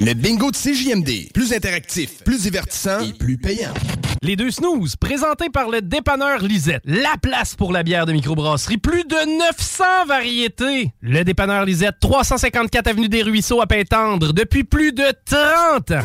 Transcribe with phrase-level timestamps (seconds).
[0.00, 1.32] Le bingo de CJMD.
[1.32, 3.72] Plus interactif, plus divertissant et plus payant.
[4.22, 6.82] Les deux snooze, présentés par le dépanneur Lisette.
[6.84, 8.76] La place pour la bière de microbrasserie.
[8.76, 10.92] Plus de 900 variétés.
[11.00, 16.04] Le dépanneur Lisette, 354 Avenue des Ruisseaux à Pintendre, depuis plus de 30 ans.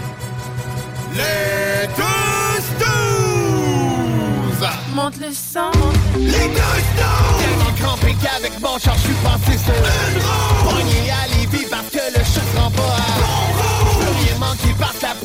[1.13, 4.69] Les deux snooze!
[4.95, 5.71] Monte le sang.
[6.17, 7.41] Les deux snooze!
[7.41, 10.60] Tellement crampé qu'avec mon char, je suis passé sur une roue.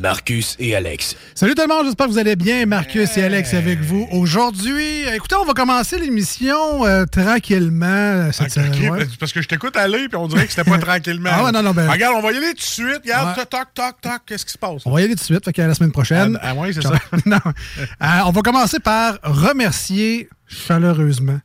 [0.00, 1.14] Marcus et Alex.
[1.34, 2.64] Salut tout le monde, j'espère que vous allez bien.
[2.64, 5.02] Marcus et Alex avec vous aujourd'hui.
[5.14, 7.86] Écoutez, on va commencer l'émission euh, tranquillement.
[7.86, 9.06] euh, cette ouais.
[9.18, 11.30] parce- que je t'écoute aller, puis on dirait que c'était pas tranquillement.
[11.32, 13.00] Ah ouais, non, non, ben- Regarde, on va y aller tout de suite.
[13.04, 13.44] Regarde, Ouais.
[13.44, 14.82] toc, toc, toc, toc, qu'est-ce qui se passe?
[14.86, 16.38] On va y aller tout de suite, fait qu'à la semaine prochaine.
[16.42, 16.92] Ah, ah ouais, c'est ça.
[17.26, 17.36] non.
[17.46, 21.40] Euh, on va commencer par remercier chaleureusement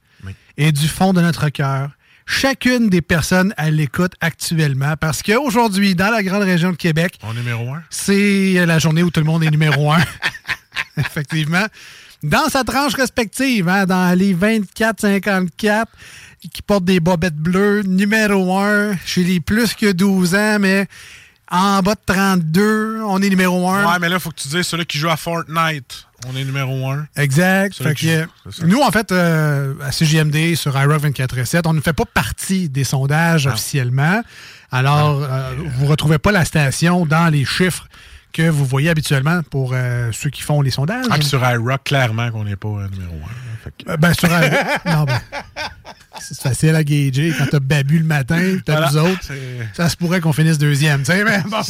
[0.58, 1.90] et du fond de notre cœur
[2.26, 7.34] chacune des personnes à l'écoute actuellement parce qu'aujourd'hui, dans la grande région de Québec, Mon
[7.34, 7.84] numéro un.
[7.90, 10.00] c'est la journée où tout le monde est numéro un.
[10.98, 11.66] Effectivement.
[12.24, 15.86] Dans sa tranche respective, hein, dans les 24-54,
[16.52, 20.88] qui portent des bobettes bleues, numéro un chez les plus que 12 ans, mais
[21.52, 23.86] en bas de 32, on est numéro un.
[23.86, 26.05] Ouais, mais là, faut que tu dises celui qui joue à Fortnite.
[26.28, 27.08] On est numéro un.
[27.18, 27.76] Exact.
[27.76, 28.66] Fait que, ça.
[28.66, 32.84] nous, en fait, euh, à CGMD, sur iRock 24.7, on ne fait pas partie des
[32.84, 34.22] sondages officiellement.
[34.72, 37.88] Alors, euh, vous ne retrouvez pas la station dans les chiffres
[38.34, 41.06] que vous voyez habituellement pour euh, ceux qui font les sondages.
[41.10, 43.64] Ah, puis sur iRock, clairement qu'on n'est pas euh, numéro un.
[43.64, 44.52] Fait que- Euh, ben, sur iRock,
[44.86, 45.20] non, ben,
[46.20, 48.90] c'est facile à gager quand t'as babu le matin, t'as Voilà.
[48.92, 49.32] nous autres.
[49.74, 51.62] Ça se pourrait qu'on finisse deuxième, tu sais, mais bon.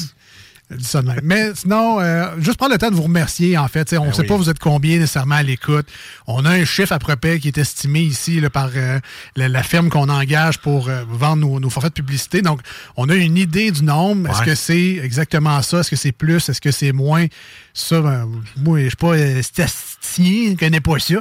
[0.80, 1.20] Ça de même.
[1.24, 3.86] Mais sinon, euh, juste prendre le temps de vous remercier, en fait.
[3.86, 4.28] Tu sais, On ne Ben sait oui.
[4.28, 5.86] pas vous êtes combien nécessairement à l'écoute.
[6.26, 9.00] On a un chiffre à peu près qui est estimé ici là, par euh,
[9.36, 12.42] la, la firme qu'on engage pour euh, vendre nos, nos forfaits de publicité.
[12.42, 12.62] Donc,
[12.98, 14.28] on a une idée du nombre.
[14.30, 15.82] Est-ce que c'est exactement ça?
[15.82, 16.50] Est-ce que c'est plus?
[16.50, 17.28] Est-ce que c'est moins?
[17.76, 18.28] Ça, ben,
[18.58, 21.16] moi, je ne suis pas euh, statisticien, je ne connais pas ça.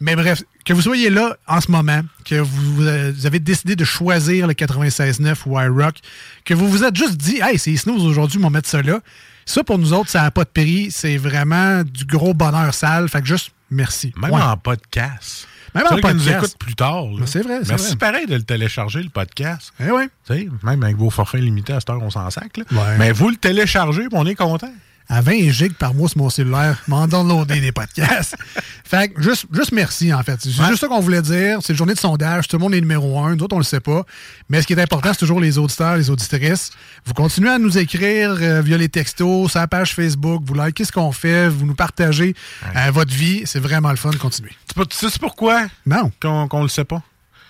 [0.00, 3.84] Mais bref, que vous soyez là en ce moment, que vous, vous avez décidé de
[3.84, 5.96] choisir le 96.9 ou iRock,
[6.44, 9.00] que vous vous êtes juste dit, hey, c'est Snooze aujourd'hui, on va mettre ça là.
[9.46, 10.92] Ça, pour nous autres, ça n'a pas de prix.
[10.92, 13.08] C'est vraiment du gros bonheur sale.
[13.08, 14.12] Fait que juste, merci.
[14.16, 15.48] Même en podcast.
[15.74, 16.36] Même en qui nous podcast.
[16.36, 17.04] écoute plus tard.
[17.26, 17.96] c'est vrai, Merci vrai.
[17.96, 19.72] pareil de le télécharger, le podcast.
[19.80, 20.48] Eh oui.
[20.62, 22.56] Même avec vos forfaits limités à cette heure, on s'en sac.
[22.58, 22.64] là.
[22.70, 22.96] Ouais.
[22.98, 24.72] Mais vous le téléchargez, on est content.
[25.12, 28.36] À 20 gigs par mois sur mon cellulaire, m'en downloader des podcasts.
[28.84, 30.38] fait que juste, juste merci, en fait.
[30.40, 30.68] C'est Ouais.
[30.68, 31.58] juste ça qu'on voulait dire.
[31.62, 32.46] C'est une journée de sondage.
[32.46, 33.34] Tout le monde est numéro un.
[33.34, 34.04] D'autres, on le sait pas.
[34.48, 36.70] Mais ce qui est important, c'est toujours les auditeurs, les auditrices.
[37.04, 40.42] Vous continuez à nous écrire euh, via les textos, sur la page Facebook.
[40.46, 41.48] Vous likez ce qu'on fait.
[41.48, 42.36] Vous nous partagez
[42.76, 43.42] euh, votre vie.
[43.46, 44.52] C'est vraiment le fun de continuer.
[44.88, 45.66] Tu sais pourquoi?
[45.86, 46.12] Non.
[46.22, 47.02] qu'on qu'on le sait pas?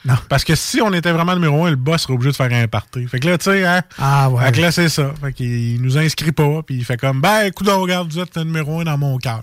[0.05, 0.15] Non.
[0.29, 2.67] Parce que si on était vraiment numéro un, le boss serait obligé de faire un
[2.69, 3.07] party.
[3.07, 3.83] Fait que là, tu sais, hein?
[3.99, 4.45] Ah ouais.
[4.47, 5.13] Fait que là, c'est ça.
[5.21, 8.45] Fait qu'il nous inscrit pas, puis il fait comme, ben, écoute, regarde, vous êtes le
[8.45, 9.43] numéro un dans mon cœur.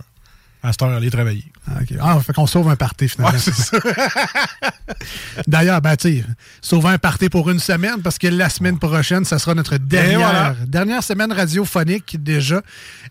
[0.63, 1.45] À cette heure, aller travailler.
[1.68, 1.98] Ah, ok.
[2.01, 3.33] Ah, fait qu'on sauve un party finalement.
[3.38, 3.77] Ouais, c'est ça.
[5.48, 6.24] D'ailleurs, ben, tu
[6.62, 10.19] sauver un party pour une semaine parce que la semaine prochaine, ça sera notre dernière,
[10.19, 10.56] voilà.
[10.65, 12.62] dernière semaine radiophonique déjà.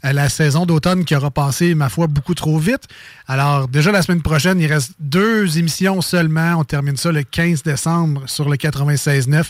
[0.02, 2.82] La saison d'automne qui aura passé, ma foi, beaucoup trop vite.
[3.28, 6.56] Alors, déjà la semaine prochaine, il reste deux émissions seulement.
[6.58, 9.44] On termine ça le 15 décembre sur le 96.9,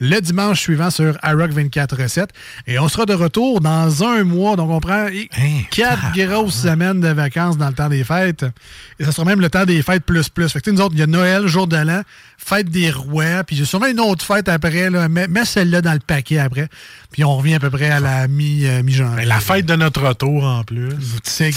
[0.00, 2.28] le dimanche suivant sur iRock 24.7.
[2.66, 4.56] Et on sera de retour dans un mois.
[4.56, 8.44] Donc, on prend Hein, quatre grosses semaines de vacances dans le temps des fêtes.
[8.98, 10.48] Et ça sera même le temps des fêtes plus plus.
[10.48, 12.02] Fait que, tu sais, nous autres, il y a Noël, jour de l'an,
[12.38, 14.90] fête des rois, puis a sûrement une autre fête après.
[14.90, 15.08] Là.
[15.08, 16.68] Mets, mets celle-là dans le paquet après.
[17.10, 19.16] Puis on revient à peu près à la mi, euh, mi-janvier.
[19.16, 20.90] Ben, la fête de notre retour, en plus.
[20.90, 21.56] Tu sais que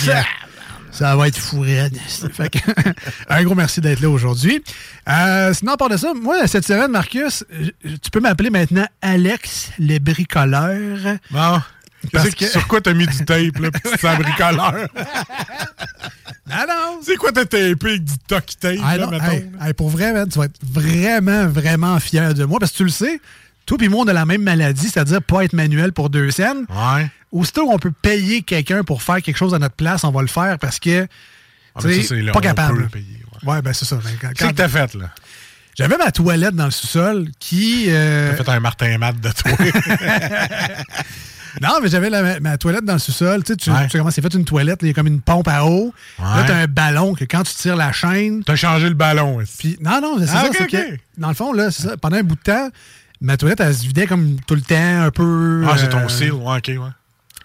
[0.93, 1.97] ça va être fou raide.
[2.33, 2.59] Fait que,
[3.29, 4.63] un gros merci d'être là aujourd'hui.
[5.09, 7.43] Euh, sinon, à part de ça, moi, cette semaine, Marcus,
[7.81, 11.17] tu peux m'appeler maintenant Alex le bricoleur.
[11.31, 11.61] Bon.
[12.11, 14.87] Parce que- Sur quoi t'as mis du tape, là, pis tu sens bricoleur?
[16.51, 16.99] Ah non!
[17.03, 19.25] C'est quoi t'as tapé avec du tuck tape, Ah là, non, mettons?
[19.31, 22.77] hey, hey, pour vrai, man, tu vas être vraiment, vraiment fier de moi parce que
[22.77, 23.19] tu le sais,
[23.65, 26.65] toi et moi, on a la même maladie, c'est-à-dire pas être manuel pour deux scènes.
[26.69, 27.09] Ouais.
[27.31, 30.27] Aussitôt on peut payer quelqu'un pour faire quelque chose à notre place, on va le
[30.27, 31.07] faire parce que.
[31.75, 32.75] Ah, tu sais, pas on capable.
[32.77, 33.53] peut le payer, ouais.
[33.53, 33.95] Ouais, ben c'est ça.
[33.95, 35.09] Ben, quand- Qu'est-ce que quand- t'as fait, là?
[35.75, 37.85] J'avais ma toilette dans le sous-sol qui.
[37.87, 39.51] euh, T'as fait un Martin Matt de toi.
[41.61, 43.43] Non, mais j'avais ma toilette dans le sous-sol.
[43.43, 43.83] Tu sais, tu, Ouais.
[43.85, 45.65] tu sais comment c'est fait une toilette, là, il y a comme une pompe à
[45.65, 45.93] eau.
[46.19, 46.45] Là, Ouais.
[46.47, 49.39] t'as un ballon que quand tu tires la chaîne, T'as changé le ballon.
[49.59, 50.65] Puis, non, non, c'est Ah, ça.
[50.65, 52.69] que, dans le fond, là, ça, pendant un bout de temps,
[53.21, 55.63] ma toilette, elle se vidait comme tout le temps, un peu.
[55.69, 56.31] Ah, c'est euh, ton cil.
[56.33, 56.89] Ouais, OK, ouais.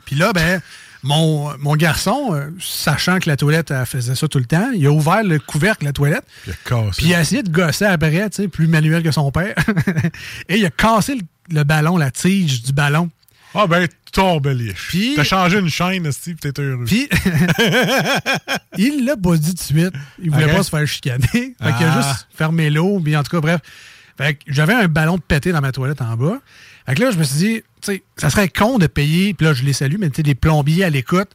[0.07, 0.61] Puis là, ben,
[1.03, 4.85] mon, mon garçon, euh, sachant que la toilette, elle faisait ça tout le temps, il
[4.87, 6.91] a ouvert le couvercle de la toilette, Puis il a cassé.
[6.97, 9.55] puis il a essayé de gosser après, tu sais, plus manuel que son père.
[10.49, 11.21] Et il a cassé le,
[11.55, 13.11] le ballon, la tige du ballon.
[13.61, 14.89] Ah, ben, tombe liche.
[14.89, 16.85] Puis- T'as changé une chaîne, aussi, pis t'es heureux.
[16.87, 17.09] Puis,
[18.79, 19.93] il l'a pas dit tout de suite.
[20.23, 21.27] Il voulait pas se faire chicaner.
[21.33, 22.03] Fait qu'il a Ah.
[22.03, 23.01] juste fermé l'eau.
[23.01, 23.61] Puis, en tout cas, bref.
[24.17, 26.39] Fait que j'avais un ballon de pété dans ma toilette en bas.
[26.87, 29.35] Fait que là, je me suis dit, tu sais, ça serait con de payer.
[29.35, 31.29] Puis là, je les salue, mais tu sais, des plombiers à l'écoute.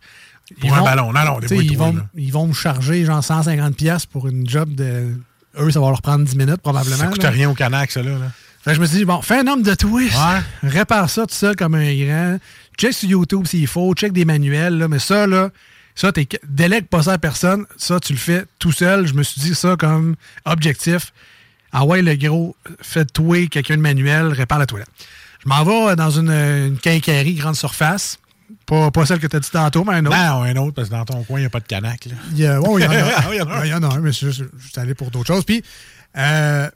[0.60, 1.14] Pour ils un vont- ballon.
[1.14, 2.06] Non, non, débrouille-toi, ils, vont, là.
[2.16, 5.14] ils vont me charger genre 150$ piastres pour une job de.
[5.58, 6.98] Eux, ça va leur prendre 10 minutes probablement.
[6.98, 7.30] Ça coûte là.
[7.30, 8.12] rien au canac, ça, là.
[8.18, 8.32] là.
[8.64, 10.16] Fait que je me suis dit, bon, fais un homme de twist.
[10.16, 10.70] Ouais.
[10.70, 12.38] Répare ça tout seul comme un grand.
[12.78, 13.94] Check sur YouTube s'il faut.
[13.94, 14.78] Check des manuels.
[14.78, 15.50] Là, mais ça, là,
[15.96, 17.66] ça, t'es, délègue pas ça à personne.
[17.78, 19.06] Ça, tu le fais tout seul.
[19.06, 20.16] Je me suis dit ça comme
[20.46, 21.12] objectif.
[21.74, 24.88] Ah ouais, le gros, fais toi quelqu'un de manuel, répare la toilette.
[25.44, 28.18] Je m'en vais dans une, une quincaillerie grande surface.
[28.66, 30.16] Pas, pas celle que tu as dit tantôt, mais un autre.
[30.16, 32.14] Non, un autre, parce que dans ton coin, il n'y a pas de canac, là.
[32.34, 32.66] Y, a, y en
[33.50, 33.66] a.
[33.66, 35.44] Il y en a un, mais je je- je suis allé pour d'autres choses.
[35.44, 35.64] Puis,
[36.18, 36.70] euh,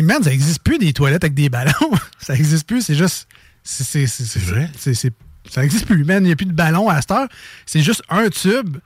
[0.00, 1.72] man, ça n'existe plus des toilettes avec des ballons.
[2.18, 3.26] ça n'existe plus, c'est juste.
[3.62, 4.70] C'est c'est- c'est- c'est- vrai?
[4.78, 5.12] c'est- c'est-
[5.50, 6.22] ça n'existe plus, man.
[6.24, 7.28] Il n'y a plus de ballon à cette heure.
[7.66, 8.78] C'est juste un tube,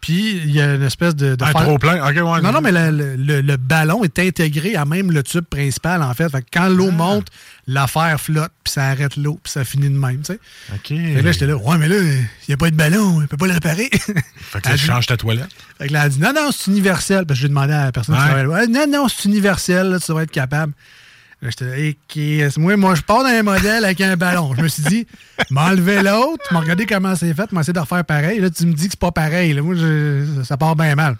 [0.00, 1.36] puis il y a une espèce de.
[1.38, 1.96] fer- trop plein.
[2.02, 2.40] OK, ouais.
[2.42, 6.02] Non, non, mais le, le- le- le ballon est intégré à même le tube principal,
[6.02, 6.28] en fait.
[6.28, 7.28] Fait que quand l'eau monte,
[7.66, 10.40] l'affaire flotte, puis ça arrête l'eau, puis ça finit de même, tu sais.
[10.74, 10.88] OK.
[10.88, 13.26] Fait que là, j'étais là, ouais, mais là, il n'y a pas de ballon, il
[13.28, 13.90] peut pas le réparer.
[14.36, 15.48] Fait que là, tu changes ta toilette.
[15.78, 17.26] Fait que là, elle a dit non, non, c'est universel.
[17.26, 18.26] Parce que j'ai demandé à la personne qui Ouais.
[18.28, 18.50] travaille là.
[18.50, 20.72] Ouais, Non, non, c'est universel, là, tu devrais être capable.
[21.42, 21.96] Là, j'étais
[22.40, 24.54] là, moi, moi, je pars d'un modèle avec un ballon.
[24.56, 25.06] Je me suis dit,
[25.50, 28.40] m'enlever l'autre, m'en regarder comment c'est fait, m'essayer de refaire pareil.
[28.40, 29.52] Là, tu me dis que c'est pas pareil.
[29.52, 29.60] Là.
[29.62, 31.16] Moi, je- ça part bien mal.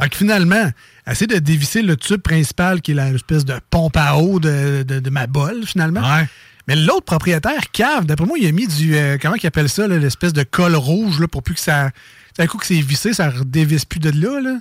[0.00, 0.70] Fait que finalement,
[1.10, 5.00] essayer de dévisser le tube principal qui est l'espèce de pompe à eau de, de-
[5.00, 6.00] de ma bolle, finalement.
[6.02, 6.28] Ouais.
[6.68, 8.94] Mais l'autre propriétaire, cave, d'après moi, il a mis du.
[8.96, 11.90] euh, comment il appelle ça, l'espèce de colle rouge, là, pour plus que ça.
[12.38, 14.58] Un coup que c'est vissé, ça redévisse plus de là, là.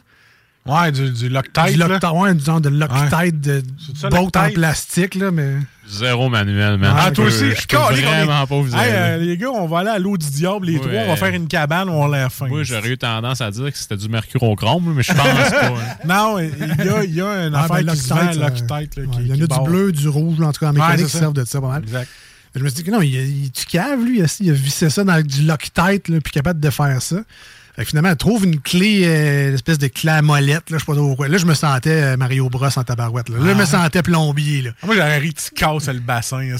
[0.69, 1.77] Ouais, du, du Loctite, du.
[1.79, 3.63] Loctite, ouais, du genre de Loctite, de
[3.99, 5.55] ça, en plastique, là, mais.
[5.87, 6.93] Zéro manuel, man.
[6.95, 7.45] Ah, toi aussi?
[7.49, 10.17] Je on est- vraiment pas vous Hey, euh, les gars, on va aller à l'eau
[10.17, 10.79] du diable, les Ouais.
[10.87, 11.01] trois.
[11.05, 12.47] On va faire une cabane, on a l'air fin.
[12.47, 15.65] Moi, j'aurais eu tendance à dire que c'était du mercurochrome, mais je pense pas.
[15.67, 15.73] hein.
[16.05, 16.49] Non, il
[16.85, 19.19] y a, il y a une Ah, affaire ben, qui se vend, Loctite, ouais, qui
[19.21, 19.63] il y en a barre.
[19.63, 21.81] du bleu, du rouge, en tout cas, en mécanique, qui servent de ça pas mal.
[21.83, 22.07] Exact.
[22.55, 24.53] Je me suis dit que non, il, il, tu cave, lui, il a, il a
[24.53, 27.17] vissé ça dans du Loctite, là, puis capable de faire ça.
[27.79, 30.77] Fait que finalement, elle trouve une clé, euh, une espèce de clé à molette, là,
[30.77, 31.29] je sais pas trop quoi.
[31.29, 33.37] Là, je me sentais euh, Mario Bros en tabarouette, là.
[33.39, 34.71] Là, je me sentais plombier, là.
[34.83, 36.41] Ah, Moi, j'aurais ri tu casses le bassin.
[36.43, 36.57] là.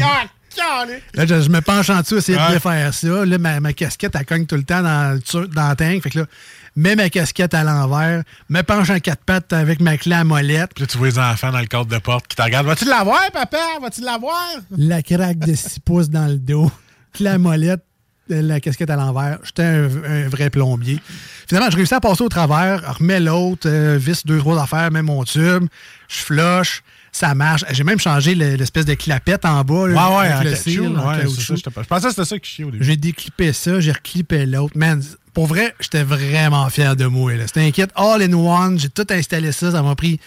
[0.00, 0.24] Ah,
[0.56, 1.00] calé.
[1.14, 2.54] Là, je, je me penche en dessous, essayer Ouais.
[2.54, 3.24] de faire ça.
[3.24, 6.02] Là, ma, ma casquette, elle cogne tout le temps dans, le dans la tank.
[6.02, 6.26] Fait que là,
[6.74, 10.72] mets ma casquette à l'envers, me penche en quatre pattes avec ma clé à molette.
[10.74, 12.66] Puis là, tu vois les enfants dans le cadre de porte qui te regardent.
[12.66, 13.58] Vas-tu l'avoir, papa?
[13.80, 14.42] Vas-tu l'avoir?
[14.76, 16.68] la craque de 6 pouces dans le dos,
[17.12, 17.84] clé à molette,
[18.28, 19.38] la casquette à l'envers.
[19.44, 21.00] J'étais un, un vrai plombier.
[21.48, 25.02] Finalement, je réussis à passer au travers, remets l'autre, euh, visse deux, trois affaires, mets
[25.02, 25.64] mon tube,
[26.08, 26.82] je flush,
[27.12, 27.64] ça marche.
[27.70, 29.88] J'ai même changé le- l'espèce de clapette en bas.
[29.88, 31.56] là, Ouais, ouais, en le cil, ouais, c'est caoutchouc.
[31.56, 32.84] ça, je pensais que c'était ça qui chiait au début.
[32.84, 34.76] J'ai déclippé ça, j'ai reclippé l'autre.
[34.76, 37.32] Man, pour vrai, j'étais vraiment fier de moi.
[37.46, 38.78] C'était un kit all-in-one.
[38.78, 39.70] J'ai tout installé ça.
[39.72, 40.20] Ça m'a pris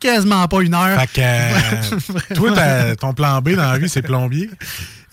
[0.00, 1.00] quasiment pas une heure.
[1.00, 4.50] Fait que, euh, toi, ta- ton plan B dans la vie, c'est plombier.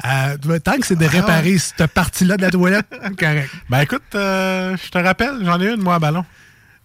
[0.06, 2.86] Euh, tant que c'est de réparer cette partie-là de la toilette,
[3.20, 3.50] correct.
[3.70, 6.26] Ben écoute, euh, je te rappelle, j'en ai une, moi, à ballon.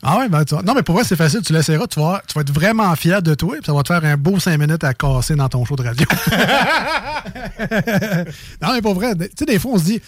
[0.02, 0.62] Ah ouais, ben tu vois.
[0.62, 1.42] Non, mais pour vrai, c'est facile.
[1.42, 1.86] Tu l'essaieras.
[1.86, 3.56] Tu vas, tu vas être vraiment fier de toi.
[3.56, 5.82] Puis ça va te faire un beau 5 minutes à casser dans ton show de
[5.82, 6.06] radio.
[8.62, 10.00] non, mais pour vrai, tu sais, des fois, on se dit,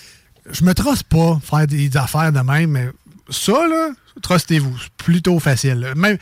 [0.51, 2.89] je me trosse pas faire des affaires de même, mais
[3.29, 3.91] ça, là,
[4.23, 5.93] trustez-vous, c'est plutôt facile.
[5.95, 6.17] Même,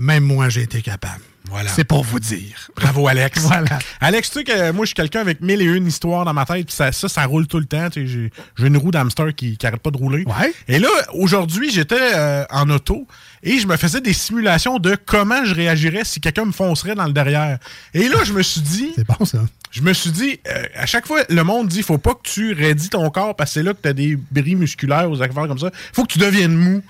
[0.00, 1.20] même moi, j'ai été capable.
[1.50, 1.68] Voilà.
[1.68, 2.70] C'est pour vous dire.
[2.76, 3.40] Bravo, Alex.
[3.46, 3.78] Voilà.
[4.00, 6.46] Alex, tu sais que moi, je suis quelqu'un avec mille et une histoires dans ma
[6.46, 7.90] tête, puis ça, ça, ça roule tout le temps.
[7.90, 10.24] tu sais, J'ai j'ai une roue d'hamster qui n'arrête pas de rouler.
[10.24, 10.54] Ouais.
[10.68, 13.06] Et là, aujourd'hui, j'étais euh, en auto
[13.42, 17.06] et je me faisais des simulations de comment je réagirais si quelqu'un me foncerait dans
[17.06, 17.58] le derrière.
[17.92, 19.40] Et là, je me suis dit, C'est bon, ça.
[19.70, 22.54] je me suis dit, euh, à chaque fois, le monde dit, faut pas que tu
[22.54, 25.46] raidis ton corps parce que c'est là que tu as des bris musculaires aux affaires
[25.48, 25.70] comme ça.
[25.92, 26.82] faut que tu deviennes mou.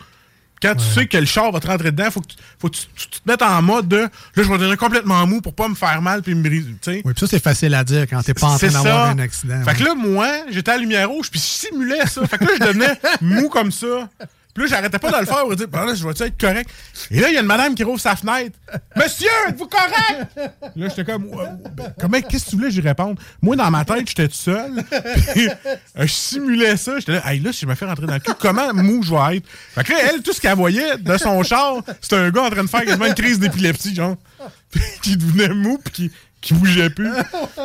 [0.62, 2.76] Quand tu sais que le char va te rentrer dedans, faut que tu, faut que
[2.76, 5.74] tu, te mettes en mode de, là, je vais devenir complètement mou pour pas me
[5.74, 6.74] faire mal puis me briser.
[6.86, 9.62] Oui, puis ça, c'est facile à dire quand t'es pas en train d'avoir un accident.
[9.64, 12.26] Fait que là, moi, j'étais à la lumière rouge, puis je simulais ça.
[12.26, 14.08] Fait que là, je devenais mou comme ça.
[14.54, 16.68] Puis là, j'arrêtais pas de le faire pour dire, ben je vais être correct?
[17.10, 18.58] Et là, il y a une madame qui rouvre sa fenêtre.
[18.96, 20.28] Monsieur, êtes-vous correct?
[20.76, 21.30] Là, j'étais comme,
[21.74, 23.18] ben, comment, qu'est-ce que tu voulais que j'y réponde?
[23.42, 24.72] Moi, dans ma tête, j'étais tout seul.
[25.34, 26.98] Puis, euh, je simulais ça.
[26.98, 29.10] J'étais là, hey, là, si je me fais rentrer dans le cul, comment mou je
[29.10, 29.46] vais être?
[29.74, 32.50] Fait que là, elle, tout ce qu'elle voyait de son char, c'était un gars en
[32.50, 34.16] train de faire quasiment une crise d'épilepsie, genre.
[34.70, 37.12] Puis, qui devenait mou, puis qui, qui bougeait plus.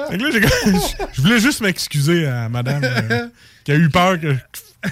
[0.10, 0.48] Fait que là,
[1.14, 3.28] je voulais juste m'excuser à madame euh,
[3.64, 4.36] qui a eu peur que.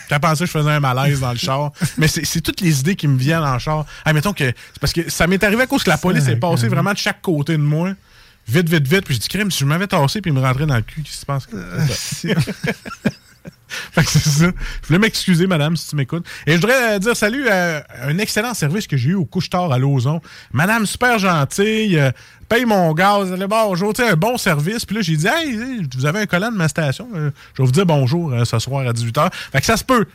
[0.08, 1.72] Qu'elle pensait que je faisais un malaise dans le char?
[1.98, 3.86] Mais c'est toutes les idées qui me viennent en char.
[4.06, 4.46] Ah, mettons que.
[4.46, 6.98] c'est parce que ça m'est arrivé à cause que la police est passée vraiment de
[6.98, 7.92] chaque côté de moi.
[8.48, 9.06] Vite, vite, vite.
[9.06, 11.02] Puis j'ai dit, crème, si je m'avais tassé puis il me rentrait dans le cul,
[11.02, 11.48] qu'est-ce qui se passe?
[11.90, 12.30] Ça.
[13.92, 14.46] Fait que c'est ça.
[14.82, 16.26] Je voulais m'excuser, madame, si tu m'écoutes.
[16.46, 19.72] Et je voudrais euh, dire salut à un excellent service que j'ai eu au couche-tard
[19.72, 20.22] à Lauson.
[20.52, 22.12] Madame, super gentille, euh,
[22.53, 24.86] paye mon gaz, est bonjour, tu sais, un bon service.
[24.86, 27.65] Puis là, j'ai dit, hey, vous avez un collant de ma station, euh, je vais
[27.65, 29.31] vous dire bonjour euh, ce soir à 18h.
[29.51, 30.05] Fait que ça se peut.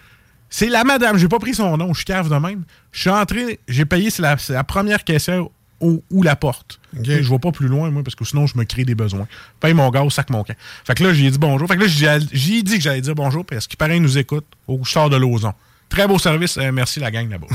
[0.49, 2.63] C'est la madame, j'ai pas pris son nom, je suis cave de même.
[2.93, 5.47] Je suis entré, j'ai payé, c'est la, première caissière
[5.81, 6.79] au- ou la porte.
[7.03, 9.27] Je vais pas plus loin, moi, parce que sinon, je me crée des besoins.
[9.59, 10.55] Paye mon gaz, sac mon camp.
[10.87, 11.67] Fait que là, j'ai dit bonjour.
[11.67, 14.85] Fait que là, j'ai dit que j'allais dire bonjour, parce qu'il paraît nous écoute au
[14.85, 15.53] sort de Lauson.
[15.89, 16.57] Très beau service.
[16.59, 17.47] euh, merci, la gang là-bas.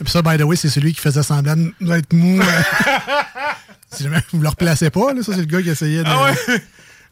[0.00, 2.40] Puis ça, by the way, c'est celui qui faisait semblant d'être mou.
[2.40, 2.44] euh.
[3.90, 6.08] si jamais vous le replacez pas, là, ça, c'est le gars qui essayait de.
[6.08, 6.62] ah ouais?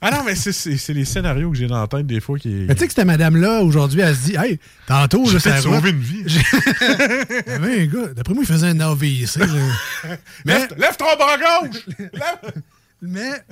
[0.03, 2.49] Ah non, mais c'est- les scénarios que j'ai dans la tête des fois qui.
[2.49, 5.91] Mais tu sais que cette madame-là, aujourd'hui, elle se dit Hey, tantôt, ça peut-être sauvé
[5.91, 6.25] une vie.
[7.47, 9.39] Avait un gars, d'après moi, il faisait un AVC.
[10.45, 11.81] mais, Lève, lève ton bras gauche!
[11.99, 12.53] Lève-
[13.01, 13.43] mais.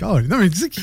[0.00, 0.82] Non, mais qui c'est qui,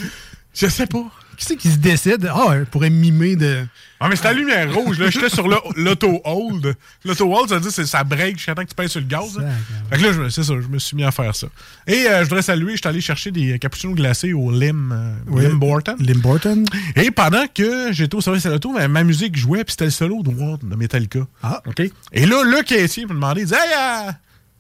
[0.54, 1.06] Je sais pas.
[1.44, 2.30] Qui c'est qui se décide?
[2.34, 3.66] Ah, ouais, pourrait mimer de.
[4.00, 5.10] Ah, mais c'était la lumière rouge, là.
[5.10, 6.76] J'étais sur l'auto-hold.
[7.06, 9.06] L'auto-hold, ça veut dire que c'est- ça break jusqu'à temps que tu payes sur le
[9.08, 9.38] gaz.
[9.38, 9.46] là.
[9.90, 11.48] Fait que là, c'est ça, je me suis mis à faire ça.
[11.88, 15.32] Et euh, je voudrais saluer, je suis allé chercher des cappuccinos glacés au Lim, euh,
[15.32, 15.48] Ouais.
[15.48, 15.96] Lim Borton.
[16.00, 16.66] Lim Borton.
[16.96, 19.92] Et pendant que j'étais au service à l'auto, ma, ma musique jouait, puis c'était le
[19.92, 21.20] solo de Ward de Metallica.
[21.42, 21.62] Ah.
[21.66, 21.82] OK?
[22.12, 24.12] Et là, le caissier me demandait, il disait, Hey, euh,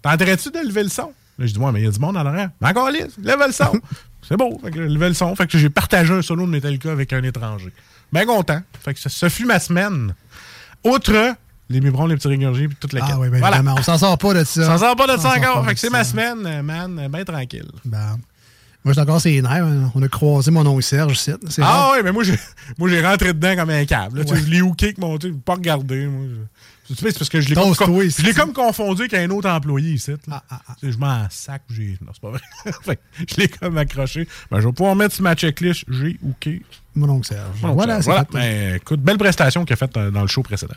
[0.01, 1.11] t'entraînes-tu de lever le son?
[1.39, 2.51] Là, je dis, ouais, mais il y a du monde en arrière.
[2.61, 3.73] Mais encore, lisse, lève le son.
[4.27, 4.59] C'est beau.
[4.63, 5.35] Fait que lever le son.
[5.35, 7.71] Fait que j'ai partagé un solo de Metallica avec un étranger.
[8.11, 8.61] Bien content.
[8.83, 10.13] Fait que ça, ça fut ma semaine.
[10.83, 11.35] Outre
[11.69, 13.61] les biberons, les petits réguliers, puis toute la Ah, oui, bien voilà.
[13.77, 14.65] On s'en sort pas de ça.
[14.65, 15.65] Ça sort pas de On ça s'en encore.
[15.65, 17.69] Fait que c'est ma semaine, man, bien tranquille.
[17.85, 18.17] Ben,
[18.83, 19.63] moi, j'ai encore ses nerfs.
[19.65, 19.89] hein.
[19.95, 21.31] On a croisé mon oncle Serge ici.
[21.49, 22.37] C'est Ah oui, mais moi j'ai,
[22.87, 24.19] j'ai rentré dedans comme un câble.
[24.19, 24.25] là.
[24.25, 25.17] Tu sais, Je l'ai hooké avec mon.
[25.17, 26.05] Tu pas regardé.
[26.05, 26.35] Moi, je-
[26.87, 30.11] c'est parce que je l'ai comme, je comme confondu avec un autre employé ici.
[30.11, 30.17] là.
[30.31, 30.75] Ah, ah, ah.
[30.83, 31.61] Je m'en sac.
[31.69, 31.97] J'ai...
[32.01, 32.99] Non, c'est pas vrai.
[33.29, 34.27] Je l'ai comme accroché.
[34.51, 35.85] Ben, je vais pouvoir mettre sur ma checklist.
[35.89, 36.61] J'ai hooké.
[36.95, 37.57] Mon oncle Serge.
[37.61, 38.25] Voilà, ça, c'est voilà.
[38.25, 38.33] fait.
[38.33, 40.75] Ben, écoute, belle prestation qu'il a faite euh, dans le show précédent.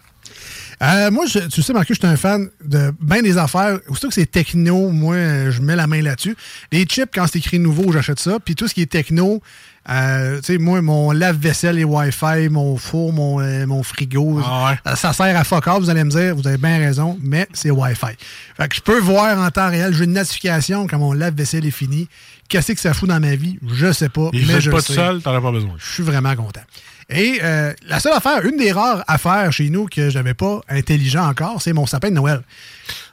[0.83, 3.79] Euh, moi, je- tu sais, Marcus, je suis un fan de bien des affaires.
[3.89, 6.37] Aussitôt que c'est techno, moi, je mets la main là-dessus.
[6.73, 8.39] Les chips, quand c'est écrit nouveau, j'achète ça.
[8.41, 9.43] Puis tout ce qui est techno,
[9.89, 14.67] euh, tu sais, moi, mon lave-vaisselle et Wi-Fi, mon four, mon, euh, mon frigo, Ah
[14.71, 14.79] ouais.
[14.93, 17.47] euh, ça sert à fuck off, vous allez me dire, vous avez bien raison, mais
[17.53, 18.17] c'est Wi-Fi.
[18.57, 21.71] Fait que je peux voir en temps réel, j'ai une notification quand mon lave-vaisselle est
[21.71, 22.09] fini.
[22.49, 23.59] Qu'est-ce que ça fout dans ma vie?
[23.75, 25.75] Je sais pas, mais je pas tout seul, t'en as pas besoin.
[25.79, 26.61] Je suis vraiment content.
[27.09, 30.61] Et euh, la seule affaire, une des rares affaires chez nous que je n'avais pas
[30.69, 32.41] intelligent encore, c'est mon sapin de Noël.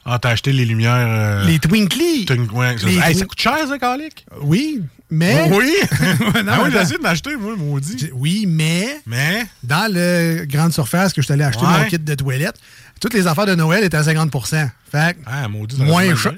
[0.05, 0.93] Ah, t'as acheté les lumières.
[0.97, 2.25] euh, Les Twinkly.
[2.29, 4.25] une- ouais, ça, Les Hey, ça coûte cher, ça, Calic?
[4.41, 4.81] Oui,
[5.13, 5.49] mais.
[5.51, 5.73] Oui!
[6.43, 8.09] Non, ah oui, j'ai essayé de m'acheter, moi, maudit.
[8.13, 9.45] Oui, mais Mais?
[9.63, 11.83] dans le grande surface que je suis allé acheter Ouais.
[11.83, 12.55] mon kit de toilette,
[12.99, 15.81] toutes les affaires de Noël étaient à 50% Fait que Ah, maudit.
[15.81, 16.33] moins cher,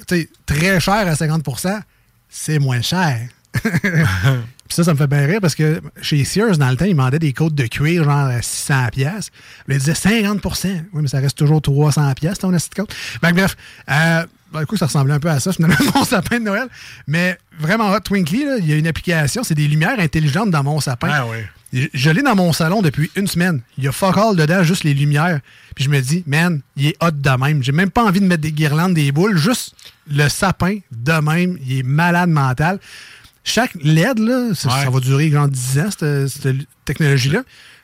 [0.45, 1.43] très cher à 50
[2.29, 3.27] c'est moins cher.
[3.53, 3.61] Puis
[4.67, 6.95] Puis ça, ça me fait bien rire parce que chez Sears, dans le temps, ils
[6.95, 9.29] vendaient des côtes de cuir genre à 600 pièces.
[9.69, 12.93] Ils disaient 50% Oui, mais ça reste toujours 300 pièces ton acide côte.
[13.21, 13.55] Ben, bref,
[13.91, 14.25] euh,
[14.55, 16.67] ben, écoute, ça ressemblait un peu à ça, finalement, mon sapin de Noël.
[17.07, 20.79] Mais vraiment, hot, Twinkly, il y a une application, c'est des lumières intelligentes dans mon
[20.79, 21.09] sapin.
[21.11, 21.37] Ah oui.
[21.73, 23.61] Je- Je l'ai dans mon salon depuis une semaine.
[23.77, 25.39] Il y a fuck all dedans, juste les lumières.
[25.75, 27.61] Puis je me dis, man, il est hot de même.
[27.63, 29.37] J'ai même pas envie de mettre des guirlandes, des boules.
[29.37, 29.75] Juste
[30.09, 31.57] le sapin de même.
[31.65, 32.79] Il est malade mental.
[33.43, 34.83] Chaque LED, là, ça, Ouais.
[34.85, 37.41] ça va durer genre 10 ans, cette, cette technologie-là.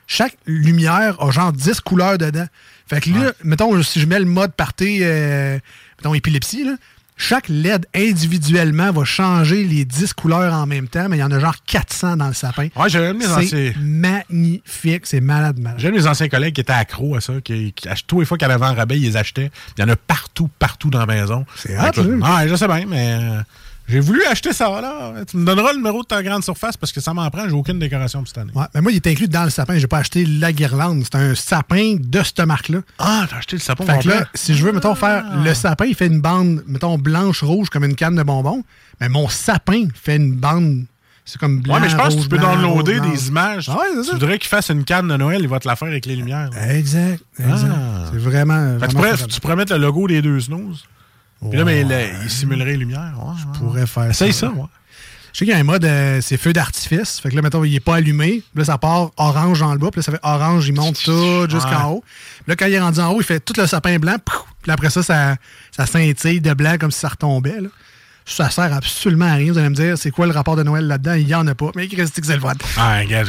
[0.08, 2.48] Chaque lumière a genre 10 couleurs dedans.
[2.88, 5.60] Fait que là, mettons, si je mets le mode party, euh,
[6.02, 6.76] mettons, épilepsie, là,
[7.18, 11.32] chaque LED individuellement va changer les 10 couleurs en même temps, mais il y en
[11.32, 12.70] a genre 400 dans le sapin.
[12.76, 13.48] Ouais, j'aime mes anciens.
[13.48, 15.80] C'est magnifique, c'est malade, malade.
[15.80, 18.48] J'ai mes anciens collègues qui étaient accros à ça, qui, qui tous les fois qu'il
[18.48, 19.52] y en avait un rabais, ils les achetaient.
[19.78, 21.46] Il y en a partout, partout dans la maison.
[21.56, 22.38] C'est hot, là, là.
[22.38, 23.42] Ouais, je sais bien, mais euh,
[23.92, 25.14] j'ai voulu acheter ça, là.
[25.30, 27.56] Tu me donneras le numéro de ta grande surface parce que ça m'en prend, j'ai
[27.56, 28.52] aucune décoration pour cette année.
[28.56, 29.78] Ouais, mais moi, il est inclus dans le sapin.
[29.78, 31.04] J'ai pas acheté la guirlande.
[31.04, 32.80] C'est un sapin de cette marque-là.
[33.00, 35.86] Ah, t'as acheté le sapin Fait que là, si je veux, mettons, faire le sapin,
[35.86, 38.64] il fait une bande, mettons, blanche-rouge comme une canne de bonbons.
[39.00, 40.86] Mais mon sapin fait une bande.
[41.26, 41.76] C'est comme blanc.
[41.76, 43.70] Ouais, mais je pense que tu peux blanc, downloader rouge, des images.
[43.70, 45.88] Ah ouais, tu voudrais qu'il fasse une canne de Noël, il va te la faire
[45.88, 46.50] avec les lumières.
[46.50, 46.74] là.
[46.76, 47.24] Exact.
[47.40, 47.72] exact.
[47.74, 48.10] Ah.
[48.12, 48.80] C'est vraiment.
[48.80, 50.84] Fait que tu, vraiment pourrais, tu pourrais mettre le logo des deux snooze.
[51.50, 53.14] Puis là, mais là, il simulerait les lumières.
[53.18, 53.58] Ouais, Je ouais.
[53.58, 54.70] pourrais faire Essaye ça, moi.
[55.34, 57.20] Je sais qu'il y a un mode, euh, c'est feu d'artifice.
[57.22, 58.44] Fait que là, mettons, il est pas allumé.
[58.54, 59.90] Puis là, ça part orange dans le bas.
[59.90, 61.96] Puis là, ça fait orange, il monte tout jusqu'en Ouais.
[61.96, 62.04] haut.
[62.44, 64.18] Puis là, quand il est rendu en haut, il fait tout le sapin blanc.
[64.62, 65.38] Puis après ça, ça,
[65.72, 67.62] ça scintille de blanc comme si ça retombait.
[67.62, 67.70] Là.
[68.26, 69.52] Ça sert absolument à rien.
[69.52, 71.14] Vous allez me dire, c'est quoi le rapport de Noël là-dedans?
[71.14, 71.72] Il y en a pas.
[71.76, 72.54] Mais Christy, que c'est le fun.
[72.78, 73.24] Ah, gars,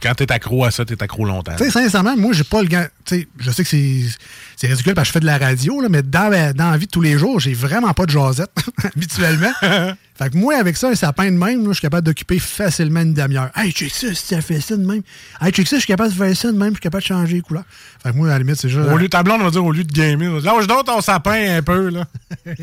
[0.00, 1.56] quand t'es accro à ça, t'es accro longtemps.
[1.56, 2.68] Tu sais, sincèrement, moi, j'ai pas le.
[2.68, 5.88] Tu sais, je sais que c'est, ridicule parce que je fais de la radio, là,
[5.88, 8.50] mais dans la, dans la vie de tous les jours, j'ai vraiment pas de jasette,
[8.84, 9.52] habituellement.
[10.16, 13.14] fait que moi, avec ça, un sapin de même, je suis capable d'occuper facilement une
[13.14, 13.50] demi-heure.
[13.56, 15.02] Hey, check ça, si ça fait ça de même.
[15.40, 17.08] Hey, check ça, je suis capable de faire ça de même, je suis capable de
[17.08, 17.64] changer les couleurs.
[18.02, 18.88] Fait que moi, à la limite, c'est juste.
[18.88, 21.56] Au lieu, ta blonde va dire, au lieu de gamer, on lâche donc ton sapin
[21.58, 22.04] un peu, là.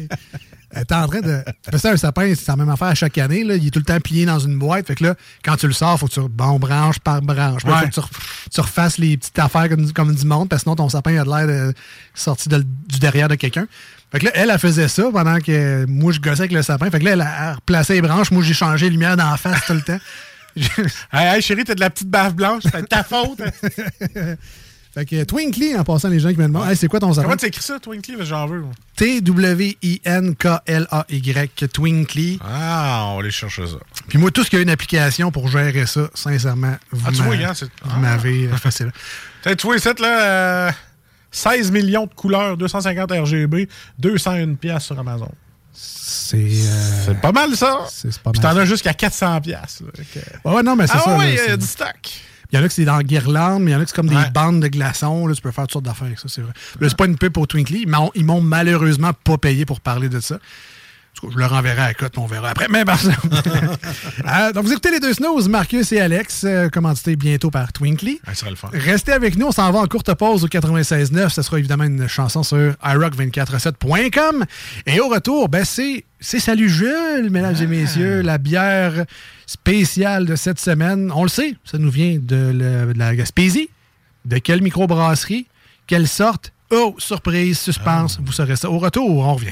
[0.75, 1.43] Euh, T'es en train de.
[1.69, 3.43] Parce que un sapin, c'est la même affaire à chaque année.
[3.43, 3.55] Là.
[3.55, 4.87] Il est tout le temps plié dans une boîte.
[4.87, 6.19] Fait que là, quand tu le sors, faut que tu.
[6.29, 7.63] Bon, branche par branche.
[7.65, 7.73] Ouais.
[7.81, 8.09] faut que tu, re-
[8.53, 11.23] tu refasses les petites affaires comme, comme du monde, parce que sinon ton sapin a
[11.23, 11.73] de l'air de-
[12.15, 13.67] sorti de- du derrière de quelqu'un.
[14.11, 16.89] Fait que là, elle, elle faisait ça pendant que moi, je gossais avec le sapin.
[16.91, 18.31] Fait que là, elle a replacé les branches.
[18.31, 19.99] Moi, j'ai changé les lumières la face tout le temps.
[21.11, 23.41] Hey, hey, chérie, t'as de la petite baffe blanche, c'est ta faute.
[24.93, 27.23] fait que Twinkly, en passant, les gens qui me demandent, Hey, c'est quoi ton sapin?
[27.23, 28.15] Comment tu écris ça, Twinkly?
[28.17, 28.63] Que J'en veux.
[30.33, 32.39] T-W-I-N-K-L-A-Y, Twinkly.
[32.43, 33.77] Ah, on va aller chercher ça.
[34.07, 37.21] Puis moi, tout ce qui a une application pour gérer ça, sincèrement, vous Ah, tu
[37.21, 37.43] vois, vous
[37.89, 37.97] Ah.
[37.99, 38.91] m'avez euh, facile.
[39.43, 40.71] Tu vois, ici, là, euh,
[41.31, 43.67] 16 millions de couleurs, 250 RGB,
[43.99, 45.31] 201 pièces sur Amazon.
[45.73, 46.37] C'est.
[46.37, 47.79] euh, C'est pas mal, ça.
[47.89, 49.81] c'est pas Puis t'en as jusqu'à 400 pièces.
[50.13, 51.17] que- Ouais, ouais, non, mais c'est Ah ça.
[51.17, 52.11] ouais, là, il y a du stock.
[52.53, 53.95] Il y en a que c'est dans guirlande, mais il y en a que c'est
[53.95, 55.25] comme des bandes de glaçons.
[55.25, 56.53] Là, tu peux faire toutes sortes d'affaires avec ça, c'est vrai.
[56.79, 57.87] Là, c'est pas une pub pour Twinkly.
[58.13, 60.37] Ils m'ont malheureusement pas payé pour parler de ça.
[61.15, 62.67] En tout cas, Je leur enverrai à la cote, on verra après.
[62.69, 63.11] Mais ça-
[64.25, 68.19] Euh, donc, vous écoutez les deux snows, Marcus et Alex, euh, commandités bientôt par Twinkly.
[68.25, 68.69] Ça serait le fun.
[68.73, 71.29] Restez avec nous, on s'en va en courte pause au 96.9.
[71.29, 74.45] Ce sera évidemment une chanson sur iRock247.com.
[74.85, 79.05] Et au retour, ben c'est, c'est Salut Jules, mesdames et messieurs, la bière
[79.45, 81.11] spéciale de cette semaine.
[81.13, 83.69] On le sait, ça nous vient de, le- de la Gaspésie.
[84.25, 85.47] De quelle microbrasserie?
[85.85, 86.53] Quelle sorte?
[86.71, 88.69] Oh, surprise, suspense, vous saurez ça.
[88.69, 89.51] Au retour, on revient.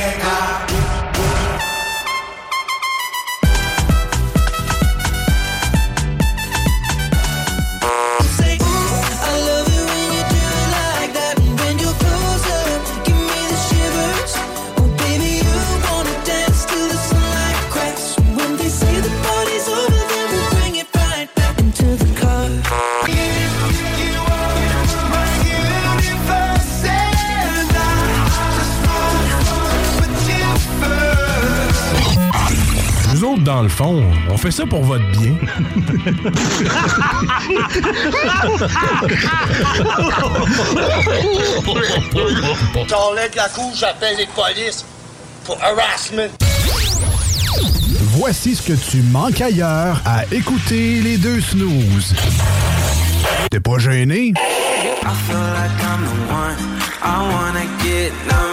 [33.41, 35.35] Autres, dans le fond, on fait ça pour votre bien.
[42.87, 44.85] T'enlèves la couche, j'appelle les polices
[45.45, 46.29] pour harassment.
[48.13, 52.13] Voici ce que tu manques ailleurs à écouter les deux snooze.
[53.49, 54.33] T'es pas gêné?
[54.33, 56.55] I feel like I'm the one.
[57.03, 58.50] I wanna get numb, numb,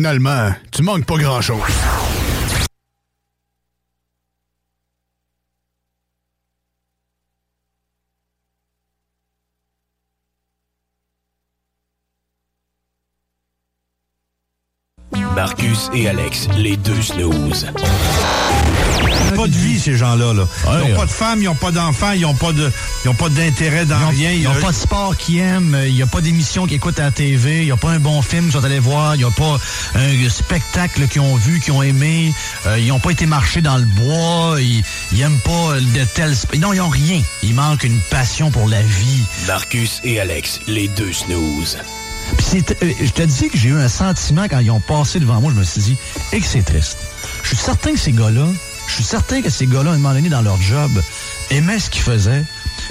[0.00, 1.60] finalement, tu manques pas grand-chose.
[15.34, 17.66] Marcus et Alex, les deux snooze.
[19.34, 20.32] Pas de vie, ces gens-là.
[20.34, 20.46] Là.
[20.64, 20.90] Ils Ouais.
[20.90, 22.70] n'ont pas de femme, ils n'ont pas d'enfants, ils n'ont pas de,
[23.04, 24.30] ils ont pas d'intérêt dans rien.
[24.32, 27.04] Ils n'ont pas de sport qu'ils aiment, il n'y a pas d'émission qu'ils écoutent à
[27.04, 29.24] la TV, il n'y a pas un bon film qu'ils sont allés voir, il n'y
[29.24, 29.58] a pas
[29.94, 32.32] un spectacle qu'ils ont vu, qu'ils ont aimé,
[32.66, 34.82] euh, ils n'ont pas été marcher dans le bois, ils
[35.18, 36.32] n'aiment pas de tels...
[36.34, 37.22] sp- Non, ils n'ont rien.
[37.42, 39.22] Il manque une passion pour la vie.
[39.46, 41.78] Marcus et Alex, les deux snooze.
[42.38, 45.40] Puis euh, je te dis que j'ai eu un sentiment quand ils ont passé devant
[45.40, 45.96] moi, je me suis dit,
[46.32, 46.98] et que c'est triste.
[47.42, 48.46] Je suis certain que ces gars-là,
[48.86, 50.90] je suis certain que ces gars-là, à un donné, dans leur job,
[51.50, 52.44] aimaient ce qu'ils faisaient,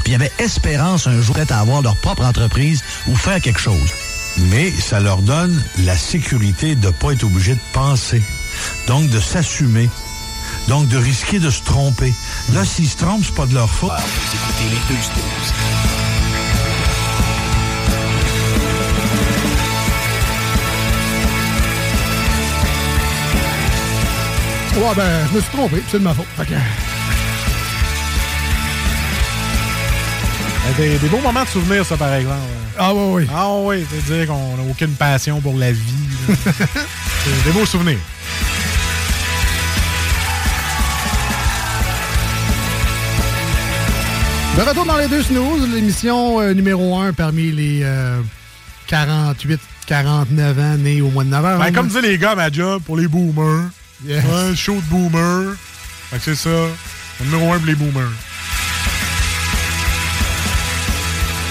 [0.03, 3.89] puis avaient espérance un jour d'être à avoir leur propre entreprise ou faire quelque chose.
[4.37, 8.21] Mais ça leur donne la sécurité de ne pas être obligé de penser.
[8.87, 9.89] Donc, de s'assumer.
[10.67, 12.13] Donc, de risquer de se tromper.
[12.53, 13.91] Là, s'ils se trompent, c'est pas de leur faute.
[24.75, 26.25] Ouais, ben, je me suis trompé, c'est de ma faute.
[26.37, 26.53] Fait que-
[30.67, 32.37] Euh, Des, des beaux moments de souvenirs, ça, par exemple.
[32.77, 33.27] Ah oui, oui.
[33.35, 35.79] Ah oui, c'est-à-dire qu'on n'a aucune passion pour la vie.
[36.27, 37.97] C'est des beaux souvenirs.
[44.57, 48.19] De retour dans les deux snooze, l'émission euh, numéro 1 parmi les euh,
[48.87, 51.59] 48, 49 ans nés au mois de novembre.
[51.63, 53.69] Ben, comme disaient les gars à ma job, pour les boomers.
[54.05, 54.23] Yes.
[54.25, 55.55] Ouais, show de boomers.
[56.09, 56.49] Fait que c'est ça.
[57.19, 58.11] Le numéro 1 pour les boomers.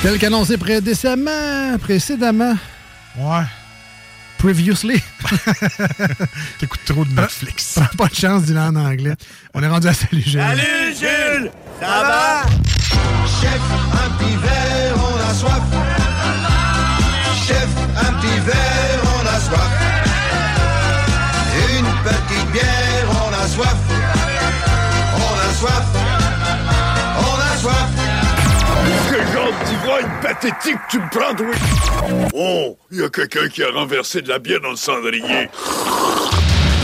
[0.03, 2.55] Tel qu'annoncé précédemment, précédemment.
[3.17, 3.43] Ouais.
[4.39, 5.03] Previously.
[6.61, 7.75] T'écoutes trop de Netflix.
[7.75, 9.15] Prends pas de chance d'y aller en anglais.
[9.53, 10.41] On est rendu à Salut Gilles.
[10.41, 12.43] Salut Jules, ça va?
[13.41, 13.61] Chef,
[13.93, 15.88] un petit verre, on a soif.
[30.41, 31.47] Tu me prends, toi?
[32.35, 35.49] Oh, il y a quelqu'un qui a renversé de la bière dans le cendrier.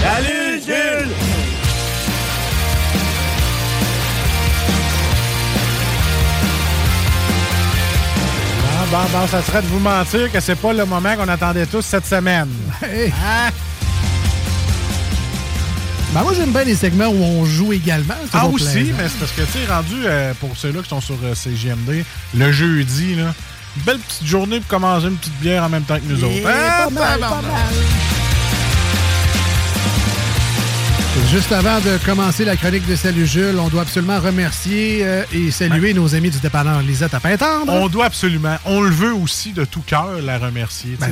[0.02, 1.14] Salut Jules!
[8.76, 11.66] Ah, bon, bon, ça serait de vous mentir que c'est pas le moment qu'on attendait
[11.66, 12.50] tous cette semaine.
[12.82, 13.12] Hey.
[13.12, 13.50] Hein?
[16.14, 18.14] Ben, moi, j'aime bien les segments où on joue également.
[18.32, 18.94] Ah, aussi, plaisant.
[18.96, 22.04] mais c'est parce que, tu sais, rendu euh, pour ceux-là qui sont sur euh, CGMD,
[22.36, 23.34] le jeudi, là,
[23.76, 26.46] une belle petite journée pour commencer une petite bière en même temps que nous autres.
[26.46, 27.52] Ah, pas mal, pas tabarnak.
[27.52, 28.23] mal.
[31.30, 35.50] Juste avant de commencer la chronique de Salut Jules, on doit absolument remercier euh, et
[35.50, 37.72] saluer nos amis du dépanneur Lisette à Pintendre.
[37.72, 40.96] On doit absolument, on le veut aussi de tout cœur la remercier.
[41.00, 41.10] Ben,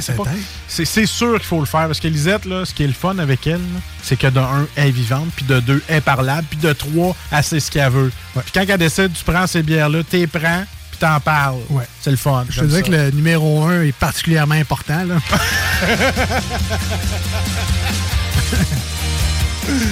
[0.69, 3.19] c'est sûr qu'il faut le faire parce que Lisette, là, ce qui est le fun
[3.19, 3.61] avec elle,
[4.03, 6.73] c'est que de un, elle est vivante, puis de deux, elle est parlable, puis de
[6.73, 8.13] trois, elle sait ce qu'elle veut.
[8.35, 11.61] Puis quand elle décide, tu prends ces bières-là, t'es prends, puis t'en parles.
[11.71, 11.85] Ouais.
[12.01, 12.45] C'est le fun.
[12.49, 15.05] Je te dirais que le numéro 1 est particulièrement important.
[15.05, 15.17] Là.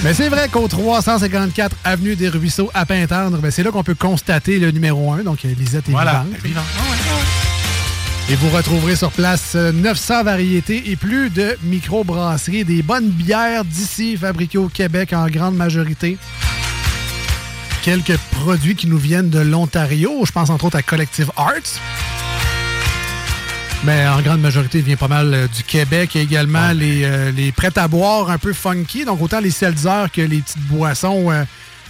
[0.03, 3.95] Mais c'est vrai qu'au 354 Avenue des Ruisseaux à Pintendre, ben, c'est là qu'on peut
[3.95, 6.25] constater le numéro 1, donc euh, Lisette est Voilà.
[6.43, 6.43] vivante.
[6.43, 6.65] Vivante.
[8.29, 13.65] Et vous retrouverez sur place euh, 900 variétés et plus de microbrasseries, des bonnes bières
[13.65, 16.17] d'ici, fabriquées au Québec en grande majorité.
[17.83, 21.79] Quelques produits qui nous viennent de l'Ontario, je pense entre autres à Collective Arts.
[23.83, 27.31] Mais en grande majorité, il vient pas mal euh, du Québec et également les, euh,
[27.31, 29.05] les prêts à boire un peu funky.
[29.05, 31.43] Donc autant les seltzers que les petites boissons euh,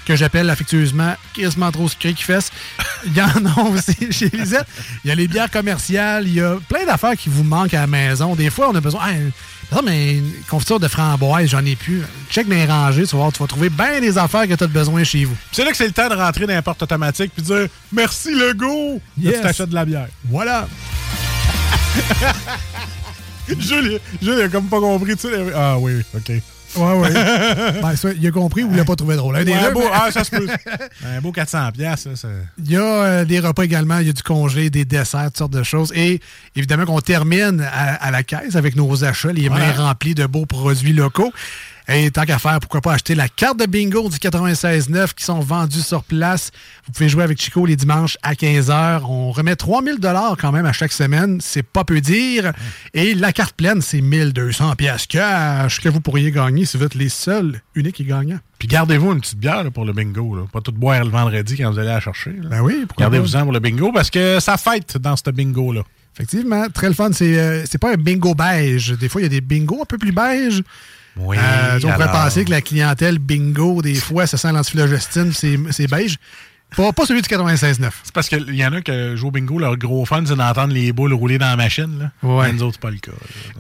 [0.06, 2.50] que j'appelle affectueusement quasiment trop qui fesse.
[3.06, 4.68] Il y en a aussi chez Lisette.
[5.04, 6.28] Il y a les bières commerciales.
[6.28, 8.36] Il y a plein d'affaires qui vous manquent à la maison.
[8.36, 9.02] Des fois, on a besoin.
[9.74, 12.04] Ah, mais une confiture de framboise, j'en ai plus.
[12.30, 14.68] Check mes rangées, tu vas, voir, tu vas trouver bien des affaires que tu as
[14.68, 15.36] besoin chez vous.
[15.52, 17.68] C'est là que c'est le temps de rentrer dans la porte automatique puis de dire
[17.92, 19.02] merci le go.
[19.18, 19.36] Yes.
[19.36, 20.08] tu t'achètes de la bière.
[20.26, 20.68] Voilà.
[23.48, 25.16] Jules, Jules, il a comme pas compris.
[25.16, 26.32] Tu sais, ah oui, ok.
[26.78, 27.12] Ouais, ouais.
[27.82, 29.36] ben, ça, il a compris ou il n'a pas trouvé drôle.
[29.36, 30.48] Un des Ouais, deux, un beau, ah, ça se peut.
[31.06, 32.30] un beau 400 pièces, ça.
[32.64, 35.38] Il y a euh, des repas également, il y a du congelé, des desserts, toutes
[35.38, 35.92] sortes de choses.
[35.96, 36.22] Et
[36.56, 40.46] évidemment qu'on termine à, à la caisse avec nos achats, les mains remplies de beaux
[40.46, 41.34] produits locaux.
[41.94, 45.40] Et tant qu'à faire, pourquoi pas acheter la carte de bingo du 96.9 qui sont
[45.40, 46.52] vendus sur place.
[46.86, 49.02] Vous pouvez jouer avec Chico les dimanches à 15h.
[49.04, 51.40] On remet 3000 dollars quand même à chaque semaine.
[51.42, 52.54] C'est pas peu dire.
[52.94, 56.96] Et la carte pleine, c'est 1200 pièces cash que vous pourriez gagner si vous êtes
[56.96, 58.40] les seuls, uniques et gagnants.
[58.58, 60.36] Puis gardez-vous une petite bière là, pour le bingo.
[60.36, 60.44] Là.
[60.52, 62.32] Pas tout boire le vendredi quand vous allez la chercher.
[62.32, 62.50] là.
[62.50, 65.82] Ben oui, pourquoi Gardez-vous-en pour le bingo parce que ça fête dans ce bingo-là.
[66.16, 67.12] Effectivement, très le fun.
[67.12, 68.92] C'est euh, c'est pas un bingo beige.
[68.92, 70.62] Des fois, il y a des bingos un peu plus beige.
[71.18, 75.88] Oui, Euh, on pourrait penser que la clientèle bingo, des fois, ça sent l'antiflogestine, c'est
[75.88, 76.18] beige.
[76.76, 77.90] Pas, pas celui du 96.9.
[78.04, 80.74] C'est parce qu'il y en a qui jouent au bingo, leur gros fun, c'est d'entendre
[80.74, 82.00] les boules rouler dans la machine.
[82.00, 82.12] Là.
[82.28, 82.48] Ouais.
[82.48, 83.12] Mais nous autres, c'est pas le cas.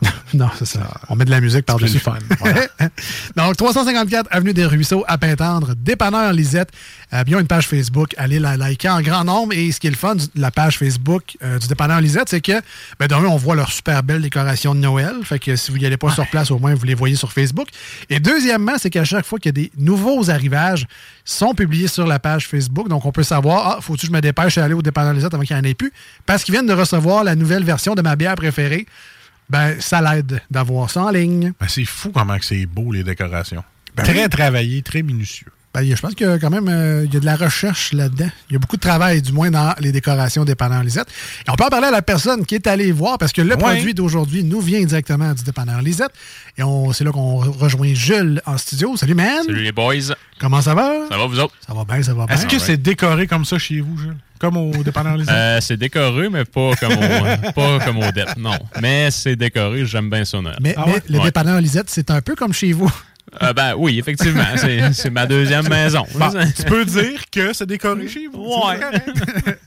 [0.33, 1.01] Non, c'est ça.
[1.09, 1.99] On met de la musique par-dessus.
[1.99, 2.61] fun, voilà.
[3.35, 6.69] Donc, 354 Avenue des Ruisseaux, à Pintendre, dépanneur Lisette.
[7.13, 8.13] Euh, bien, une page Facebook.
[8.17, 9.53] Allez la liker en grand nombre.
[9.53, 12.39] Et ce qui est le fun de la page Facebook euh, du dépanneur Lisette, c'est
[12.39, 12.61] que,
[12.97, 15.15] ben, d'un, on voit leur super belle décoration de Noël.
[15.23, 17.33] Fait que si vous n'y allez pas sur place, au moins, vous les voyez sur
[17.33, 17.67] Facebook.
[18.09, 20.87] Et deuxièmement, c'est qu'à chaque fois qu'il y a des nouveaux arrivages,
[21.25, 22.87] sont publiés sur la page Facebook.
[22.87, 25.33] Donc, on peut savoir, ah, faut-tu que je me dépêche à aller au dépanneur Lisette
[25.33, 25.91] avant qu'il n'y en ait plus?
[26.25, 28.85] Parce qu'ils viennent de recevoir la nouvelle version de ma bière préférée.
[29.49, 31.53] Ben, ça l'aide d'avoir ça en ligne.
[31.59, 33.63] Ben, c'est fou comment c'est beau, les décorations.
[33.95, 34.29] Ben très oui.
[34.29, 35.51] travaillé, très minutieux.
[35.73, 37.93] Ben, je pense qu'il y a quand même euh, il y a de la recherche
[37.93, 38.29] là-dedans.
[38.49, 41.07] Il y a beaucoup de travail, du moins, dans les décorations dépanneur Lisette.
[41.47, 43.51] Et on peut en parler à la personne qui est allée voir, parce que le
[43.51, 43.57] Ouais.
[43.57, 46.11] produit d'aujourd'hui nous vient directement du dépanneur Lisette.
[46.57, 48.97] Et on, c'est là qu'on re- rejoint Jules en studio.
[48.97, 49.43] Salut, man!
[49.45, 49.93] Salut les boys.
[50.41, 50.91] Comment ça va?
[51.09, 51.53] Ça va, vous autres?
[51.65, 52.35] Ça va bien, ça va bien.
[52.35, 54.17] Est-ce que c'est décoré comme ça chez vous, Jules?
[54.39, 55.33] Comme au dépanneur Lisette?
[55.33, 58.57] Euh, c'est décoré, mais pas comme au, pas comme au DEP, non.
[58.81, 60.57] Mais c'est décoré, j'aime bien Noël.
[60.59, 61.25] Mais, Ah mais le Ouais.
[61.25, 62.91] dépanneur Lisette, c'est un peu comme chez vous.
[63.41, 66.05] Euh, ben oui, effectivement, c'est ma deuxième maison.
[66.15, 68.43] Bon, tu peux dire que c'est décoré chez vous.
[68.43, 68.79] Ouais.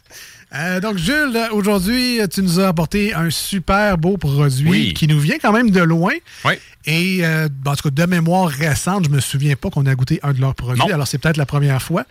[0.57, 4.95] Euh, donc, Jules, aujourd'hui, tu nous as apporté un super beau produit Oui.
[4.95, 6.13] qui nous vient quand même de loin.
[6.45, 6.53] Oui.
[6.87, 9.95] Et, euh, ben, en tout cas, de mémoire récente, je me souviens pas qu'on a
[9.97, 10.79] goûté un de leurs produits.
[10.79, 10.95] Non.
[10.95, 12.05] Alors, c'est peut-être la première fois.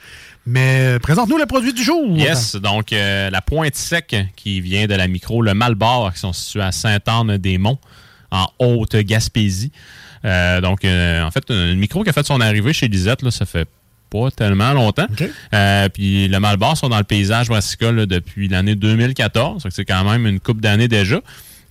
[0.45, 2.17] Mais présente-nous le produit du jour.
[2.17, 6.33] Yes, donc euh, la pointe sec qui vient de la micro, le Malbar, qui sont
[6.33, 7.79] situés à Sainte-Anne-des-Monts,
[8.29, 9.71] en Haute-Gaspésie.
[10.25, 13.31] Euh, donc, euh, en fait, une micro qui a fait son arrivée chez Lisette, là,
[13.31, 13.67] ça fait
[14.09, 15.07] pas tellement longtemps.
[15.53, 19.63] Euh, puis le Malbar sont dans le paysage brassicole depuis l'année 2014.
[19.63, 21.19] Donc, C'est quand même une coupe d'années déjà.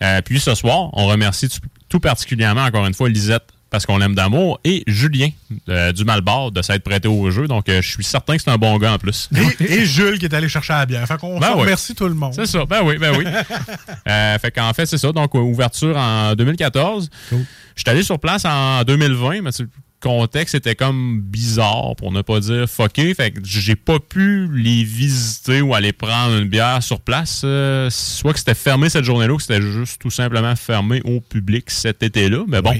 [0.03, 1.49] Euh, puis ce soir, on remercie
[1.89, 5.31] tout particulièrement, encore une fois, Lisette parce qu'on l'aime d'amour, et Julien
[5.71, 7.49] euh, du Malbar de s'être prêté au jeu.
[7.49, 9.29] Donc, euh, je suis certain que c'est un bon gars en plus.
[9.61, 11.07] Et, et Jules qui est allé chercher la bière.
[11.09, 11.63] Fait qu'on Ben oui.
[11.63, 12.35] remercie tout le monde.
[12.35, 13.25] C'est ça, ben oui, ben oui.
[14.09, 15.11] Euh, fait qu'en fait, c'est ça.
[15.13, 17.09] Donc, ouverture en 2014.
[17.31, 17.45] Je suis
[17.87, 19.69] allé sur place en 2020, mais tu sais, le
[20.03, 23.15] contexte était comme bizarre, pour ne pas dire fucké.
[23.15, 27.43] Fait que j'ai pas pu les visiter ou aller prendre une bière sur place.
[27.45, 31.21] Euh, soit que c'était fermé cette journée-là, ou que c'était juste tout simplement fermé au
[31.21, 32.45] public cet été-là.
[32.49, 32.75] Mais bon,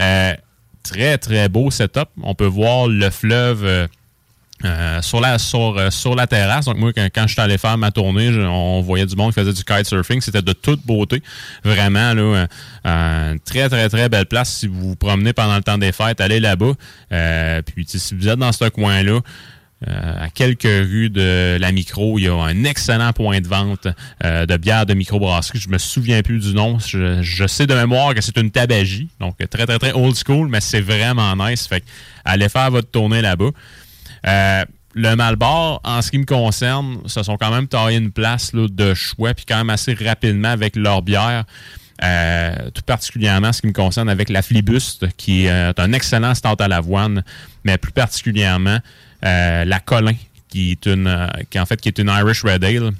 [0.00, 0.34] euh,
[0.82, 2.08] très, très beau setup.
[2.22, 3.88] On peut voir le fleuve...
[4.64, 6.64] euh, euh, sur, la, terrasse.
[6.64, 9.52] Donc, moi, quand, je suis allé faire ma tournée, on voyait du monde qui faisait
[9.52, 10.20] du kitesurfing.
[10.20, 11.22] C'était de toute beauté.
[11.62, 12.46] Vraiment, là,
[12.86, 14.50] euh, très, très, très belle place.
[14.50, 16.72] Si vous vous promenez pendant le temps des fêtes, allez là-bas.
[17.12, 19.20] Euh, puis, si vous êtes dans ce coin-là,
[19.86, 23.86] à quelques rues de la micro, il y a un excellent point de vente
[24.24, 25.60] de bière de microbrasserie.
[25.60, 26.78] Je me souviens plus du nom.
[26.78, 29.08] Je, je sais de mémoire que c'est une tabagie.
[29.20, 31.66] Donc, très, très, très old school, mais c'est vraiment nice.
[31.68, 31.86] Fait que,
[32.24, 33.50] allez faire votre tournée là-bas.
[34.26, 38.52] Euh, le Malbar, en ce qui me concerne, se sont quand même taillé une place
[38.54, 41.44] de choix, puis quand même assez rapidement avec leur bière.
[42.02, 46.60] Euh, tout particulièrement ce qui me concerne avec la Flibuste, qui est un excellent stout
[46.60, 47.24] à l'avoine,
[47.64, 48.78] mais plus particulièrement
[49.24, 50.14] euh, la Colin,
[50.48, 52.92] qui est une qui en fait qui est une Irish Red Ale.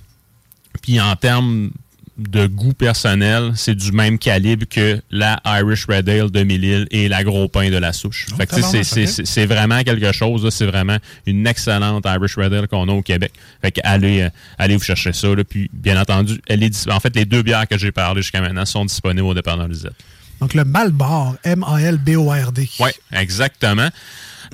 [0.83, 1.71] Puis en termes
[2.19, 7.09] de goût personnel, c'est du même calibre que la Irish Red Ale de Mille et
[7.09, 8.27] la Gros Pain de la Souche.
[8.37, 10.43] Fait que, tu sais, c'est- vraiment quelque chose.
[10.45, 10.51] là.
[10.51, 13.33] C'est vraiment une excellente Irish Red Ale qu'on a au Québec.
[13.61, 15.29] Fait que allez, euh, allez vous chercher ça.
[15.35, 15.45] là.
[15.45, 18.65] Puis, bien entendu, elle est en fait, les deux bières que j'ai parlé jusqu'à maintenant
[18.65, 19.93] sont disponibles au dépendant Lisette.
[20.41, 22.69] Donc, le Malbar, M-A-L-B-O-R-D.
[22.81, 23.89] Oui, exactement.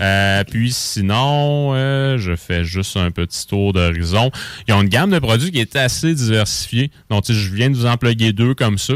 [0.01, 4.31] Euh, puis sinon, euh, je fais juste un petit tour d'horizon.
[4.69, 6.91] Ils ont une gamme de produits qui est assez diversifiée.
[7.11, 8.95] Donc, je viens de vous en plugger deux comme ça.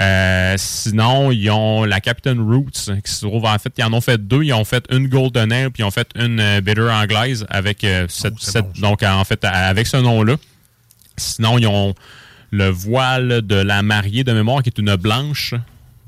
[0.00, 4.00] Euh, sinon, ils ont la Captain Roots qui se trouve en fait, ils en ont
[4.00, 4.42] fait deux.
[4.42, 8.38] Ils ont fait une Golden Ale puis ils ont fait une Bitter anglaise avec cette,
[8.40, 10.36] cette- donc en fait avec ce nom-là.
[11.16, 11.94] Sinon, ils ont
[12.50, 15.54] le voile de la mariée de mémoire qui est une blanche.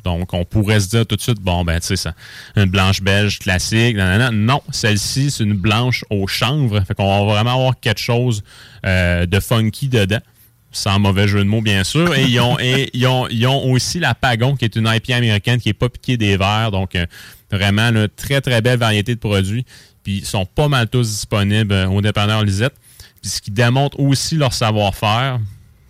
[0.05, 2.15] Donc, on pourrait se dire tout de suite, bon, ben, tu sais, ça,
[2.57, 3.97] une blanche belge classique.
[3.97, 4.31] nanana.
[4.31, 6.81] Non, celle-ci, c'est une blanche au chanvre.
[6.87, 8.43] Fait qu'on va vraiment avoir quelque chose
[8.87, 10.21] euh, de funky dedans.
[10.73, 12.15] Sans mauvais jeu de mots, bien sûr.
[12.15, 15.61] Et ils ont, ils ont, ils ont aussi la Pagon, qui est une IPA américaine
[15.61, 16.71] qui n'est pas piquée des verres.
[16.71, 17.07] Donc, euh,
[17.51, 19.65] vraiment, une très, très belle variété de produits.
[20.05, 22.75] Puis, ils sont pas mal tous disponibles euh, au dépanneur Lisette.
[23.21, 25.41] Puis, ce qui démontre aussi leur savoir-faire,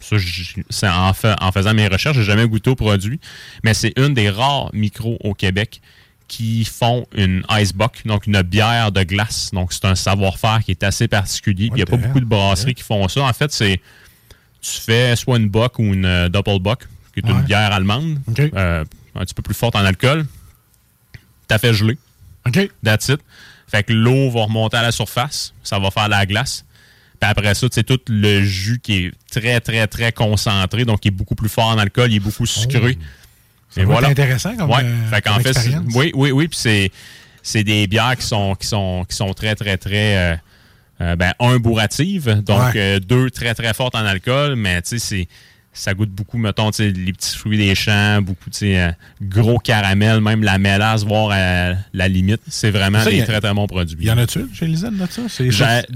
[0.00, 3.20] ça, en, fa- en faisant mes recherches, j'ai jamais goûté au produit,
[3.64, 5.80] mais c'est une des rares micros au Québec
[6.28, 9.50] qui font une Icebox, donc une bière de glace.
[9.52, 11.66] Donc, c'est un savoir-faire qui est assez particulier.
[11.66, 13.22] Il n'y a pas beaucoup de brasseries qui font ça.
[13.24, 13.80] En fait, c'est
[14.62, 16.84] tu fais soit une Bock ou une euh, Doppelbock,
[17.14, 18.20] qui est une bière allemande,
[18.54, 18.84] euh,
[19.16, 20.24] un petit peu plus forte en alcool.
[21.48, 21.98] T'as fait geler.
[22.46, 22.70] OK.
[22.84, 23.20] That's it.
[23.66, 26.64] Fait que l'eau va remonter à la surface, ça va faire la glace.
[27.20, 31.08] Puis après ça, c'est tout le jus qui est très, très, très concentré, donc qui
[31.08, 32.96] est beaucoup plus fort en alcool, il est beaucoup sucré.
[33.68, 34.82] Ça doit être intéressant comme, Ouais.
[34.82, 36.48] euh, fait fait, c'est- oui, oui, oui.
[36.48, 36.90] Puis c'est,
[37.42, 40.16] c'est des bières qui sont, qui sont, qui sont très, très, très.
[40.32, 40.36] euh,
[41.02, 43.00] euh, ben, un, bourrative, donc Ouais.
[43.00, 45.28] deux, très, très fortes en alcool, mais tu sais, c'est.
[45.80, 48.90] Ça goûte beaucoup, mettons, les petits fruits des champs, beaucoup, tu sais, euh,
[49.22, 52.42] gros caramel, même la mélasse, voire à la limite.
[52.48, 53.96] C'est vraiment Ça, des a- très, très bons produits.
[54.04, 55.22] Y en a-tu chez Lisette de ça?
[55.30, 55.48] C'est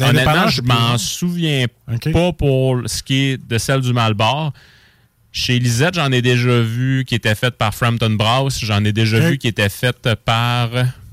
[0.02, 1.66] honnêtement, je m'en souviens
[2.14, 4.54] pas pour ce qui est de celle du Malbar.
[5.32, 8.60] Chez Lisette, j'en ai déjà vu qui était faite par Frampton Browse.
[8.62, 10.70] J'en ai déjà vu qui était faite par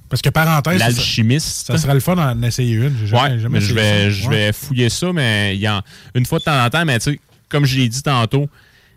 [0.10, 1.68] Parce que parenthèse, ça- l'alchimiste.
[1.68, 3.06] Ça serait le fun d'en essayer une.
[3.06, 4.10] Jamais- Ouais, jamais mais je vais, ça.
[4.12, 5.82] je vais fouiller ça, mais il y en,
[6.16, 7.20] une fois de temps en temps, mais tu sais,
[7.52, 8.48] comme je l'ai dit tantôt,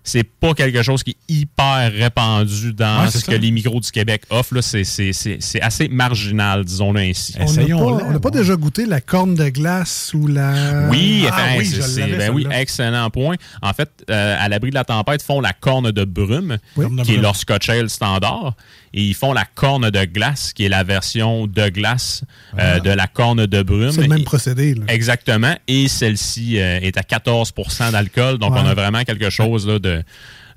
[0.06, 3.90] c'est pas quelque chose qui est hyper répandu dans Ouais, ce que les micros du
[3.90, 4.54] Québec offrent.
[4.56, 4.60] là.
[4.60, 7.34] C'est- C'est c'est- c'est assez marginal, disons-le ainsi.
[7.40, 10.88] On n'a pas, on pas déjà goûté la corne de glace ou la.
[10.90, 13.36] Oui, Ah oui, je ben oui, excellent point.
[13.62, 16.58] En fait, euh, à l'abri de la tempête, ils font la corne de brume,
[17.04, 18.52] qui est leur Scotch Ale standard,
[18.96, 22.22] et ils font la corne de glace, qui est la version de glace
[22.58, 23.90] euh, de la corne de brume.
[23.90, 24.74] C'est le même procédé.
[24.74, 24.84] là.
[24.88, 25.54] Exactement.
[25.66, 28.60] Et celle-ci euh, est à 14% d'alcool, donc Ouais.
[28.62, 30.02] on a vraiment quelque chose là, de,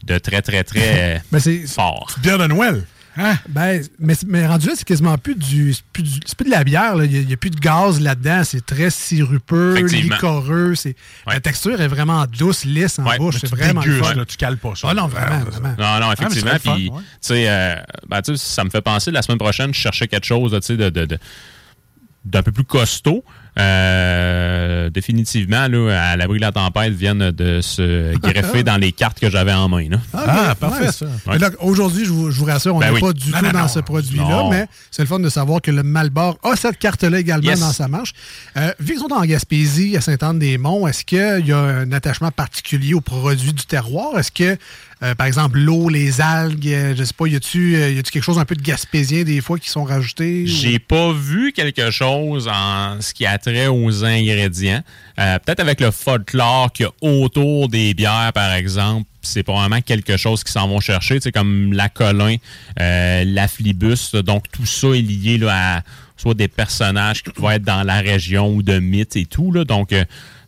[0.06, 2.12] de très, très, très Mais fort.
[2.22, 2.84] bière de Noël.
[3.18, 3.38] Hein?
[3.50, 5.74] Ben, mais, mais rendu là, c'est quasiment plus du.
[5.74, 6.96] C'est plus, du- c'est plus de la bière.
[6.96, 7.06] là.
[7.06, 8.44] Il n'y a, plus de gaz là-dedans.
[8.44, 10.76] C'est très sirupeux, licoreux.
[10.76, 13.18] C'est, La texture est vraiment douce, lisse en Ouais.
[13.18, 13.38] bouche.
[13.42, 14.90] C'est vraiment dégustes, là, tu cales pas ça.
[14.92, 15.76] Ah non, vraiment, vraiment.
[15.78, 16.52] Non, non, Ah, effectivement.
[16.64, 17.76] Puis, tu sais, euh,
[18.08, 20.60] ben, tu sais, ça me fait penser, la semaine prochaine, je cherchais quelque chose là,
[20.60, 21.20] tu sais, de, de, de-
[22.26, 23.24] d'un peu plus costaud.
[23.60, 29.20] Euh, définitivement, là, à l'abri de la tempête, viennent de se greffer dans les cartes
[29.20, 29.90] que j'avais en main.
[29.90, 29.98] Là.
[30.14, 31.06] Ah, ok, parfait, ça.
[31.60, 33.02] Aujourd'hui, je vous, je vous rassure, on Ben n'est oui.
[33.02, 33.68] pas du Non, tout non, dans non.
[33.68, 37.48] ce produit-là, mais c'est le fun de savoir que le Malbord a cette carte-là également
[37.50, 37.60] Yes.
[37.60, 38.14] dans sa marche.
[38.58, 42.94] Euh, vu qu'ils sont en Gaspésie, à Sainte-Anne-des-Monts, est-ce qu'il y a un attachement particulier
[42.94, 44.18] aux produits du terroir?
[44.18, 44.58] Est-ce que,
[45.04, 48.12] euh, par exemple, l'eau, les algues, euh, je sais pas, y a-tu euh, y a-tu
[48.12, 50.44] quelque chose un peu de gaspésien des fois qui sont rajoutés?
[50.44, 54.82] ou- J'ai pas vu quelque chose en ce qui a trait aux ingrédients.
[55.20, 59.82] Euh, Peut-être avec le folklore qu'il y a autour des bières, par exemple, c'est probablement
[59.82, 62.36] quelque chose qu'ils s'en vont chercher, tu sais, comme la colin,
[62.80, 64.14] euh, la flibus.
[64.16, 65.82] Donc, tout ça est lié là, à
[66.16, 69.52] soit des personnages qui pouvaient être dans la région ou de mythes et tout.
[69.52, 69.64] Là.
[69.66, 69.94] Donc,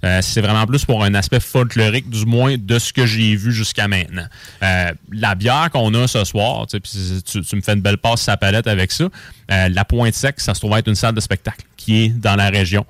[0.03, 3.51] euh, c'est vraiment plus pour un aspect folklorique, du moins de ce que j'ai vu
[3.51, 4.25] jusqu'à maintenant.
[4.63, 7.81] Euh, la bière qu'on a ce soir, tu, sais, puis tu, tu me fais une
[7.81, 9.09] belle passe sa palette avec ça.
[9.51, 12.35] Euh, la Pointe Sec, ça se trouve être une salle de spectacle qui est dans
[12.35, 12.85] la région.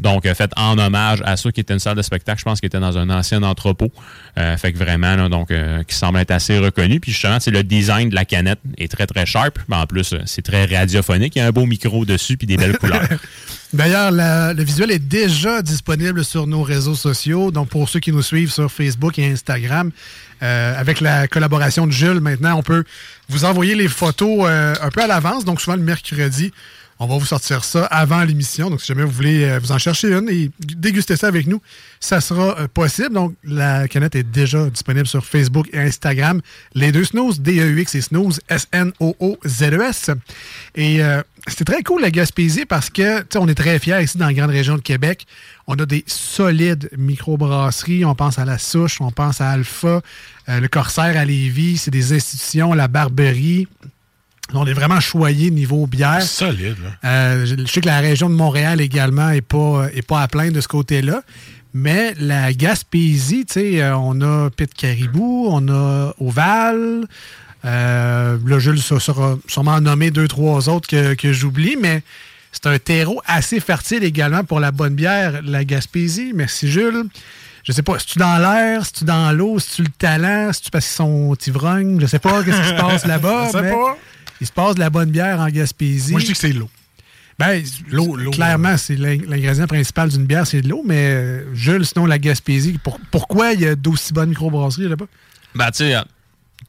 [0.00, 2.60] Donc, euh, fait en hommage à ça qui était une salle de spectacle, je pense
[2.60, 3.90] qu'il était dans un ancien entrepôt.
[4.36, 6.98] Euh, fait que vraiment, là, donc, euh, qui semble être assez reconnu.
[6.98, 9.58] Puis justement, c'est le design de la canette est très, très sharp.
[9.68, 11.36] Mais en plus, euh, c'est très radiophonique.
[11.36, 13.06] Il y a un beau micro dessus puis des belles couleurs.
[13.72, 17.50] D'ailleurs, le visuel est déjà disponible sur nos réseaux sociaux.
[17.52, 19.90] Donc, pour ceux qui nous suivent sur Facebook et Instagram,
[20.42, 22.84] euh, avec la collaboration de Jules, maintenant, on peut
[23.28, 25.44] vous envoyer les photos un peu à l'avance.
[25.44, 26.52] Donc, souvent le mercredi,
[26.98, 28.70] on va vous sortir ça avant l'émission.
[28.70, 31.60] Donc, si jamais vous voulez euh, vous en chercher une et déguster ça avec nous,
[31.98, 33.12] ça sera euh, possible.
[33.12, 36.40] Donc, la canette est déjà disponible sur Facebook et Instagram.
[36.74, 40.10] Les deux snooze, D-E-U-X et snooze, S-N-O-O-Z-E-S.
[40.10, 40.14] E
[40.76, 44.02] Et euh, c'était très cool la Gaspésie parce que, tu sais, on est très fiers
[44.02, 45.26] ici dans la grande région de Québec.
[45.66, 48.04] On a des solides microbrasseries.
[48.04, 50.02] On pense à la Souche, on pense à Alpha,
[50.46, 51.78] le Corsaire à Lévis.
[51.78, 53.66] C'est des institutions, la Barberie.
[54.52, 56.22] On est vraiment choyé niveau bière.
[56.22, 57.08] Solide, là.
[57.08, 60.28] Euh, je je sais que la région de Montréal également n'est pas, est pas à
[60.28, 61.22] plaindre de ce côté-là.
[61.72, 67.06] Mais la Gaspésie, tu sais, euh, on a Pit Caribou, on a Oval.
[67.64, 72.02] Euh, là, Jules saura sûrement nommer deux, trois autres que, que j'oublie, mais
[72.52, 76.32] c'est un terreau assez fertile également pour la bonne bière, la Gaspésie.
[76.34, 77.04] Merci, Jules.
[77.64, 80.96] Je sais pas, c'est-tu dans l'air, c'est-tu dans l'eau, c'est-tu le talent, c'est-tu parce qu'ils
[80.96, 83.46] sont ivrognes, je sais pas qu'est-ce qui se passe là-bas.
[83.46, 83.96] Je sais mais pas.
[84.40, 86.12] Il se passe de la bonne bière en Gaspésie.
[86.12, 86.68] Moi, je dis que c'est l'eau.
[87.38, 88.30] Ben, L'eau, l'eau.
[88.30, 92.18] clairement, c'est l'ing- l'ingrédient principal d'une bière, c'est de l'eau, mais euh, Jules, sinon la
[92.18, 95.06] Gaspésie, pour- pourquoi il y a d'aussi bonnes microbrasseries là-bas?
[95.56, 95.94] Ben, tu sais,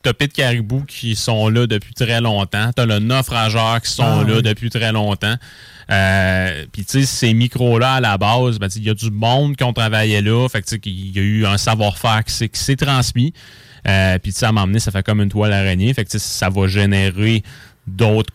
[0.01, 2.71] t'as Pit Caribou qui sont là depuis très longtemps.
[2.75, 4.41] T'as le naufrageur qui sont Ah, là oui.
[4.41, 5.35] depuis très longtemps.
[5.91, 8.95] Euh, Puis, tu sais, ces micros-là, à la base, ben, tu sais, il y a
[8.95, 10.47] du monde qui ont travaillé là.
[10.49, 13.33] Fait que, tu sais, qu'il y a eu un savoir-faire qui s'est- qui s'est transmis.
[13.87, 15.93] Euh, Puis, tu sais, à m'emmener, ça fait comme une toile araignée.
[15.93, 17.43] Fait que, ça va générer
[17.87, 18.33] d'autres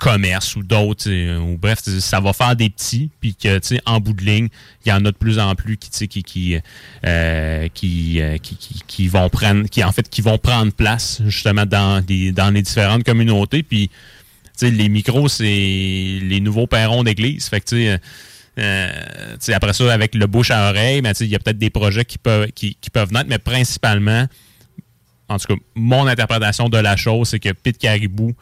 [0.00, 1.08] commerces ou d'autres,
[1.38, 4.48] ou bref, ça va faire des petits, puis que, tu sais, en bout de ligne,
[4.84, 6.58] il y en a de plus en plus qui, qui, qui,
[7.06, 11.22] euh, qui, euh, qui, qui- qui vont prendre, qui, en fait, qui vont prendre place,
[11.26, 16.66] justement, dans les, dans les différentes communautés, puis, tu sais, les micros, c'est les nouveaux
[16.66, 18.00] perrons d'église, fait que, tu sais,
[18.58, 22.04] euh, après ça, avec le bouche à oreille, ben, il y a peut-être des projets
[22.04, 24.26] qui peuvent, qui, qui peuvent naître, mais principalement,
[25.28, 28.34] en tout cas, mon interprétation de la chose, c'est que Pete Caribou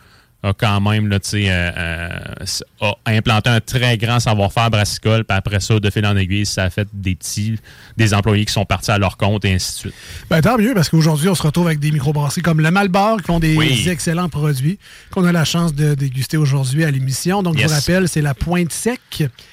[0.44, 5.60] a quand même là, euh, euh, a implanté un très grand savoir-faire brassicole, puis après
[5.60, 7.56] ça, de fil en aiguille, ça a fait des petits,
[7.96, 9.94] des employés qui sont partis à leur compte et ainsi de suite.
[10.28, 13.24] Ben, tant mieux, parce qu'aujourd'hui, on se retrouve avec des microbrasseries comme le Malbar, qui
[13.24, 13.88] font des Oui.
[13.88, 14.80] excellents produits,
[15.12, 17.44] qu'on a la chance de déguster aujourd'hui à l'émission.
[17.44, 19.00] Donc, je vous rappelle, c'est la Pointe Sec.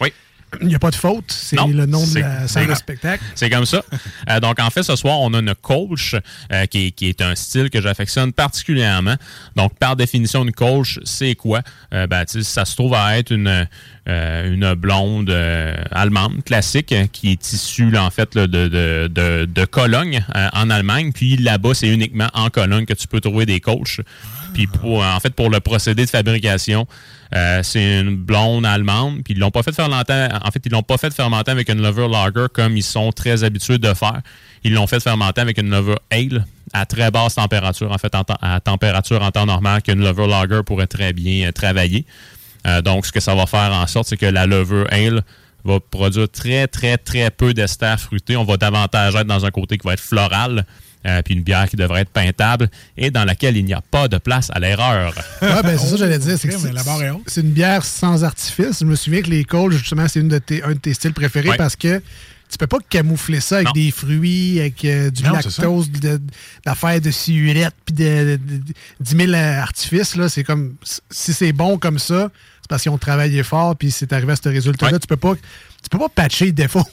[0.01, 0.11] Oui.
[0.61, 3.23] Il n'y a pas de faute, c'est le nom de la salle de spectacle.
[3.35, 3.83] C'est comme ça.
[4.29, 6.15] Euh, donc, en fait, ce soir, on a une coach
[6.51, 9.15] euh, qui, est, qui est un style que j'affectionne particulièrement.
[9.55, 11.61] Donc, par définition, une coach, c'est quoi?
[11.93, 13.67] Euh, ben, ça se trouve à être une,
[14.07, 15.29] euh, une blonde
[15.91, 20.25] allemande classique euh, qui est issue, là, en fait, là, de, de, de, de Cologne,
[20.53, 21.11] en Allemagne.
[21.13, 24.01] Puis là-bas, c'est uniquement en Cologne que tu peux trouver des coachs.
[24.53, 26.87] Puis, pour, en fait, pour le procédé de fabrication,
[27.35, 30.27] euh, c'est une blonde allemande, puis ils l'ont pas fait fermenter.
[30.43, 33.43] En fait, ils l'ont pas fait fermenter avec une lover lager comme ils sont très
[33.43, 34.21] habitués de faire.
[34.63, 38.59] Ils l'ont fait fermenter avec une lover ale à très basse température, en fait, à
[38.59, 42.05] température en temps normal qu'une lover lager pourrait très bien euh, travailler.
[42.67, 45.21] Euh, donc, ce que ça va faire en sorte, c'est que la lover ale
[45.63, 48.35] va produire très, très, très peu d'ester fruité.
[48.37, 50.65] On va davantage être dans un côté qui va être floral.
[51.05, 54.07] Euh, puis une bière qui devrait être peintable et dans laquelle il n'y a pas
[54.07, 55.13] de place à l'erreur.
[55.41, 56.37] Ouais, ben, c'est ça que j'allais dire.
[57.27, 58.79] C'est une bière sans artifice.
[58.81, 61.13] Je me souviens que les Coles, justement, c'est une de tes, un de tes styles
[61.13, 61.57] préférés Ouais.
[61.57, 62.01] parce que
[62.51, 63.73] tu peux pas camoufler ça avec Non.
[63.73, 66.19] des fruits, avec euh, du Non, lactose, de-
[66.65, 70.15] d'affaires de ciurette, puis de, de, de- 10 000 artifices.
[70.15, 70.27] là.
[70.29, 70.73] C'est comme,
[71.11, 72.29] si c'est bon comme ça,
[72.61, 74.93] c'est parce qu'ils ont travaillé fort, puis c'est arrivé à ce résultat-là.
[74.93, 74.99] Ouais.
[74.99, 76.83] Tu peux pas tu peux pas patcher le défaut.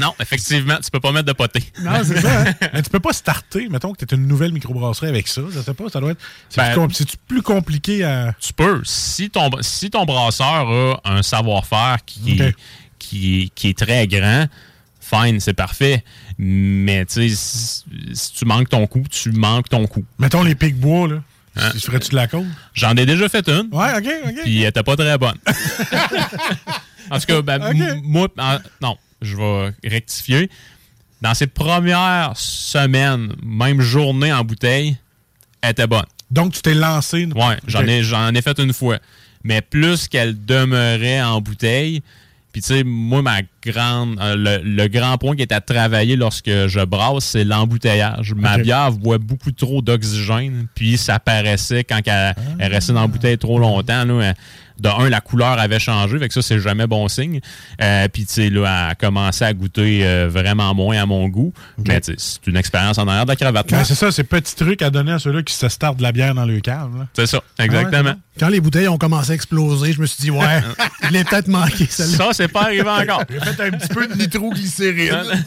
[0.00, 1.62] Non, effectivement, tu peux pas mettre de poté.
[1.82, 2.40] Non, c'est ça.
[2.42, 2.54] hein?
[2.72, 5.42] Mais tu peux pas starter, mettons que tu es une nouvelle microbrasserie avec ça.
[5.52, 6.20] Je sais pas, ça doit être.
[6.48, 6.88] C'est Ben-
[7.28, 8.34] plus, compliqué à.
[8.40, 8.80] Tu peux.
[8.84, 12.40] Si ton, si ton brasseur a un savoir-faire qui,
[12.98, 14.46] qui, qui est très grand,
[15.00, 16.02] fine, c'est parfait.
[16.38, 17.84] Mais tu sais, si,
[18.14, 20.04] si tu manques ton coup, tu manques ton coup.
[20.18, 21.22] Mettons les pics bois, là.
[21.56, 21.72] Hein?
[21.78, 22.44] Ferais-tu de la côte?
[22.74, 23.68] J'en ai déjà fait une.
[23.72, 24.34] Ouais, ok, ok.
[24.44, 25.34] Puis elle était pas très bonne.
[27.10, 27.58] en tout cas, ben,
[28.04, 30.50] moi, en- non, je vais rectifier.
[31.22, 34.96] Dans ses premières semaines, même journée en bouteille,
[35.62, 36.06] elle était bonne.
[36.30, 37.26] Donc, tu t'es lancé.
[37.26, 38.98] Ouais, j'en ai, j'en ai fait une fois.
[39.44, 42.02] Mais plus qu'elle demeurait en bouteille,
[42.52, 46.16] puis tu sais, moi, ma grande, euh, le, le grand point qui est à travailler
[46.16, 48.32] lorsque je brasse, c'est l'embouteillage.
[48.34, 53.06] Ma bière boit beaucoup trop d'oxygène, puis ça paraissait quand elle, elle restait dans la
[53.06, 54.04] bouteille trop longtemps.
[54.04, 54.34] Là, elle-
[54.80, 57.40] de un, la couleur avait changé, fait que ça, c'est jamais bon signe.
[57.80, 61.28] Euh, puis, tu sais, là, elle a commencé à goûter euh, vraiment moins à mon
[61.28, 61.52] goût.
[61.86, 63.70] Mais, c'est une expérience en arrière de la cravate.
[63.70, 66.12] Ben, c'est ça, c'est petit truc à donner à ceux-là qui se startent de la
[66.12, 67.06] bière dans le cave.
[67.14, 68.14] C'est ça, exactement.
[68.38, 70.62] Quand les bouteilles ont commencé à exploser, je me suis dit, ouais,
[71.10, 72.16] il est peut-être manqué, celle-là.
[72.16, 73.24] Ça, c'est pas arrivé encore.
[73.28, 75.44] J'ai fait un petit peu de nitroglycérine.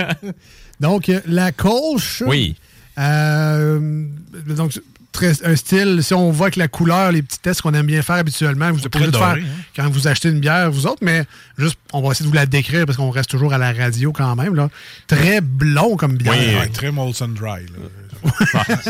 [0.80, 2.22] Donc, euh, la colche.
[2.26, 2.56] Oui.
[2.98, 4.06] Euh,
[4.48, 4.78] donc,
[5.12, 8.02] très- un style, si on voit que la couleur, les petits tests qu'on aime bien
[8.02, 9.62] faire habituellement, vous obligé de faire hein.
[9.76, 11.24] quand vous achetez une bière, vous autres, mais
[11.58, 14.12] juste, on va essayer de vous la décrire parce qu'on reste toujours à la radio
[14.12, 14.54] quand même.
[14.54, 14.68] Là.
[15.06, 16.34] Très blond comme bière.
[16.36, 17.66] Oui, Ouais, très Molson Dry.
[17.66, 18.22] là.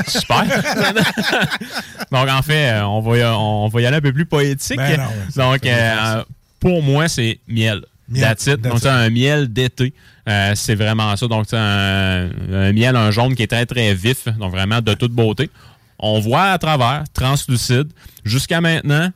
[0.07, 0.45] Super.
[2.11, 4.77] Donc, en fait, euh, on va, y, on va y aller un peu plus poétique.
[4.77, 6.25] Ben non, ouais, ça- Donc, euh,
[6.59, 7.83] pour moi, c'est miel.
[8.09, 8.61] Miel, That's it.
[8.63, 9.95] that's Donc, c'est un miel d'été.
[10.29, 11.29] Euh, c'est vraiment ça.
[11.29, 14.27] Donc, c'est un, un miel, un jaune qui est très, très vif.
[14.39, 15.49] Donc, vraiment de toute beauté.
[16.01, 17.89] On voit à travers, translucide.
[18.25, 19.11] Jusqu'à maintenant,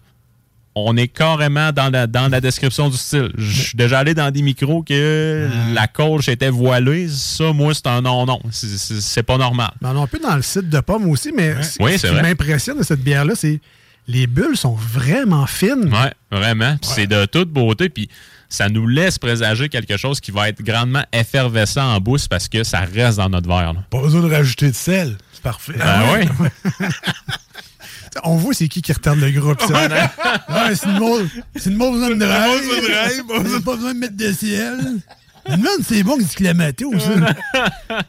[0.76, 3.30] on est carrément dans la, dans la description du style.
[3.38, 7.08] Je suis déjà allé dans des micros que la colche était voilée.
[7.08, 8.40] Ça, moi, c'est un non-non.
[8.50, 9.70] C'est- pas normal.
[9.80, 12.10] Ben, on est un peu dans le site de pomme aussi, mais ce Oui, qui
[12.10, 13.60] m'impressionne de cette bière-là, c'est
[14.08, 15.90] les bulles sont vraiment fines.
[15.92, 16.76] Ouais, vraiment.
[16.82, 17.88] C'est de toute beauté.
[17.88, 18.08] Puis
[18.54, 22.64] ça nous laisse présager quelque chose qui va être grandement effervescent en bouche parce que
[22.64, 23.72] ça reste dans notre verre.
[23.74, 23.84] là.
[23.90, 25.16] Pas besoin de rajouter de sel.
[25.32, 25.74] C'est parfait.
[25.76, 26.86] Ben oui.
[28.22, 29.60] On voit c'est qui qui retarde le groupe.
[29.60, 29.88] Ça.
[29.88, 32.60] ouais, c'est une mauvaise c'est une mauvaise zone de rêve.
[32.68, 34.78] de rêve, On n'a pas besoin de mettre de ciel.
[35.48, 37.34] Je me c'est bon que du clamato, ça.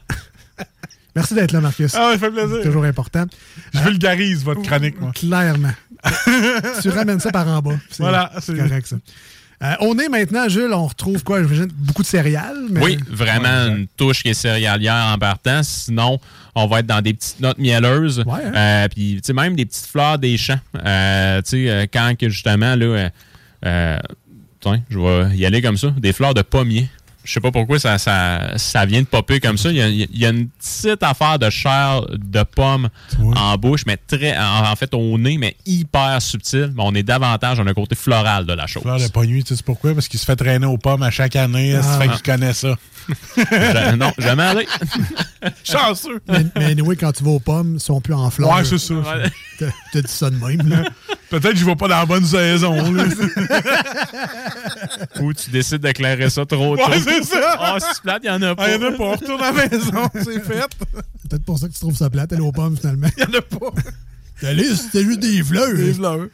[1.16, 1.94] Merci d'être là, Marcus.
[1.94, 2.62] Ah, ça fait plaisir.
[2.62, 3.24] Toujours important.
[3.72, 5.12] Je vulgarise votre chronique, moi.
[5.14, 5.72] Clairement.
[6.82, 7.76] tu ramènes ça par en bas.
[7.98, 8.96] Voilà, c'est c'est- correct, ça.
[9.62, 11.42] Euh, on est maintenant, Jules, on retrouve quoi?
[11.42, 12.66] J'imagine beaucoup de céréales.
[12.70, 12.80] Mais...
[12.82, 15.62] Oui, vraiment une touche qui est céréalière en partant.
[15.62, 16.20] Sinon,
[16.54, 18.22] on va être dans des petites notes mielleuses.
[18.28, 18.52] hein?
[18.54, 20.60] Euh, Puis, tu sais, même des petites fleurs des champs.
[20.84, 23.08] Euh, tu sais, euh, quand que justement, là, euh,
[23.64, 23.98] euh,
[24.60, 25.88] tiens, je vais y aller comme ça.
[25.96, 26.88] Des fleurs de pommier.
[27.26, 29.70] Je sais pas pourquoi ça, ça, ça vient de popper comme ça.
[29.70, 32.88] Il y, a, il y a une petite affaire de chair de pomme
[33.20, 36.72] en bouche, mais très, en, en fait, au nez, mais hyper subtil.
[36.76, 38.82] Mais on est davantage dans le côté floral de la chose.
[38.82, 39.92] Fleur de pognu, tu sais pourquoi?
[39.94, 41.72] Parce qu'il se fait traîner aux pommes à chaque année.
[41.82, 42.00] Ça Ah.
[42.00, 42.76] fait qu'il connaît ça.
[43.96, 44.66] Non, jamais allé.
[45.64, 46.20] Chanceux.
[46.28, 48.50] Mais, mais anyway, quand tu vas aux pommes, ils sont plus en fleurs.
[48.54, 48.94] Ouais, c'est ça.
[49.58, 50.68] T'as t'as dit ça de même.
[50.68, 50.82] là.
[51.30, 52.76] Peut-être que je vais pas dans la bonne saison.
[55.20, 56.82] Ou tu décides d'éclairer ça trop tôt.
[57.18, 57.56] Ouais, c'est ça.
[57.58, 58.64] Ah, c'est plate, il y en a pas.
[58.66, 59.04] Ah, il y en a pas.
[59.04, 60.08] On retourne à la maison.
[60.14, 60.66] C'est fait.
[61.22, 63.08] C'est peut-être pour ça que tu trouves ça plate, aller aux pommes, finalement.
[63.16, 63.72] Il y en a pas.
[64.42, 65.74] Allez, c'était juste des fleurs.
[65.74, 66.26] Des fleurs.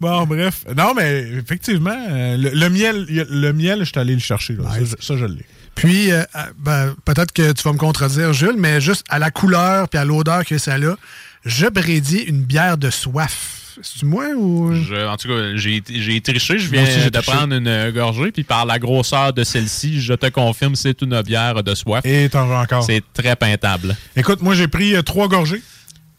[0.00, 0.64] Bon, bref.
[0.76, 4.54] Non, mais effectivement, euh, le, le miel, le miel, je suis allé le chercher.
[4.54, 4.64] là.
[4.72, 5.46] Ça, je- Ça, je l'ai.
[5.76, 9.30] Puis, euh, euh, ben, peut-être que tu vas me contredire, Jules, mais juste à la
[9.30, 10.96] couleur puis à l'odeur que ça a,
[11.44, 13.63] je prédis une bière de soif.
[13.82, 14.72] C'est-tu moi ou...
[14.74, 16.58] Je- en tout cas, j'ai triché.
[16.58, 17.32] Je viens aussi, de triché.
[17.32, 21.20] prendre une euh, gorgée, puis par la grosseur de celle-ci, je te confirme, c'est une
[21.22, 22.04] bière de soif.
[22.04, 22.84] Et t'en veux encore.
[22.84, 23.96] C'est très peintable.
[24.16, 25.62] Écoute, moi, j'ai pris euh, trois gorgées.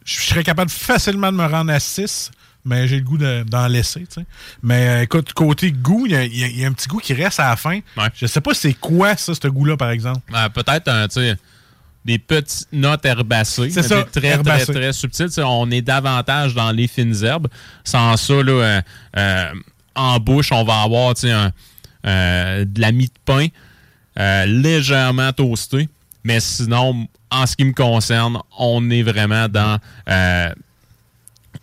[0.04, 2.30] Je serais capable facilement de me rendre à six,
[2.64, 4.26] mais j'ai le goût de- d'en laisser, tu sais.
[4.62, 7.40] Mais euh, écoute, côté goût, il y, a- y y un petit goût qui reste
[7.40, 7.80] à la fin.
[8.16, 10.20] Je sais pas c'est quoi, ça, ce goût-là, par exemple.
[10.34, 11.36] Euh, Peut-être un, tu sais,
[12.06, 13.72] des petites notes herbacées.
[13.72, 14.66] C'est ça, Très, herbacées.
[14.66, 15.30] très, très subtiles.
[15.44, 17.48] On est davantage dans les fines herbes.
[17.84, 18.82] Sans ça, là, euh,
[19.18, 19.50] euh,
[19.96, 21.52] en bouche, on va avoir un,
[22.06, 23.48] euh, de la mie de pain
[24.46, 25.90] légèrement toastée.
[26.24, 29.80] Mais sinon, en ce qui me concerne, on est vraiment dans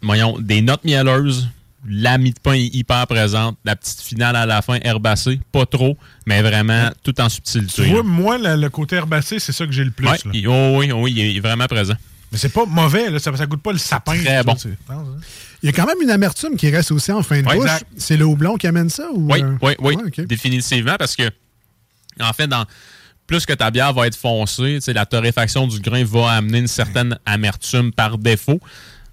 [0.02, 1.48] voyons, des notes mielleuses.
[1.88, 3.58] La mie de pain est hyper présente.
[3.64, 5.40] La petite finale à la fin, herbacée.
[5.50, 7.82] Pas trop, mais vraiment tout en subtilité.
[7.84, 10.06] Tu vois, moi, le, le côté herbacé, c'est ça que j'ai le plus.
[10.06, 10.30] Ouais, là.
[10.32, 11.94] il- oh oui, oui, il est vraiment présent.
[12.30, 14.14] Mais c'est pas mauvais, là, ça, ça goûte pas le sapin.
[14.22, 14.56] Très bon.
[14.56, 14.68] ça.
[15.62, 17.70] Il y a quand même une amertume qui reste aussi en fin de Ouais, bouche.
[17.96, 19.10] C'est le houblon qui amène ça?
[19.12, 20.20] Ou, Oui, euh, oui, oui, ok.
[20.26, 21.28] définitivement, parce que,
[22.20, 22.64] en fait, dans
[23.26, 27.18] plus que ta bière va être foncée, la torréfaction du grain va amener une certaine
[27.26, 28.60] amertume par défaut.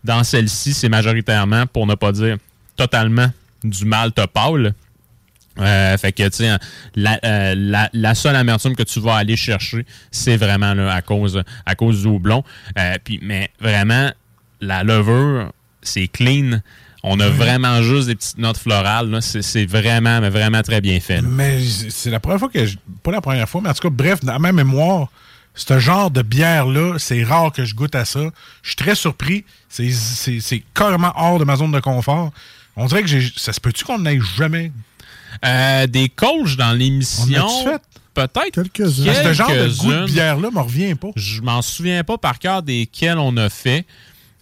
[0.03, 2.37] Dans celle-ci, c'est majoritairement, pour ne pas dire
[2.79, 3.29] totalement,
[3.63, 4.73] du malt pâle.
[5.59, 6.57] Euh, fait que, tu sais,
[6.95, 11.01] la, euh, la, la seule amertume que tu vas aller chercher, c'est vraiment là, à,
[11.01, 12.45] cause, à cause du houblon.
[12.77, 14.09] Euh, puis, mais vraiment,
[14.61, 15.51] la levure,
[15.81, 16.61] c'est clean.
[17.03, 19.19] On a vraiment juste des petites notes florales.
[19.21, 21.21] C'est vraiment, mais vraiment très bien fait.
[21.21, 21.27] là.
[21.29, 21.59] Mais
[21.89, 22.77] c'est la première fois que je.
[23.03, 25.09] Pas la première fois, mais en tout cas, bref, dans ma mémoire,
[25.55, 28.21] ce genre de bière-là, c'est rare que je goûte à ça.
[28.61, 29.43] Je suis très surpris.
[29.69, 32.31] C'est carrément hors de ma zone de confort.
[32.79, 33.29] On dirait que j'ai.
[33.37, 34.71] Ça se peut-tu qu'on n'aille jamais?
[35.45, 37.25] Euh, des coachs dans l'émission.
[37.29, 37.81] On a-tu fait?
[38.13, 38.51] Peut-être.
[38.71, 39.05] Quelques-uns.
[39.05, 40.05] Parce que Ce genre de goût de Quelques-unes.
[40.05, 41.09] bière-là me revient pas.
[41.15, 43.85] Je m'en souviens pas par cœur desquels on a fait.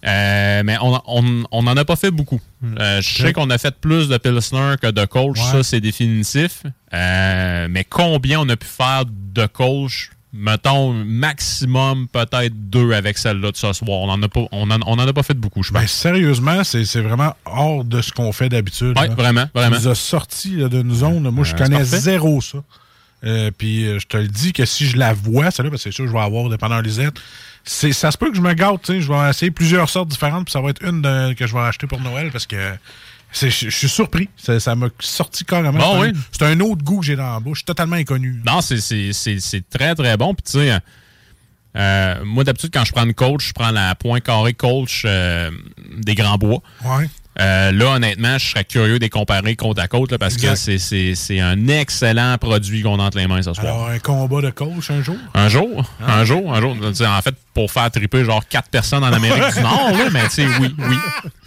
[0.06, 2.40] Euh, mais on, on, on en a pas fait beaucoup.
[2.78, 5.44] Euh, je sais qu'on a fait plus de Pilsner que de Colch, Ouais.
[5.52, 6.62] ça c'est définitif.
[6.94, 10.10] Euh, mais combien on a pu faire de Colch?
[10.38, 13.98] Mettons, maximum peut-être deux avec celle-là de ce soir.
[14.00, 15.80] On en a pas, on en, on en a pas fait beaucoup, je pense.
[15.80, 18.94] Ben, sérieusement, c'est vraiment hors de ce qu'on fait d'habitude.
[18.96, 19.08] Là.
[19.08, 19.76] vraiment, vraiment.
[19.76, 21.28] Ça nous a sorti d'une zone.
[21.30, 22.58] Moi, je connais zéro ça.
[23.24, 25.90] Euh, puis euh, je te le dis que si je la vois, celle-là, parce que
[25.90, 27.16] c'est sûr que je vais avoir dépendant Lisette,
[27.64, 28.80] c'est ça se peut que je me gâte.
[28.84, 31.44] tu sais, Je vais essayer plusieurs sortes différentes, puis ça va être une de- que
[31.48, 32.56] je vais acheter pour Noël parce que
[33.32, 34.28] je je suis surpris.
[34.36, 35.78] Ça m'a sorti carrément.
[35.78, 36.18] Bon, C'est un- oui.
[36.32, 37.64] C'est un autre goût que j'ai dans la bouche.
[37.64, 38.40] totalement inconnu.
[38.46, 38.80] Non, c'est-
[39.70, 40.34] très, très bon.
[40.34, 40.78] Puis, tu sais,
[41.76, 45.50] euh, moi, d'habitude, quand je prends une coach, je prends la point carré coach euh,
[45.98, 46.62] des Grands Bois.
[46.84, 47.08] Ouais.
[47.40, 50.54] Euh, là, honnêtement, je serais curieux de les comparer côte à côte là, parce Exact.
[50.66, 53.64] que c'est- un excellent produit qu'on a entre les mains ce soir.
[53.66, 55.16] Alors, un combat de coach un jour?
[55.34, 56.18] Un jour, Ah.
[56.18, 56.76] un jour, un jour.
[56.80, 60.30] En fait, pour faire triper genre quatre personnes en Amérique du Nord, là, mais tu
[60.30, 60.96] sais, oui, oui.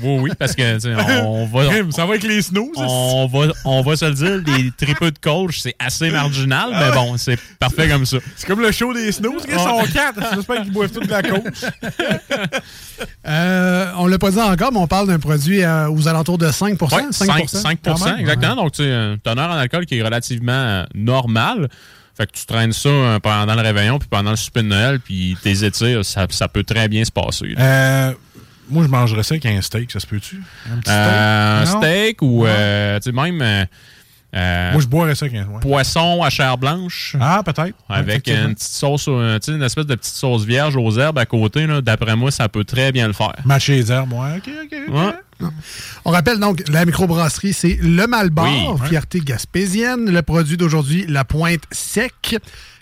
[0.02, 1.70] Oui, oui, parce que tu sais, on va.
[1.92, 2.76] Ça va avec les snooze.
[2.76, 6.92] On va, on va se le dire, les tripeux de coach, c'est assez marginal, mais
[6.94, 8.18] bon, c'est parfait comme ça.
[8.36, 9.44] C'est comme le show des snooze.
[9.48, 10.36] Ils sont quatre.
[10.36, 11.62] J'espère qu'ils boivent toute la coach.
[13.28, 16.52] Euh, on l'a pas dit encore, mais on parle d'un produit euh, aux alentours de
[16.52, 18.20] 5 Ouais, 5, 5 5%, quand même.
[18.20, 18.56] exactement.
[18.56, 21.68] Donc, tu sais, un teneur en alcool qui est relativement euh, normal.
[22.18, 25.00] Fait que tu traînes ça euh, pendant le réveillon, puis pendant le souper de Noël,
[25.00, 27.56] puis tes étires, ça, ça peut très bien se passer.
[27.58, 28.14] Euh,
[28.70, 30.42] moi, je mangerais ça avec un steak, ça se peut-tu?
[30.72, 31.78] Un petit Euh, steak?
[31.84, 33.42] Steak ou euh, tu sais, même
[34.34, 35.44] euh, Moi, je boirais ça ouais.
[35.62, 37.16] poisson à chair blanche.
[37.20, 37.76] Ah, peut-être.
[37.90, 39.10] Avec une petite sauce,
[39.42, 41.68] sais, une espèce de petite sauce vierge aux herbes à côté.
[41.82, 43.36] D'après moi, ça peut très bien le faire.
[43.46, 44.38] Matcher les herbes, ouais.
[44.38, 44.78] OK, OK.
[44.88, 44.94] ok.
[44.96, 45.14] Ouais.
[46.06, 48.46] On rappelle donc, la microbrasserie, c'est le Malbar,
[48.82, 48.88] Oui.
[48.90, 50.10] fierté gaspésienne.
[50.12, 52.14] Le produit d'aujourd'hui, la Pointe Sec,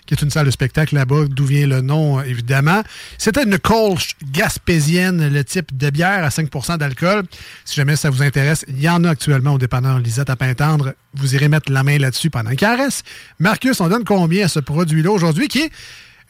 [0.06, 2.82] qui est une salle de spectacle là-bas, d'où vient le nom, euh, évidemment.
[3.16, 7.22] C'était une Kolsch gaspésienne, le type de bière à 5% d'alcool.
[7.64, 10.94] Si jamais ça vous intéresse, il y en a actuellement au dépanneur Lisette à Pintendre.
[11.14, 13.04] Vous irez mettre la main là-dessus pendant qu'il reste.
[13.38, 15.70] Marcus, on donne combien à ce produit-là aujourd'hui, qui est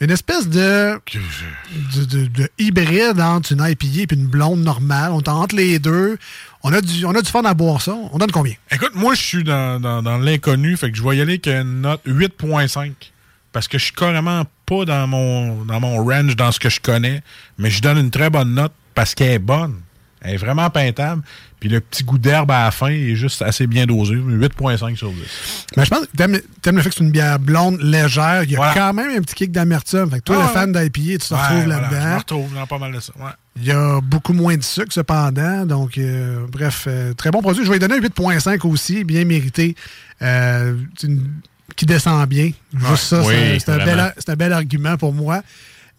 [0.00, 0.98] une espèce de,
[1.94, 5.12] de, de- de hybride entre une IPA et une blonde normale.
[5.12, 6.16] On est les deux.
[6.62, 7.94] On a, du, on a fun à boire ça.
[8.12, 8.54] On donne combien?
[8.70, 11.46] Écoute, moi, je suis dans, dans, dans l'inconnu, fait que je vais y aller avec
[11.46, 12.92] une note 8.5.
[13.52, 16.80] Parce que je suis carrément pas dans mon, dans mon range, dans ce que je
[16.80, 17.22] connais.
[17.58, 19.80] Mais je donne une très bonne note parce qu'elle est bonne.
[20.22, 21.22] Elle est vraiment peintable.
[21.60, 24.14] Puis le petit goût d'herbe à la fin est juste assez bien dosé.
[24.14, 25.18] 8.5 sur 10.
[25.76, 28.44] Mais je pense que t'aimes, t'aimes le fait que c'est une bière blonde, légère.
[28.44, 28.72] Il y a Voilà.
[28.74, 30.10] quand même un petit kick d'amertume.
[30.10, 32.00] Fait que toi, Ah le fan d'IPA, tu te Ouais, retrouves voilà, là-dedans.
[32.00, 33.12] Je me retrouve dans pas mal de ça.
[33.18, 33.30] Ouais.
[33.56, 35.66] Il y a beaucoup moins de sucre, cependant.
[35.66, 37.62] Donc, euh, bref, euh, très bon produit.
[37.62, 39.74] Je vais lui donner un 8.5 aussi, bien mérité.
[40.22, 41.30] Euh, une-
[41.76, 42.50] qui descend bien.
[42.74, 42.96] Juste Ouais.
[42.96, 44.02] ça, Oui, c'est- c'est un, vraiment.
[44.04, 45.42] bel, c'est un bel argument pour moi.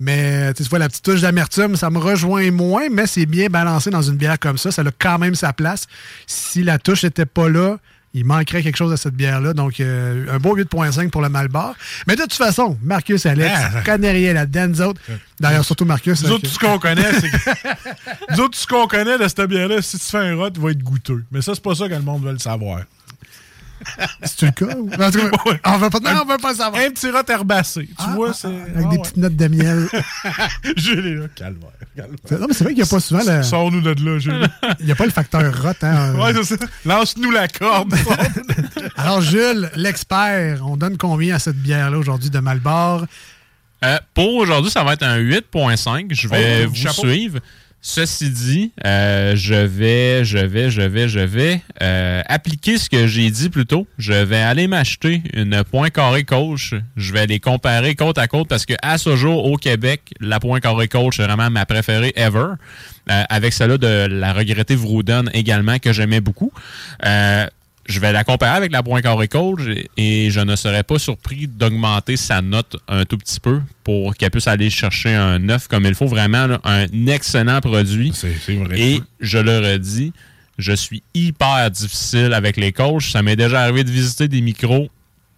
[0.02, 3.92] Mais tu vois, la petite touche d'amertume, ça me rejoint moins, mais c'est bien balancé
[3.92, 4.72] dans une bière comme ça.
[4.72, 5.86] Ça a quand même sa place.
[6.26, 7.78] Si la touche n'était pas là,
[8.16, 9.54] il manquerait quelque chose à cette bière-là.
[9.54, 11.76] Donc, euh, un beau 8.5 pour le Malbar.
[12.08, 14.68] Mais de toute façon, Marcus, Alex, Ah, connaît rien là-dedans.
[14.70, 15.00] Nous autres,
[15.40, 16.24] d'ailleurs, surtout Marcus.
[16.24, 17.38] Nous autres, tout ce qu'on connaît, c'est que.
[18.32, 20.62] Nous autres, tout ce qu'on connaît de cette bière-là, si tu fais un rot, il
[20.62, 21.24] va être goûteux.
[21.32, 22.82] Mais ça, c'est pas ça que le monde veut le savoir.
[24.24, 24.76] C'est-tu le cas?
[24.78, 26.82] ou- En tout cas, on veut pas, non, on veut pas savoir.
[26.82, 27.86] Un petit rot herbacé.
[27.88, 28.48] Tu Ah, vois, ah, c'est.
[28.48, 28.98] Avec Ah, des ouais.
[29.02, 29.88] petites notes de miel.
[30.78, 31.70] Julie, là, calvaire.
[31.96, 32.40] calvaire.
[32.40, 33.44] non, mais c'est vrai qu'il n'y a pas souvent le.
[33.44, 34.46] Sors-nous de là, Julie.
[34.80, 35.70] Il n'y a pas le facteur rot.
[35.82, 36.16] Hein?
[36.16, 36.66] ouais, c'est ça.
[36.86, 37.94] Lance-nous la corde.
[38.98, 43.06] Alors, Jules, l'expert, on donne combien à cette bière-là aujourd'hui de Malbar?
[43.84, 46.08] Euh, pour aujourd'hui, ça va être un 8.5.
[46.14, 47.02] Je vais Oh, vous chapeau.
[47.02, 47.40] suivre.
[47.84, 53.08] Ceci dit, euh, je vais, je vais, je vais, je vais euh, appliquer ce que
[53.08, 53.88] j'ai dit plus tôt.
[53.98, 56.76] Je vais aller m'acheter une point carré coach.
[56.96, 60.40] Je vais les comparer côte à côte parce que à ce jour au Québec, la
[60.40, 62.54] point carré coach c'est vraiment ma préférée ever.
[63.10, 66.52] Euh, avec celle-là de la regrettée Vrouden également que j'aimais beaucoup.
[67.86, 69.62] Je vais la comparer avec la Point Carré Coach
[69.98, 74.32] et, je ne serais pas surpris d'augmenter sa note un tout petit peu pour qu'elle
[74.32, 76.08] puisse aller chercher un 9 comme il faut.
[76.08, 78.14] Vraiment, là, un excellent produit.
[78.14, 78.80] C'est vrai.
[78.80, 80.14] Et je le redis,
[80.58, 83.04] je suis hyper difficile avec les coachs.
[83.04, 84.90] Ça m'est déjà arrivé de visiter des micros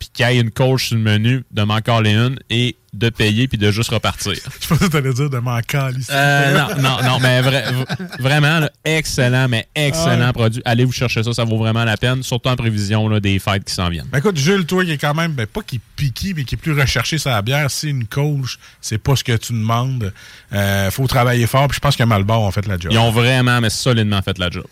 [0.04, 3.10] puis qu'il y ait une coach sur le menu, de m'en caler une et de
[3.10, 4.34] payer puis de juste repartir.
[4.62, 6.10] Je pensais que t'allais dire de m'en caler ici.
[6.12, 7.86] Euh, non, non, non, mais vra-
[8.20, 10.62] vraiment, là, excellent, mais excellent produit.
[10.66, 13.64] Allez vous chercher ça, ça vaut vraiment la peine, surtout en prévision là, des fêtes
[13.64, 14.08] qui s'en viennent.
[14.12, 16.56] Ben écoute, Jules, toi qui est quand même, ben, pas qui est piqué, mais qui
[16.56, 20.14] est plus recherché sur la bière, c'est une coach, c'est pas ce que tu demandes.
[20.54, 22.92] Euh, faut travailler fort, puis je pense que Malbar ont fait la job.
[22.92, 24.66] Ils ont vraiment, mais solidement fait la job.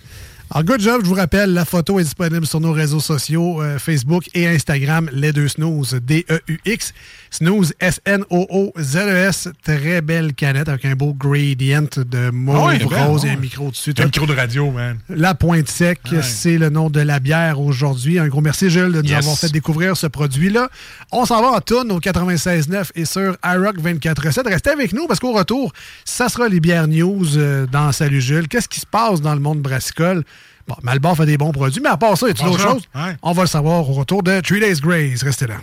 [0.53, 3.79] Alors, good job, je vous rappelle, la photo est disponible sur nos réseaux sociaux, euh,
[3.79, 6.93] Facebook et Instagram, les deux snooze, D-E-U-X.
[7.31, 9.47] Snooze, S-N-O-O-Z-E-S.
[9.47, 13.37] E Très belle canette avec un beau gradient de mauve, Ah ouais, rose et un
[13.37, 13.93] micro dessus.
[13.97, 14.97] Un micro de radio, man.
[15.09, 16.21] La Pointe Sec, Ouais.
[16.21, 18.19] c'est le nom de la bière aujourd'hui.
[18.19, 19.19] Un gros merci, Jules, de nous Yes.
[19.19, 20.69] avoir fait découvrir ce produit-là.
[21.11, 24.45] On s'en va en tonne au 96.9 et sur iRock 24.7.
[24.47, 25.71] Restez avec nous parce qu'au retour,
[26.03, 28.47] ça sera les bières news euh, dans Salut Jules.
[28.49, 30.23] Qu'est-ce qui se passe dans le monde brassicole?
[30.67, 32.83] Bon, Malbar fait des bons produits, mais à part ça, y a-t-il Bon, d'autres choses?
[32.93, 33.15] ouais.
[33.23, 35.23] On va le savoir au retour de Three Days Grace.
[35.23, 35.55] Restez là.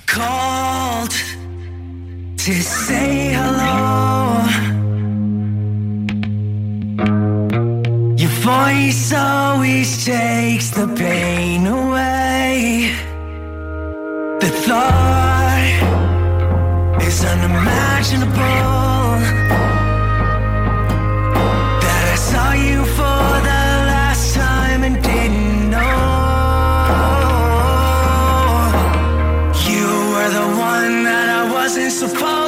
[2.48, 4.46] To say hello.
[8.16, 12.94] Your voice always takes the pain away.
[14.40, 15.76] The thought
[17.02, 19.47] is unimaginable.
[31.68, 32.47] Wasn't supposed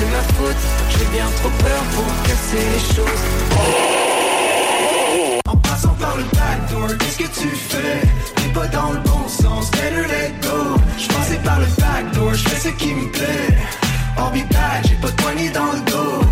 [0.00, 0.62] c'est ma faute.
[0.90, 3.22] J'ai bien trop peur pour casser les choses.
[5.46, 8.00] En passant par le backdoor, qu'est-ce que tu fais?
[8.36, 10.76] T'es pas dans le bon sens, better let go.
[10.98, 13.58] J'passais par le backdoor, j'fais ce qui me plaît.
[14.16, 16.26] Back, j'ai pas de poignée dans le dos.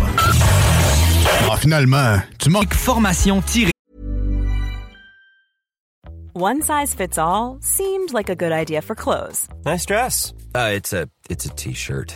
[1.51, 2.73] Ah, finalement, tu manques.
[2.73, 3.71] Formation tirée.
[6.35, 10.33] One size fits all seemed like a good idea for clothes Nice dress.
[10.55, 12.15] Uh, it's a it's a t-shirt.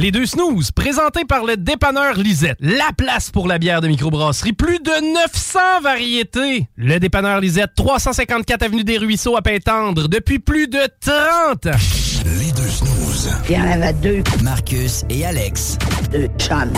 [0.00, 2.56] Les deux snooze, présentés par le dépanneur Lisette.
[2.60, 4.54] La place pour la bière de microbrasserie.
[4.54, 6.66] Plus de 900 variétés.
[6.74, 11.78] Le dépanneur Lisette, 354 Avenue des Ruisseaux à Pintendre, depuis plus de 30 ans.
[12.24, 13.30] Les deux snooze.
[13.50, 14.22] Il y en avait deux.
[14.42, 15.76] Marcus et Alex.
[16.10, 16.72] Deux chums.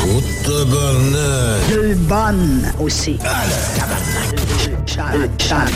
[0.45, 3.21] Deux bonnes aussi.
[3.21, 5.13] Deux chums.
[5.13, 5.71] Deux chums.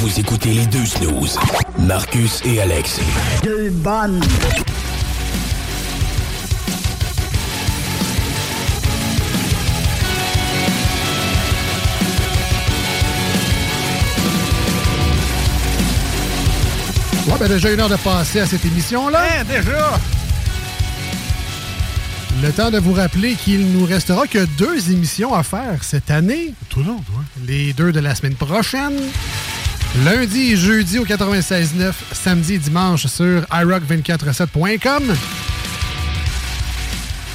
[0.00, 1.38] Vous écoutez les deux snooze.
[1.78, 3.00] Marcus et Alex.
[3.42, 4.18] Deux bonnes.
[17.26, 19.22] Ouais, ben déjà une heure de passer à cette émission-là.
[19.22, 20.00] Hein, déjà!
[22.42, 26.54] Le temps de vous rappeler qu'il nous restera que deux émissions à faire cette année.
[26.70, 27.22] Tout long, toi.
[27.46, 28.98] Les deux de la semaine prochaine.
[29.96, 35.02] Lundi et jeudi au 96.9, samedi et dimanche sur iRock247.com.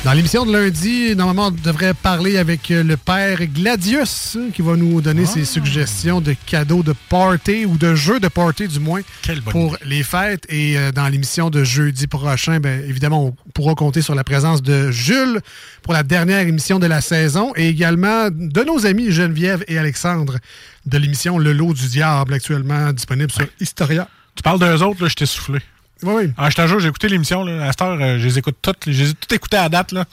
[0.06, 4.62] Dans l'émission de lundi, normalement, on devrait parler avec euh, le père Gladius, hein, qui
[4.62, 8.80] va nous donner ses suggestions de cadeaux de party ou de jeux de party, du
[8.80, 9.02] moins,
[9.50, 10.46] pour les fêtes.
[10.48, 14.62] Et euh, dans l'émission de jeudi prochain, ben, évidemment, on pourra compter sur la présence
[14.62, 15.40] de Jules
[15.82, 20.38] pour la dernière émission de la saison et également de nos amis Geneviève et Alexandre
[20.86, 24.08] de l'émission Le Lot du Diable, actuellement disponible sur Historia.
[24.36, 25.62] Tu parles d'eux autres, là, je t'ai soufflé.
[26.04, 26.32] Oui, oui.
[26.38, 27.68] Ah, je te jure, j'ai écouté l'émission, là.
[27.68, 28.78] À cette heure, euh, je les écoute toutes.
[28.88, 30.06] Je les ai toutes écoutées à date, là.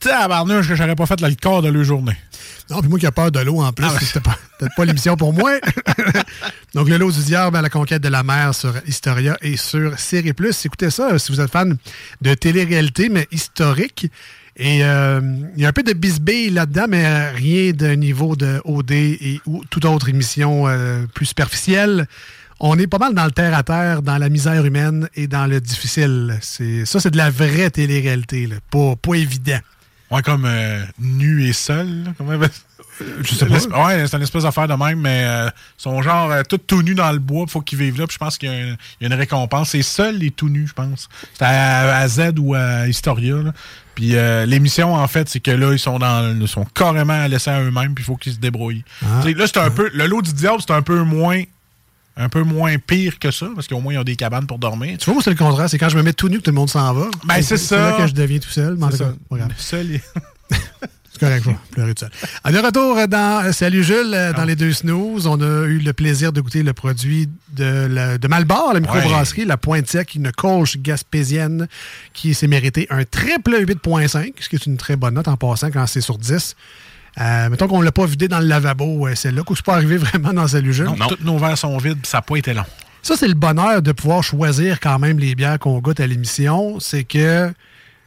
[0.00, 2.16] Tu sais, à Barnouche, que j'aurais pas fait le quart de leur journée.
[2.70, 4.84] Non, puis moi qui ai peur de l'eau en plus, Ah c'était pas- peut-être pas
[4.84, 5.52] l'émission pour moi.
[6.74, 9.96] Donc, le lot du diable à la conquête de la mer sur Historia et sur
[9.98, 10.64] Série Plus.
[10.66, 11.76] Écoutez ça euh, si vous êtes fan
[12.20, 14.08] de télé-réalité, mais historique.
[14.56, 15.20] Et euh,
[15.56, 19.40] il y a un peu de bisbille là-dedans, mais rien d'un niveau de OD et
[19.46, 22.06] ou toute autre émission euh, plus superficielle.
[22.64, 26.38] On est pas mal dans le terre-à-terre, dans la misère humaine et dans le difficile.
[26.40, 28.56] C'est Ça, c'est de la vraie télé-réalité, là.
[28.70, 29.58] Pas, pas évident.
[30.12, 32.04] Ouais, comme euh, nu et seul.
[32.04, 32.10] là.
[32.16, 32.38] Comment
[33.20, 33.86] Je sais pas.
[33.86, 36.82] Ouais, c'est une espèce d'affaire de même, mais euh, ils sont genre euh, tout tout
[36.82, 38.06] nus dans le bois, faut qu'ils vivent là.
[38.06, 38.66] Puis je pense qu'il y, a
[39.00, 39.70] y une récompense.
[39.70, 41.08] C'est seul et tout nu, je pense.
[41.34, 43.36] C'est à, à Z ou à Historia.
[43.36, 43.52] là.
[43.96, 47.50] Puis euh, l'émission, en fait, c'est que là, ils sont dans ils sont carrément laissés
[47.50, 48.84] à eux-mêmes, puis il faut qu'ils se débrouillent.
[49.04, 49.22] Ah.
[49.26, 49.90] Là, c'est un peu.
[49.94, 51.42] Le lot du diable, c'est un peu moins.
[52.16, 54.98] Un peu moins pire que ça, parce qu'au moins, ils ont des cabanes pour dormir.
[54.98, 55.70] Tu vois, moi, c'est le contraire.
[55.70, 57.06] C'est quand je me mets tout nu que tout le monde s'en va.
[57.24, 57.90] Ben, c'est ça.
[57.90, 58.76] là que je deviens tout seul.
[58.76, 59.12] Mais en tout cas.
[59.56, 60.00] Seul et-
[61.14, 62.10] C'est correct, pas pleurer tout seul.
[62.42, 65.78] À de retour dans euh, Salut Jules, euh, dans les deux snooze, on a eu
[65.78, 70.14] le plaisir de goûter le produit de, la- de Malbar, la microbrasserie, la Pointe Sec,
[70.14, 71.68] une colche gaspésienne
[72.14, 75.70] qui s'est mérité un triple 8.5, ce qui est une très bonne note en passant
[75.70, 76.56] quand c'est sur 10.
[77.20, 79.64] Euh, mettons qu'on ne l'a pas vidé dans le lavabo, euh, c'est là que c'est
[79.64, 80.86] pas arrivé vraiment dans Salut Jules.
[80.86, 82.64] Non, tous nos verres sont vides, puis ça n'a pas été long.
[83.02, 86.78] Ça, c'est le bonheur de pouvoir choisir quand même les bières qu'on goûte à l'émission.
[86.78, 87.48] C'est que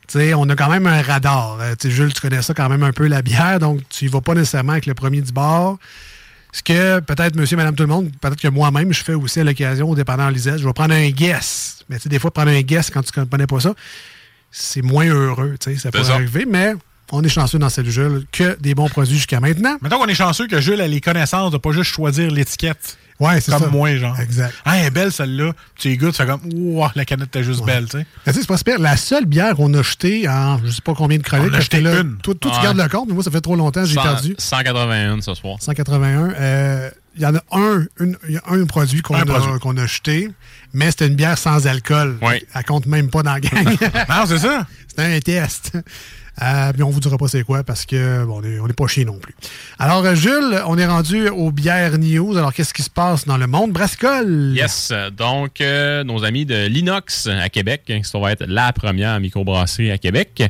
[0.08, 1.58] Tu sais, on a quand même un radar.
[1.60, 4.06] Euh, tu sais, Jules, tu connais ça quand même un peu, la bière, donc tu
[4.06, 5.78] y vas pas nécessairement avec le premier du bord.
[6.52, 9.44] Ce que peut-être monsieur, madame, tout le monde, peut-être que moi-même, je fais aussi à
[9.44, 11.84] l'occasion au dépendant Lisette, je vais prendre un guess.
[11.90, 13.74] Mais tu sais, des fois, prendre un guess quand tu ne connais pas ça,
[14.52, 15.58] c'est moins heureux.
[15.60, 16.14] Tu sais, ça peut ça.
[16.14, 16.76] arriver, mais
[17.12, 19.78] on est chanceux dans cette Jules que des bons produits jusqu'à maintenant.
[19.82, 22.98] Mettons qu'on est chanceux que Jules a les connaissances de pas juste choisir l'étiquette.
[23.18, 23.68] Ouais, c'est Comme ça.
[23.70, 24.20] moi, genre.
[24.20, 24.54] Exact.
[24.66, 25.54] Ah, elle est belle celle-là.
[25.78, 28.06] Tu y goûtes, tu fais comme, ouah, la canette était juste belle, tu sais.
[28.26, 28.78] Mais tu sais, c'est pas super.
[28.78, 31.50] La seule bière qu'on a jetée en je sais pas combien de chroniques.
[31.50, 32.18] On a jeté là, une.
[32.18, 34.36] Toi, toi, tu gardes le compte, mais moi, ça fait trop longtemps, j'ai Cent- perdu.
[34.38, 35.56] 181 ce soir.
[35.62, 36.32] 181.
[36.32, 39.86] Euh, Il y en a un, une- il y a un produit qu'on a, a
[39.88, 40.30] jeté,
[40.74, 42.18] mais c'était une bière sans alcool.
[42.22, 43.66] Elle compte même pas dans la gang.
[44.10, 44.68] non, c'est ça.
[44.90, 45.72] C'était un test.
[46.42, 48.74] Euh, puis on vous dira pas c'est quoi parce que bon, on est- on n'est
[48.74, 49.34] pas chier non plus.
[49.80, 52.36] Alors, euh, Jules, on est rendu aux bières news.
[52.38, 53.72] Alors, qu'est-ce qui se passe dans le monde?
[53.72, 54.54] Brascole!
[54.56, 54.92] Yes.
[55.18, 59.92] Donc, euh, nos amis de l'Inox à Québec, hein, ça va être la première microbrasserie
[59.92, 60.44] à Québec,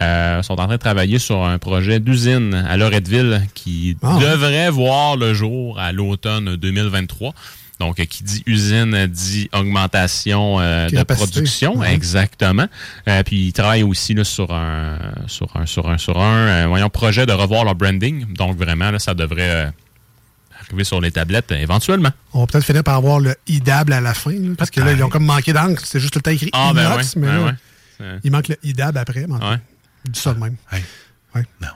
[0.00, 4.18] euh, sont en train de travailler sur un projet d'usine à Loretteville qui Ah.
[4.20, 7.34] devrait voir le jour à l'automne 2023.
[7.78, 11.92] Donc, qui dit usine dit augmentation euh, de production, Ouais.
[11.92, 12.66] exactement.
[13.06, 16.66] Euh, puis ils travaillent aussi là, sur un sur un sur un sur un euh,
[16.68, 18.32] voyons, projet de revoir leur branding.
[18.34, 19.70] Donc vraiment, là, ça devrait euh,
[20.64, 22.10] arriver sur les tablettes euh, éventuellement.
[22.32, 24.92] On va peut-être finir par avoir le IDAB à la fin, là, parce que là,
[24.92, 25.82] ils ont comme manqué d'encre.
[25.84, 27.52] C'est juste tout le temps écrit Ah, ben Inox, ouais, mais ben là, ouais.
[27.98, 29.26] C'est- il manque le IDAB après.
[29.28, 29.36] mais
[30.08, 30.56] dis ça de même.
[31.34, 31.44] Ouais.
[31.60, 31.68] Non.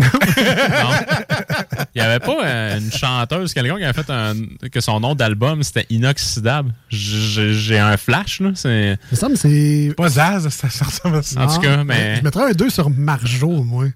[1.94, 4.34] Il n'y avait pas euh, une chanteuse, quelqu'un qui avait fait un,
[4.70, 6.74] que son nom d'album c'était Inoxydable.
[6.88, 8.50] J'ai un flash, là.
[8.54, 8.98] C'est.
[9.10, 9.94] Il me semble que c'est.
[9.96, 11.40] Pas Zaz, ça ressemble à ça.
[11.42, 12.16] En tout cas, mais.
[12.16, 13.86] Je mettrais un 2 sur Marjo, moi.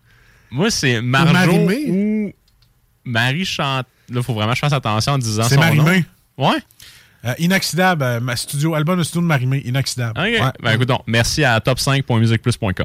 [0.50, 1.52] Moi, c'est Marjo
[1.88, 2.32] ou
[3.04, 3.86] Marie chante.
[4.10, 5.82] Là, il faut vraiment que je fasse attention en disant C'est son nom.
[5.82, 6.04] Marimé.
[6.36, 6.58] Ouais.
[7.26, 10.12] Euh, inoxydable, euh, ma studio, album de studio de Marimé, inoxydable.
[10.18, 10.24] OK.
[10.26, 10.40] Ouais.
[10.62, 12.84] Ben, écoute donc, merci à top5.musicplus.com.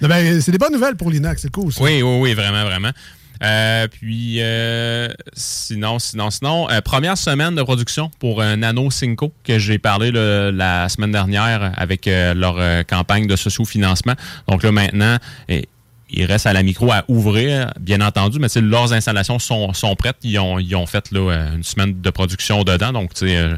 [0.00, 1.72] Non, ben, c'est des bonnes nouvelles pour l'Inox, c'est cool.
[1.72, 1.82] Ça.
[1.82, 2.90] Oui, oui, oui, vraiment, vraiment.
[3.42, 9.58] Euh, puis, euh, sinon, sinon, sinon, euh, première semaine de production pour Nano Cinco, que
[9.58, 12.56] j'ai parlé le- la semaine dernière avec leur
[12.86, 14.14] campagne de socio-financement.
[14.48, 15.18] Donc là, maintenant,
[15.48, 15.68] eh,
[16.12, 20.18] il reste à la micro à ouvrir, bien entendu, mais leurs installations sont, sont prêtes.
[20.22, 22.92] Ils ont, ils ont fait là, euh, une semaine de production dedans.
[22.92, 23.56] Donc, tu sais, euh,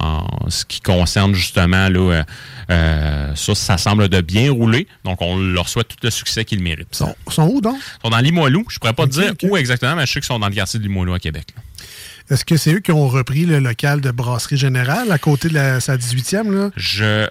[0.00, 2.24] en ce qui concerne justement là,
[2.70, 4.86] euh, ça, ça semble de bien rouler.
[5.04, 6.88] Donc, on leur souhaite tout le succès qu'ils méritent.
[6.92, 7.76] Ils sont, sont où donc?
[7.76, 8.64] Ils sont dans Limoilou.
[8.68, 10.78] Je pourrais pas te dire où exactement, mais je sais qu'ils sont dans le quartier
[10.78, 11.48] de Limoilou à Québec.
[11.56, 11.62] là.
[12.30, 15.54] Est-ce que c'est eux qui ont repris le local de Brasserie Générale à côté de
[15.54, 16.50] la, sa 18e?
[16.50, 16.70] Là?
[16.76, 17.26] Je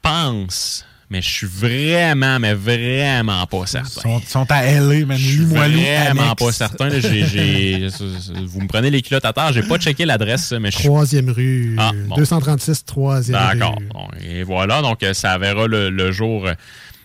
[0.00, 4.00] pense, mais je suis vraiment, mais vraiment pas certain.
[4.04, 5.16] Ils sont, sont à LA, man.
[5.16, 6.88] Je suis vraiment pas certain.
[6.88, 6.98] là.
[6.98, 9.52] Vous me prenez les culottes à terre.
[9.52, 11.76] J'ai pas checké l'adresse, mais je Troisième rue.
[11.78, 12.16] Ah, bon.
[12.16, 13.58] 236, troisième rue.
[13.58, 13.78] D'accord.
[13.92, 16.54] Bon, et voilà, donc euh, ça verra le, le jour euh,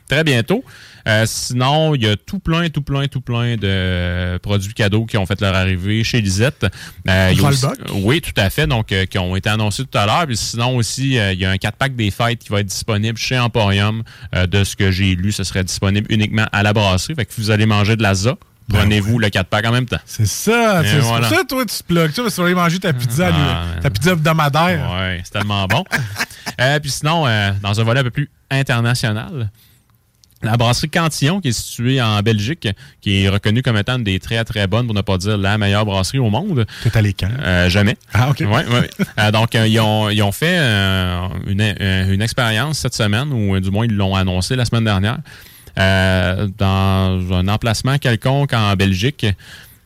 [0.10, 0.64] très bientôt.
[1.08, 5.06] Euh, sinon, il y a tout plein, tout plein, tout plein de euh, produits cadeaux
[5.06, 6.66] qui ont fait leur arrivée chez Lisette.
[7.08, 8.68] Euh, aussi- oui, tout à fait.
[8.68, 10.26] Donc, euh, qui ont été annoncés tout à l'heure.
[10.28, 13.40] Puis sinon aussi, il y a un 4-pack des fêtes qui va être disponible chez
[13.40, 14.04] Emporium.
[14.34, 17.16] De ce que j'ai lu, ce serait disponible uniquement à la brasserie.
[17.16, 18.36] Fait que vous allez manger de la za.
[18.70, 19.98] Prenez-vous le 4-pack en même temps.
[20.06, 20.84] C'est ça.
[20.86, 21.28] C'est voilà.
[21.28, 24.92] pour ça, toi, tu te tu vas aller manger ta pizza, Ah, ta pizza hebdomadaire.
[24.92, 25.84] Ouais, c'est tellement bon.
[26.60, 29.50] Euh, puis sinon, euh, dans un volet un peu plus international,
[30.42, 32.68] la brasserie Cantillon, qui est située en Belgique,
[33.02, 35.58] qui est reconnue comme étant une des très très bonnes, pour ne pas dire la
[35.58, 36.66] meilleure brasserie au monde.
[36.84, 37.30] T'es allé quand?
[37.42, 37.98] Euh, jamais.
[38.14, 38.40] Ah, OK.
[38.42, 38.90] Ouais, ouais.
[39.20, 43.34] Euh, donc, euh, ils, ont, ils ont fait euh, une, euh, une expérience cette semaine,
[43.34, 45.18] ou du moins ils l'ont annoncé la semaine dernière,
[45.78, 49.26] euh, dans un emplacement quelconque en Belgique,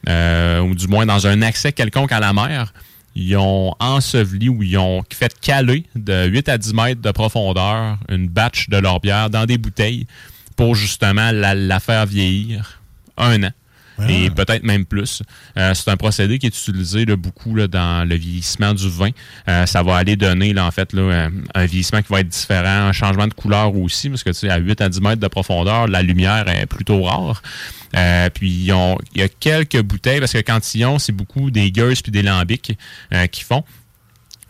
[0.08, 2.74] euh, ou du moins dans un accès quelconque à la mer.
[3.16, 7.98] Ils ont enseveli ou ils ont fait caler de 8 à 10 mètres de profondeur
[8.10, 10.08] une batch de leur bière dans des bouteilles
[10.56, 12.82] pour justement la, la faire vieillir
[13.18, 13.52] un an.
[14.10, 15.22] Et peut-être même plus.
[15.56, 19.12] Euh, c'est un procédé qui est utilisé là, beaucoup là, dans le vieillissement du vin.
[19.48, 22.88] Euh, ça va aller donner là, en fait là, un vieillissement qui va être différent,
[22.88, 25.28] un changement de couleur aussi, parce que tu sais, à 8 à 10 mètres de
[25.28, 27.44] profondeur, la lumière est plutôt rare.
[27.96, 31.70] Euh, puis ils ont- il y a quelques bouteilles, parce que Cantillon, c'est beaucoup des
[31.72, 32.76] gueuses puis des lambics
[33.32, 33.64] qui font.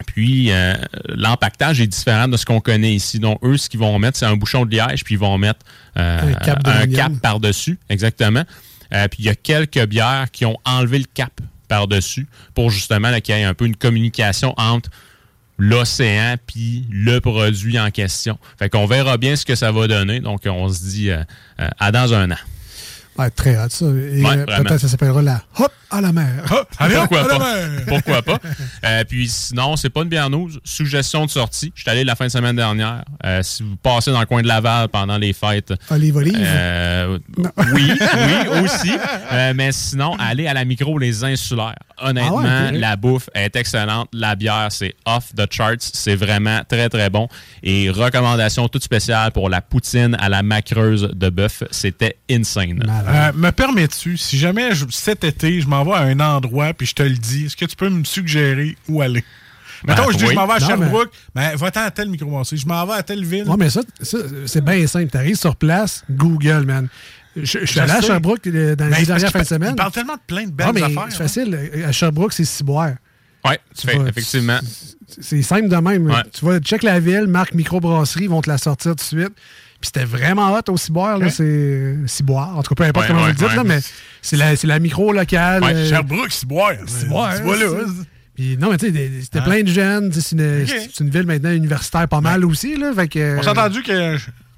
[0.07, 0.73] Puis euh,
[1.07, 3.19] l'empactage est différent de ce qu'on connaît ici.
[3.19, 5.59] Donc eux, ce qu'ils vont mettre, c'est un bouchon de liège, puis ils vont mettre
[5.97, 6.33] euh,
[6.65, 8.43] Un cap par-dessus, exactement.
[8.93, 11.31] Euh, puis il y a quelques bières qui ont enlevé le cap
[11.67, 14.89] par-dessus pour justement là, qu'il y ait un peu une communication entre
[15.57, 18.37] l'océan puis le produit en question.
[18.57, 20.19] Fait qu'on verra bien ce que ça va donner.
[20.19, 21.23] Donc on se dit euh,
[21.59, 22.37] euh, à dans un an.
[23.17, 23.85] Ouais, très hot, ça.
[23.85, 26.43] Et Ouais, euh, peut-être ça s'appellera la Hop à la mer.
[26.79, 27.55] Allez, hop, Pourquoi à la pas?
[27.67, 27.81] mer.
[27.87, 28.39] Pourquoi pas?
[28.85, 30.49] Euh, puis sinon, c'est pas une bière news.
[30.63, 31.71] Suggestion de sortie.
[31.75, 33.03] Je suis allé la fin de semaine dernière.
[33.23, 35.71] Euh, si vous passez dans le coin de Laval pendant les fêtes.
[35.91, 36.35] Olive, olive.
[36.39, 37.19] euh,
[37.73, 38.91] oui, oui, aussi.
[39.55, 41.75] Mais sinon, allez à la micro Les Insulaires.
[42.01, 44.09] Honnêtement, Ah ouais, la bouffe est excellente.
[44.13, 45.75] La bière, c'est off the charts.
[45.79, 47.27] C'est vraiment très, très bon.
[47.61, 51.63] Et recommandation toute spéciale pour la poutine à la macreuse de bœuf.
[51.69, 52.83] C'était insane.
[53.07, 56.87] Euh, me permets-tu, si jamais je- cet été, je m'en vais à un endroit puis
[56.87, 59.23] je te le dis, est-ce que tu peux me suggérer où aller?
[59.83, 60.29] Ben, Mettons, je dis, oui.
[60.31, 62.57] je m'en vais à Non, Sherbrooke, ben, va-t'en à telle microbrasserie.
[62.57, 63.47] Je m'en vais à telle ville.
[63.49, 65.11] Ouais, mais ça, ça, c'est bien simple.
[65.11, 66.87] Tu arrives sur place, Google, man.
[67.35, 67.99] Je, je suis allé à.
[68.01, 69.71] Sherbrooke euh, dans Ben, les dernières fins de semaine.
[69.71, 71.05] Il parle tellement de plein de belles Ah, mais affaires.
[71.09, 71.17] c'est hein.
[71.17, 71.71] facile.
[71.85, 72.91] À Sherbrooke, c'est Ciboire.
[73.45, 73.55] Oui,
[74.07, 74.59] effectivement.
[75.19, 76.05] C'est simple de même.
[76.07, 76.21] Ouais.
[76.33, 79.33] Tu vas check la ville, marque microbrasserie, ils vont te la sortir tout de suite.
[79.83, 81.17] Puis c'était vraiment hot au Ciboire.
[81.17, 82.57] là, C'est Ciboire.
[82.57, 83.79] En tout cas, peu importe comment vous le dites, là, mais
[84.21, 85.61] c'est la, la micro locale.
[85.61, 86.31] Ouais, euh, Sherbrooke.
[86.31, 87.85] Ciboire, hein.
[88.33, 90.09] Puis non, mais tu sais, c'était plein de jeunes.
[90.13, 90.65] C'est une,
[91.01, 92.77] une ville maintenant universitaire pas mal aussi.
[92.77, 94.15] Là, fait que, On s'est entendu que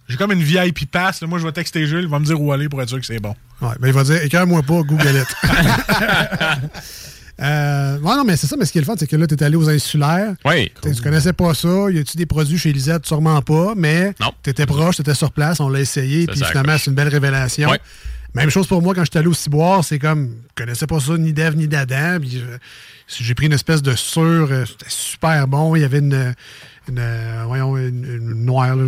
[0.08, 1.22] j'ai comme une VIP pass.
[1.22, 1.28] là.
[1.28, 3.06] Moi, je vais texter Jules, il va me dire où aller pour être sûr que
[3.08, 3.34] c'est bon.
[3.64, 5.36] Ouais, ben il va dire écœure-moi pas, Google it.
[7.42, 9.28] euh, ouais, non, mais c'est ça, mais ce qui est le fun, c'est que là,
[9.28, 10.36] tu es allé aux insulaires.
[10.46, 10.72] Oui.
[10.82, 11.68] T'sais, Tu connaissais pas ça.
[11.92, 13.06] Y a-tu des produits chez Lisette?
[13.06, 14.32] Sûrement pas, mais Non.
[14.44, 17.10] tu étais proche, tu étais sur place, on l'a essayé, puis finalement, c'est une belle
[17.10, 17.70] révélation.
[17.70, 17.80] Ouais.
[18.34, 21.18] Même chose pour moi quand j'étais allé au Ciboire, c'est comme, je connaissais pas ça
[21.18, 22.20] ni d'Ève ni d'Adam.
[23.08, 25.76] J'ai pris une espèce de sur, euh, c'était super bon.
[25.76, 26.34] Il y avait une,
[26.90, 28.76] une, euh, voyons, une, une noire.
[28.76, 28.84] là.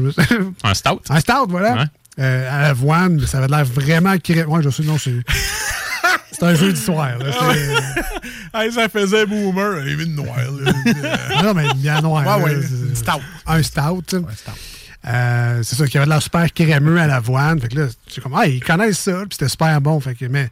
[0.64, 1.00] Un stout?
[1.10, 1.76] Un stout, voilà.
[1.76, 1.84] Ouais.
[2.20, 4.50] Euh, à l'avoine, ça avait l'air vraiment crème.
[4.50, 5.14] Ouais, je sais, non, c'est.
[6.32, 7.18] C'est un jeu d'histoire.
[7.18, 7.26] là.
[7.32, 8.14] C'est-
[8.54, 9.82] Hey, ça faisait boomer.
[9.86, 10.38] Il y avait une noire.
[10.38, 10.72] là.
[11.44, 12.24] non, mais bière noire.
[12.42, 13.22] Ouais, là, ouais, une stout.
[13.46, 14.04] Un stout.
[15.08, 17.60] Euh, c'est ça, qui avait de l'air super crémeux à l'avoine.
[17.62, 20.00] Fait que là, c'est comme, ah, ils connaissent ça, puis c'était super bon.
[20.00, 20.50] Fait que, mais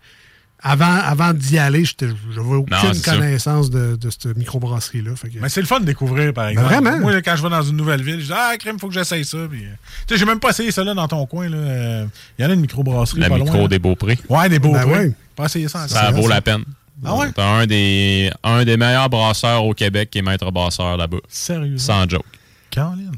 [0.68, 3.12] avant, avant d'y aller, j'étais- j'avais aucune ça.
[3.14, 5.12] connaissance de, de cette microbrasserie-là.
[5.40, 6.68] Mais c'est le fun de découvrir, par exemple.
[6.68, 7.00] vraiment?
[7.00, 9.24] Moi, quand je vais dans une nouvelle ville, je dis Ah, crème, faut que j'essaye
[9.24, 9.38] ça.
[9.50, 9.70] Puis, euh,
[10.08, 11.48] tu sais, j'ai même pas essayé ça là dans ton coin.
[11.48, 11.58] là.
[11.58, 12.06] Euh,
[12.40, 13.20] Il y en a une microbrasserie.
[13.22, 14.18] La pas micro loin, des Beaupré.
[14.28, 15.12] Ouais, des beaux Ben ouais.
[15.36, 15.88] Pas essayé ça.
[15.88, 16.64] Ça vaut la peine.
[17.06, 17.28] Ah ouais?
[17.36, 21.18] T'as un des, un des meilleurs brasseurs au Québec qui est maître brasseur là-bas.
[21.28, 21.78] Sérieux?
[21.78, 22.26] Sans joke.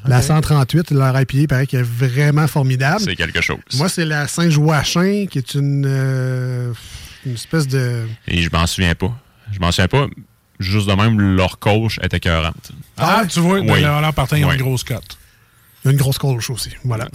[0.06, 0.24] La ok.
[0.24, 3.02] 138, leur IPA, paraît qu'elle est vraiment formidable.
[3.02, 3.58] C'est quelque chose.
[3.76, 6.74] Moi, c'est la Saint-Joachim, qui est une, euh,
[7.28, 8.08] une espèce de.
[8.28, 9.12] Et je m'en souviens pas.
[9.52, 10.08] Je m'en souviens pas.
[10.60, 12.72] Juste de même, leur coach était écœurante.
[12.98, 13.82] Ah, tu vois, Oui.
[13.82, 14.56] dans leur partant, ils ont Oui.
[14.56, 15.18] une grosse cote.
[15.86, 16.72] Une grosse colche aussi.
[16.84, 17.08] Voilà.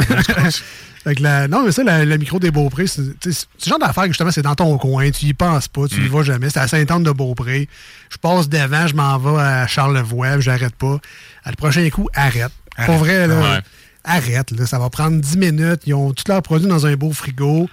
[1.04, 3.32] Fait que la- non, mais ça, la, la micro des Beaupré, c'est le
[3.66, 5.10] genre d'affaire que justement, c'est dans ton coin.
[5.10, 6.48] Tu y penses pas, tu y vas jamais.
[6.48, 7.68] C'est à Sainte-Anne-de-Beaupré.
[8.10, 10.98] Je passe devant, je m'en vais à Charlevoix, j'arrête pas.
[11.44, 12.52] À le prochain coup, arrête.
[12.76, 12.98] Pour Arrête.
[13.00, 13.60] vrai, là, Ouais.
[14.04, 14.52] arrête.
[14.52, 15.82] Là, ça va prendre 10 minutes.
[15.86, 17.68] Ils ont tous leurs produits dans un beau frigo.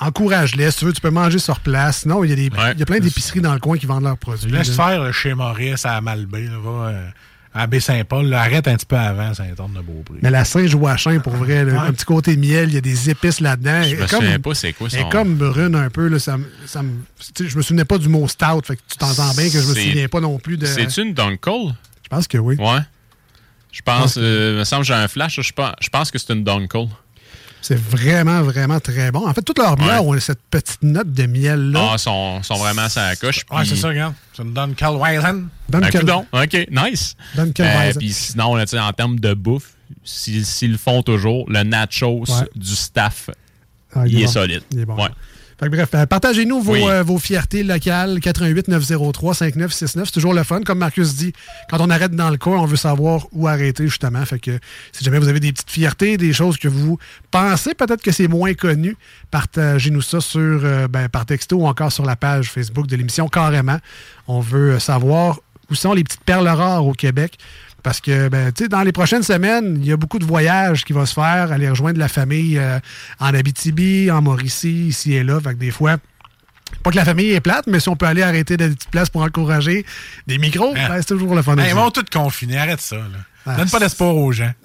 [0.00, 0.70] Encourage-les.
[0.70, 1.98] Si tu veux, tu peux manger sur place.
[2.00, 2.72] Sinon, il y a, des, Ouais.
[2.74, 4.50] il y a plein d'épiceries dans le coin qui vendent leurs produits.
[4.50, 4.86] Laisse là.
[5.02, 6.42] faire chez Maurice à Malbé.
[6.46, 7.08] Là, va, euh,
[7.54, 8.32] à Baie-Saint-Paul.
[8.34, 10.18] Arrête un petit peu avant Saint-Anne-de-Beaupré.
[10.22, 11.88] Mais la Saint-Joachim, pour vrai, là, Ouais.
[11.88, 13.82] un petit côté miel, il y a des épices là-dedans.
[13.84, 15.08] Je me souviens pas c'est quoi son...
[15.08, 16.08] comme brune un peu.
[16.08, 16.82] Là, ça, me- ça
[17.40, 18.62] je me souvenais pas du mot stout.
[18.64, 20.66] Fait que tu t'entends bien que je me souviens pas non plus de.
[20.66, 21.74] C'est-tu une Dunkel?
[22.02, 22.56] Je pense que oui.
[22.58, 22.80] Ouais.
[23.70, 25.40] Je pense, euh, il me semble que j'ai un flash.
[25.40, 26.88] Je pense, je pense que c'est une Dunkel.
[27.66, 29.26] C'est vraiment, vraiment très bon.
[29.26, 31.92] En fait, toutes leurs bières ont cette petite note de miel-là.
[31.94, 33.38] Ah, sont, sont vraiment à la coche.
[33.50, 34.12] Ouais, puis- c'est ça, regarde.
[34.34, 35.48] C'est une Dunkel Weizen.
[35.70, 36.26] Ben, Dunkel- coudonc.
[36.30, 37.16] OK, nice.
[37.34, 37.98] Dunkel Euh, Weizen.
[38.00, 39.70] Puis sinon, là, en termes de bouffe,
[40.04, 42.46] s'ils s'ils le font toujours, le nachos Ouais.
[42.54, 43.30] du staff,
[43.94, 44.30] Ah, il, est bon.
[44.30, 44.62] solide.
[44.70, 44.96] Il est bon.
[44.96, 45.08] Ouais.
[45.60, 46.84] Fait que bref, euh, partagez-nous vos, Oui.
[46.88, 48.20] euh, vos fiertés locales.
[48.20, 50.06] 88 903 5969.
[50.08, 50.60] C'est toujours le fun.
[50.62, 51.32] Comme Marcus dit,
[51.70, 54.24] quand on arrête dans le coin, on veut savoir où arrêter, justement.
[54.24, 54.58] Fait que
[54.92, 56.98] si jamais vous avez des petites fiertés, des choses que vous
[57.30, 58.96] pensez peut-être que c'est moins connu,
[59.30, 63.28] partagez-nous ça sur, euh, ben, par texto ou encore sur la page Facebook de l'émission
[63.28, 63.78] Carrément.
[64.26, 65.40] On veut savoir
[65.70, 67.38] où sont les petites perles rares au Québec.
[67.84, 70.84] Parce que, ben, tu sais, dans les prochaines semaines, il y a beaucoup de voyages
[70.84, 72.80] qui vont se faire, aller rejoindre la famille euh,
[73.20, 75.38] en Abitibi, en Mauricie, ici et là.
[75.38, 75.98] Fait que des fois,
[76.82, 79.10] pas que la famille est plate, mais si on peut aller arrêter des petites places
[79.10, 79.84] pour encourager
[80.26, 80.88] des micros, Ah.
[80.88, 81.56] ben, c'est toujours le fun.
[81.58, 81.68] Aussi.
[81.68, 82.56] ils vont tous confiner.
[82.56, 82.96] Arrête ça.
[82.96, 83.04] Là.
[83.46, 84.52] Ah, Donne pas d'espoir aux gens.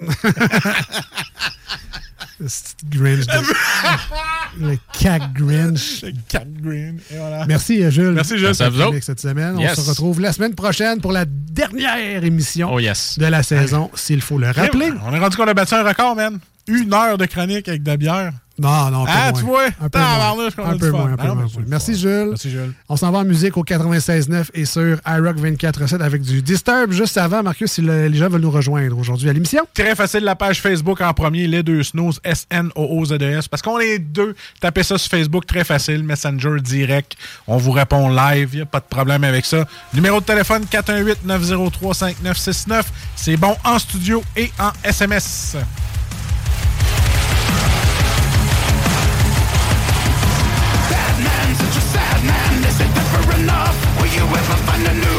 [2.90, 6.02] Grinch de- le cac Grinch.
[6.02, 6.98] Le Cat Green.
[7.10, 7.46] Et voilà.
[7.46, 8.12] Merci, euh, Jules.
[8.12, 8.46] Merci, Jules.
[8.46, 9.58] Merci à vous cette semaine.
[9.58, 9.78] Yes.
[9.78, 13.18] On se retrouve la semaine prochaine pour la dernière émission Oh yes.
[13.18, 14.90] de la saison, s'il faut le rappeler.
[15.04, 16.38] On est rendu qu'on a battu un record, man.
[16.66, 18.32] Une heure de chronique avec de la bière.
[18.60, 19.40] Non, non, un peu Ah, moins.
[19.40, 19.64] tu vois?
[19.80, 20.48] Un peu moins.
[20.66, 21.46] Un peu moins, un Ah peu non, moins.
[21.66, 21.94] Merci.
[21.96, 22.26] Jules.
[22.28, 22.72] Merci, Jules.
[22.88, 27.16] On s'en va en musique au 96.9 et sur iRock 24.7 avec du Disturb juste
[27.16, 27.42] avant.
[27.42, 29.62] Marcus, si le- les gens veulent nous rejoindre aujourd'hui à l'émission.
[29.72, 33.48] Très facile, la page Facebook en premier, les deux snooze, S-N-O-O-Z-E-S.
[33.48, 34.34] Parce qu'on est deux.
[34.60, 36.02] Tapez ça sur Facebook, très facile.
[36.04, 37.16] Messenger direct.
[37.46, 38.50] On vous répond live.
[38.52, 39.64] Il n'y a pas de problème avec ça.
[39.94, 42.82] Numéro de téléphone 418-903-5969.
[43.16, 45.56] C'est bon en studio et en SMS.
[54.30, 55.09] Will you ever find a new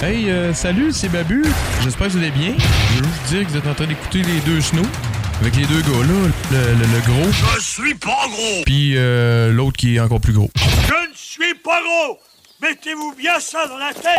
[0.00, 1.44] Hey, euh, salut, c'est Babu.
[1.82, 2.54] J'espère que vous allez bien.
[2.58, 4.86] Je veux juste dire que vous êtes en train d'écouter les deux snows.
[5.40, 8.62] Avec les deux gars là, le, le- le gros, Je suis pas gros.
[8.66, 10.50] puis euh, l'autre qui est encore plus gros.
[10.56, 12.18] Je ne suis pas gros.
[12.60, 14.18] Mettez-vous bien ça dans la tête.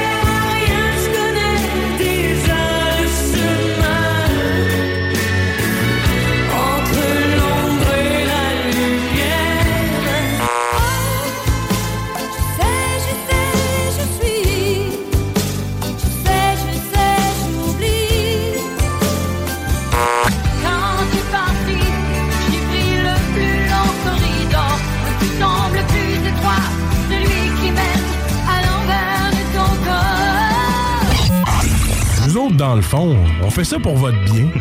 [32.61, 34.45] Dans le fond, on fait ça pour votre bien.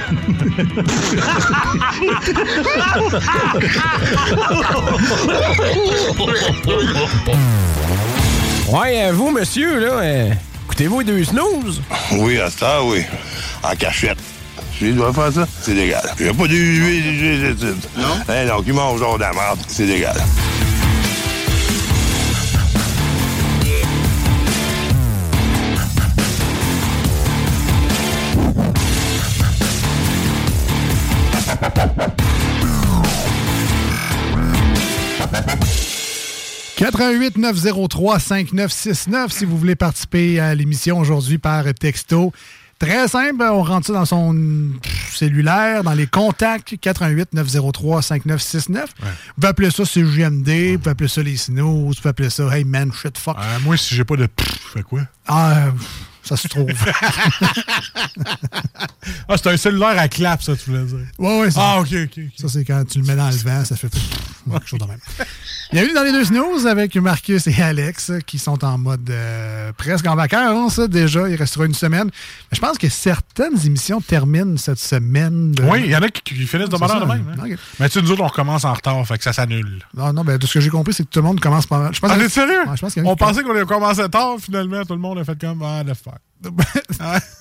[8.69, 10.31] Ouais, euh, vous, monsieur, là, euh,
[10.65, 11.83] écoutez-vous les deux snooze?
[12.13, 13.03] Oui, à ça, oui.
[13.63, 14.19] En cachette.
[14.79, 15.47] Tu dois faire ça?
[15.61, 16.03] C'est légal.
[16.19, 17.57] Il n'y a pas de huile,
[17.99, 18.05] Non?
[18.29, 19.59] Hein, donc, il mange genre de la merde.
[19.67, 20.17] C'est légal.
[37.01, 42.31] «88 903 5969 si vous voulez participer à l'émission aujourd'hui par texto.
[42.79, 44.37] Très simple, on rentre ça dans son
[45.11, 48.95] cellulaire, dans les contacts 88 903 5969.
[48.99, 49.07] Vous
[49.37, 52.65] pouvez appeler ça CGMD, vous pouvez appeler ça les snooze, vous pouvez appeler ça Hey
[52.65, 53.39] man, shit fuck.
[53.39, 55.01] Euh, moi, si j'ai pas de pff, fais quoi?
[55.27, 55.69] Ah,
[56.23, 56.69] ça se trouve.
[59.29, 60.99] Ah, c'est un cellulaire à clap, ça, tu voulais dire.
[61.19, 61.81] Ouais, ouais, c'est Ah, ça.
[61.81, 62.19] ok, ok.
[62.19, 62.33] ok.
[62.37, 63.89] Ça, c'est quand tu le mets dans le vent, ça fait
[64.51, 64.99] quelque chose de même.
[65.73, 70.05] Bienvenue dans les deux snooze avec Marcus et Alex qui sont en mode euh, presque
[70.09, 71.29] en vacances déjà.
[71.29, 72.07] Il restera une semaine.
[72.51, 75.53] Mais je pense que certaines émissions terminent cette semaine.
[75.53, 77.35] de- Oui, il y en a qui, qui finissent de de même.
[77.41, 77.57] hein.
[77.79, 79.79] Mais tu sais, nous autres, on recommence en retard, fait que ça s'annule.
[79.97, 81.79] Non, non, ben, de ce que j'ai compris, c'est que tout le monde commence pas
[81.79, 81.95] mal.
[81.95, 82.63] Je pense Ah, que- sérieux?
[82.67, 84.95] Ouais, je pense qu'il y en a On pensait qu'on allait commencer tard, finalement, tout
[84.95, 86.19] le monde a fait comme, ah, laisse faire.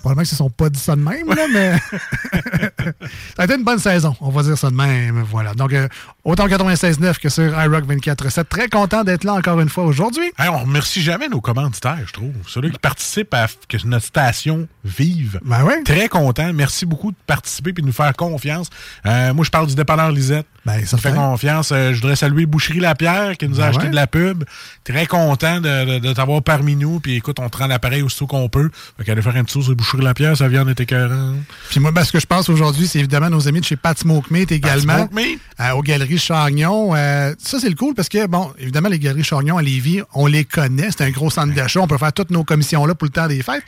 [0.01, 1.73] Probablement qu'ils ne se sont pas dit ça de même, là, mais
[3.33, 5.21] ça a été une bonne saison, on va dire ça de même.
[5.21, 5.53] Voilà.
[5.53, 5.87] Donc, euh,
[6.25, 7.85] autant 96.9 que sur iRock
[8.23, 8.45] 24.7.
[8.45, 10.25] Très content d'être là encore une fois aujourd'hui.
[10.37, 12.33] Hey, on remercie jamais nos commanditaires, je trouve.
[12.47, 15.39] Ceux-là qui participent à que notre station vive.
[15.43, 15.65] Ben.
[15.85, 16.51] Très content.
[16.53, 18.69] Merci beaucoup de participer et de nous faire confiance.
[19.05, 20.45] Euh, moi, je parle du dépanneur Lisette.
[20.65, 21.71] Ben, ça fait confiance.
[21.71, 23.89] Euh, je voudrais saluer Boucherie Lapierre qui nous a Ben acheté ouais.
[23.89, 24.43] de la pub.
[24.83, 26.99] Très content de, de- de t'avoir parmi nous.
[26.99, 28.69] Puis écoute, on te rend l'appareil aussitôt qu'on peut.
[28.97, 31.37] Fait qu'aller faire un petit tour sur Boucherie Lapierre, sa viande est écœurante.
[31.69, 33.97] Puis moi, ben, ce que je pense aujourd'hui, c'est évidemment nos amis de chez Pat
[33.97, 34.97] Smoke Meat également.
[34.97, 35.39] Smoke Meat.
[35.59, 36.93] euh, aux Galeries Chagnon.
[36.93, 40.45] Ça, c'est le cool parce que, bon, évidemment, les Galeries Chagnon à Lévis, on les
[40.45, 40.89] connaît.
[40.91, 41.81] C'est un gros centre d'achat.
[41.81, 43.63] On peut faire toutes nos commissions là pour le temps des fêtes.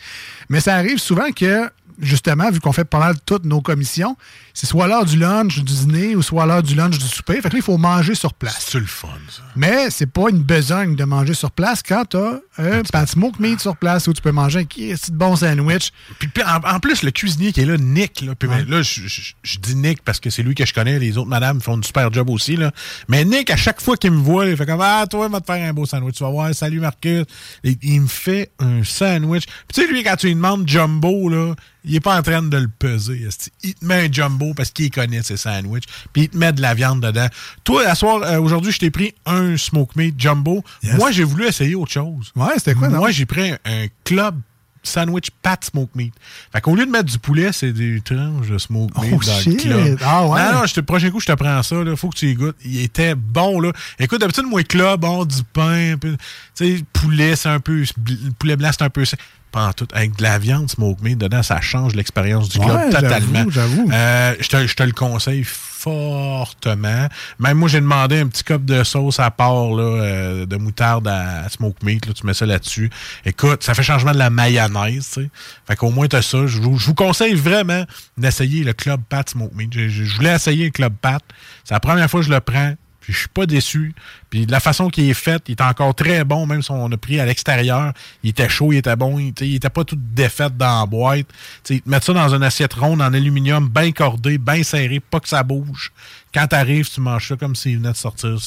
[0.50, 1.70] Mais ça arrive souvent que,
[2.02, 4.18] justement, vu qu'on fait pas mal toutes nos commissions,
[4.54, 7.36] c'est soit l'heure du lunch, du dîner ou soit l'heure du lunch, du souper.
[7.36, 8.66] Fait que là, il faut manger sur place.
[8.70, 9.44] C'est le fun, ça.
[9.56, 13.60] Mais c'est pas une besogne de manger sur place quand t'as un Pat Smoke Meat
[13.62, 15.92] sur place où tu peux manger un petit bon sandwich.
[16.20, 19.34] Puis, en, plus, le cuisinier qui est là, Nick, là, puis ben, là, je, je-
[19.44, 21.82] je dis Nick parce que c'est lui que je connais, les autres madames font un
[21.84, 22.72] super job aussi, là.
[23.08, 25.46] Mais Nick, à chaque fois qu'il me voit, il fait comme Ah, toi, va te
[25.46, 26.16] faire un beau sandwich.
[26.16, 27.26] Tu vas voir, salut Marcus.
[27.64, 29.46] Et, il me fait un sandwich.
[29.46, 31.54] Puis tu sais, lui, quand tu lui demandes jumbo, là,
[31.84, 33.28] il est pas en train de le peser.
[33.64, 35.86] Il te met un jumbo parce qu'il connaît ses sandwichs.
[36.14, 37.28] Puis il te met de la viande dedans.
[37.64, 40.64] Toi, à soir, euh, aujourd'hui, je t'ai pris un smoke meat jumbo.
[40.84, 42.32] Moi, j'ai voulu essayer autre chose.
[42.36, 42.98] Ouais, c'était quoi, non?
[43.00, 44.40] Moi, j'ai pris un, un club
[44.84, 46.12] sandwich pat smoke meat.
[46.52, 49.40] Fait qu'au lieu de mettre du poulet, c'est des tranches de smoke meat Oh, dans
[49.40, 49.64] shit.
[49.66, 50.00] le club.
[50.04, 50.44] Ah ouais?
[50.52, 51.84] Non, non, je te- le prochain coup, je te prends ça.
[51.84, 51.96] Là.
[51.96, 52.56] Faut que tu y goûtes.
[52.66, 53.72] Il était bon, là.
[54.00, 56.18] Écoute, d'habitude, moi, club, bon, du pain, un peu.
[56.56, 57.82] Tu sais, poulet, c'est un peu.
[57.84, 59.04] Le poulet blanc, c'est un peu.
[59.52, 59.88] Pas en tout.
[59.94, 63.46] Avec de la viande smoke meat dedans, ça change l'expérience du club Ouais, totalement.
[63.50, 63.90] j'avoue.
[63.92, 67.08] Euh, je, te, je te le conseille fortement.
[67.40, 71.08] Même moi, j'ai demandé un petit cup de sauce à part là, euh, de moutarde
[71.08, 72.06] à smoke meat.
[72.06, 72.90] Là, tu mets ça là-dessus.
[73.26, 75.08] Écoute, ça fait changement de la mayonnaise.
[75.14, 75.30] tu sais.
[75.68, 76.46] Fait qu'au moins, tu as ça.
[76.48, 77.84] Je vous, je vous conseille vraiment
[78.18, 79.74] d'essayer le Club Pat Smoke Meat.
[79.74, 81.22] Je, je- je voulais essayer le Club Pat.
[81.64, 82.74] C'est la première fois que je le prends.
[83.02, 83.94] Puis je suis pas déçu.
[84.30, 86.92] Puis de la façon qu'il est fait, il est encore très bon, même si on
[86.92, 87.94] a pris à l'extérieur.
[88.24, 89.18] Il était chaud, il était bon.
[89.20, 91.26] Il, il était pas tout défait dans la boîte.
[91.64, 95.20] Tu sais, mettre ça dans une assiette ronde en aluminium, bien cordé, bien serré, pas
[95.20, 95.92] que ça bouge.
[96.34, 98.38] Quand t'arrives, tu manges ça comme s'il venait de sortir.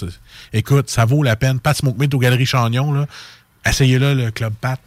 [0.52, 1.59] Écoute, ça vaut la peine.
[1.59, 3.06] Pat Smoke Meat aux Galeries Chagnon, là.
[3.66, 4.81] Essayez-le, le Club Pat.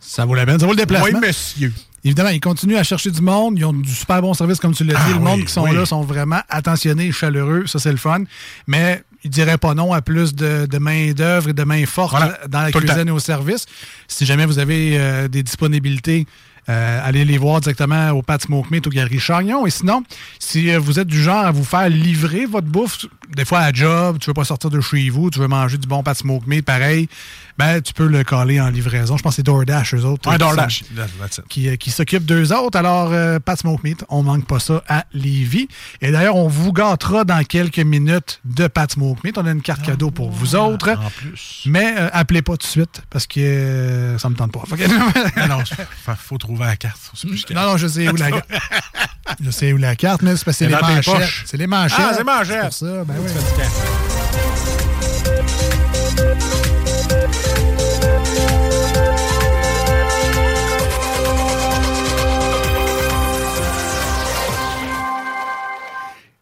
[0.00, 1.18] Ça vaut la peine, ça vaut le déplacement.
[1.20, 1.72] Oui, monsieur.
[2.04, 3.58] Évidemment, ils continuent à chercher du monde.
[3.58, 5.00] Ils ont du super bon service, comme tu l'as dit.
[5.04, 5.74] Ah le oui, monde qui sont oui.
[5.74, 7.66] là sont vraiment attentionnés, chaleureux.
[7.66, 8.24] Ça, c'est le fun.
[8.66, 12.38] Mais ils diraient pas non à plus de, de main-d'œuvre et de main forte Voilà,
[12.48, 13.64] dans la cuisine et au service.
[14.06, 16.26] Si jamais vous avez euh, des disponibilités,
[16.68, 19.66] euh, allez les voir directement au Pat Smoke Meat, au Galerie Chagnon.
[19.66, 20.02] Et sinon,
[20.38, 23.72] si euh, vous êtes du genre à vous faire livrer votre bouffe, des fois à
[23.72, 26.44] job, tu veux pas sortir de chez vous, tu veux manger du bon Pat Smoke
[26.46, 27.08] Meat, pareil,
[27.58, 29.16] ben, tu peux le coller en livraison.
[29.16, 30.28] Je pense que c'est DoorDash, eux autres.
[30.30, 30.82] Ouais, DoorDash.
[31.48, 32.76] qui, euh, qui s'occupe d'eux autres.
[32.78, 35.68] Alors, euh, Pat Smoke Meat, on manque pas ça à Lévis.
[36.00, 39.38] Et d'ailleurs, on vous gâtera dans quelques minutes de Pat Smoke Meat.
[39.38, 40.90] On a une carte cadeau pour vous autres.
[40.90, 41.62] En plus.
[41.66, 44.62] Mais euh, appelez pas tout de suite parce que euh, ça me tente pas.
[45.36, 45.58] Ah non,
[46.04, 46.98] faut, faut trouver la carte.
[47.14, 48.50] C'est non, non, je sais où la carte.
[49.40, 51.42] Je sais où la carte, mais c'est parce que c'est Elle les manchettes.
[51.46, 51.98] C'est les manchettes.
[52.00, 52.62] Ah, c'est manchettes.
[52.62, 53.04] pour ça.
[53.04, 53.30] Ben oui.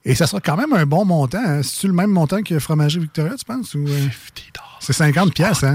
[0.04, 1.38] Et ça sera quand même un bon montant.
[1.44, 1.62] hein.
[1.62, 3.74] C'est-tu le même montant que Fromager Victoria, tu penses?
[3.74, 4.08] Ou, euh,
[4.80, 5.74] C'est 50 pièces, hein?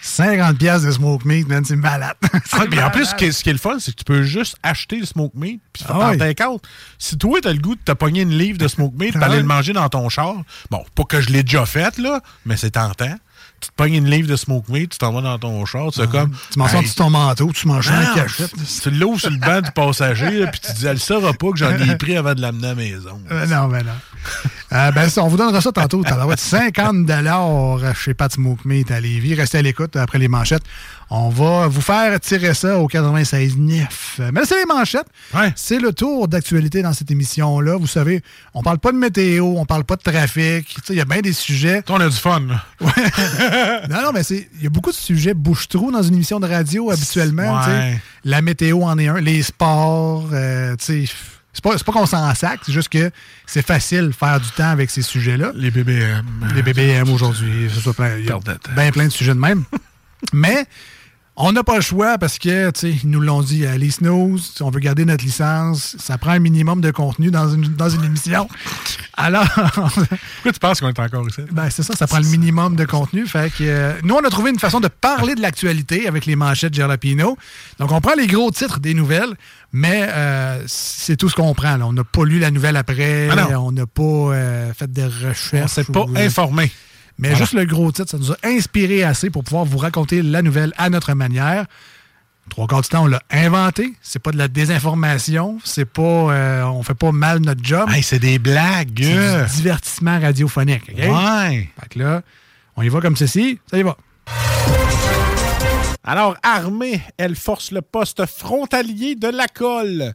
[0.00, 2.14] 50 pièces de smoke meat, man, c'est malade.
[2.52, 4.04] Ah, mais en plus, ce qui est, ce qui est le fun, c'est que tu
[4.04, 6.58] peux juste acheter le smoke meat puis faire Ah en oui.
[6.98, 9.36] Si toi, t'as le goût de te pogner une livre de smoke meat, Ah t'aller
[9.36, 9.40] ouais.
[9.40, 10.34] le manger dans ton char,
[10.70, 13.14] bon, pas que je l'ai déjà fait, là, mais c'est tentant.
[13.64, 16.00] Tu te pognes une livre de smoke meat, tu t'en vas dans ton char, tu
[16.00, 16.32] fais comme...
[16.34, 16.46] Ah.
[16.52, 18.52] Tu m'en sors Hey, ton manteau, tu manges non, cachette.
[18.82, 21.70] Tu l'ouvres sur le banc du passager, puis tu dis, elle saura pas que j'en
[21.70, 23.20] ai pris avant de l'amener à la maison.
[23.30, 23.92] Euh, non, ben non.
[24.72, 26.02] Euh, ben, on vous donnera ça tantôt.
[26.04, 27.08] Ça va être 50
[27.94, 29.34] chez Pat Smoke Meat à Lévis.
[29.34, 30.64] Restez à l'écoute après les manchettes.
[31.10, 33.86] On va vous faire tirer ça au 96.9.
[34.32, 35.06] Mais là, c'est les manchettes.
[35.54, 37.76] C'est le tour d'actualité dans cette émission-là.
[37.76, 38.22] Vous savez,
[38.52, 40.76] on parle pas de météo, on parle pas de trafic.
[40.88, 41.82] Il y a bien des sujets.
[41.88, 42.40] On a du fun.
[42.40, 42.64] là.
[43.90, 46.48] non, non, mais c'est il y a beaucoup de sujets bouche-trou dans une émission de
[46.48, 47.60] radio habituellement.
[47.64, 48.00] Ouais.
[48.24, 51.12] La météo en est un, les sports, euh, tu sais,
[51.54, 53.10] c'est pas, c'est pas qu'on s'en sac, c'est juste que
[53.46, 55.52] c'est facile de faire du temps avec ces sujets-là.
[55.54, 56.24] Les BBM.
[56.54, 58.38] Les BBM aujourd'hui, c'est plein- y a
[58.74, 59.64] bien plein de sujets de même.
[60.32, 60.66] Mais
[61.36, 63.90] on n'a pas le choix parce que, tu sais, ils nous l'ont dit à les
[63.90, 67.62] snooze, si on veut garder notre licence, ça prend un minimum de contenu dans une,
[67.74, 68.48] dans une émission.
[69.16, 69.44] Alors,
[69.74, 71.42] Pourquoi tu penses qu'on est encore ici?
[71.50, 73.26] ben, c'est ça, ça prend le minimum de contenu.
[73.26, 76.36] Fait que euh, nous, on a trouvé une façon de parler de l'actualité avec les
[76.36, 77.36] manchettes Jalapino.
[77.78, 79.34] Donc, on prend les gros titres des nouvelles,
[79.72, 81.76] mais euh, c'est tout ce qu'on prend.
[81.76, 81.86] là.
[81.86, 85.64] On n'a pas lu la nouvelle après, Ah on n'a pas euh, fait de recherches.
[85.64, 86.70] On s'est pas ou- informé.
[87.18, 87.44] Mais Voilà.
[87.44, 90.72] juste le gros titre, ça nous a inspiré assez pour pouvoir vous raconter la nouvelle
[90.76, 91.66] à notre manière.
[92.50, 93.94] Trois quarts du temps, on l'a inventé.
[94.02, 95.58] C'est pas de la désinformation.
[95.64, 96.02] C'est pas.
[96.02, 97.88] euh, on fait pas mal notre job.
[97.90, 99.00] Hey, c'est des blagues.
[99.02, 100.82] C'est du divertissement radiophonique.
[100.92, 100.98] OK?
[100.98, 101.70] Ouais.
[101.80, 102.22] Fait que là,
[102.76, 103.58] on y va comme ceci.
[103.70, 103.96] Ça y va.
[106.06, 110.12] Alors, armée, elle force le poste frontalier de la colle.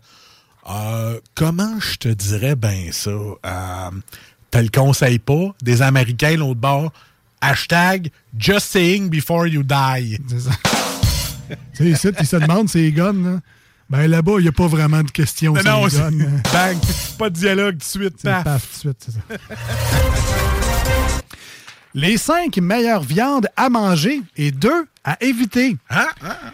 [0.69, 3.09] Euh, comment je te dirais bien ça?
[3.09, 3.89] Euh,
[4.51, 6.91] T'as le conseil pas des Américains l'autre bord.
[7.41, 10.19] Hashtag just saying before you die.
[10.27, 10.51] C'est ça.
[11.75, 13.13] Tu sais, ils se demandent, c'est les guns.
[13.13, 13.39] là.
[13.89, 15.53] Ben là-bas, il n'y a pas vraiment de questions.
[15.53, 16.41] Non, sur non, les c'est- guns.
[16.53, 16.77] bang,
[17.17, 18.21] pas de dialogue tout de suite.
[18.21, 18.43] Paf.
[18.43, 19.19] paf, tout de suite, c'est ça.
[21.95, 25.75] Les cinq meilleures viandes à manger et deux à éviter.
[25.89, 26.05] Hein?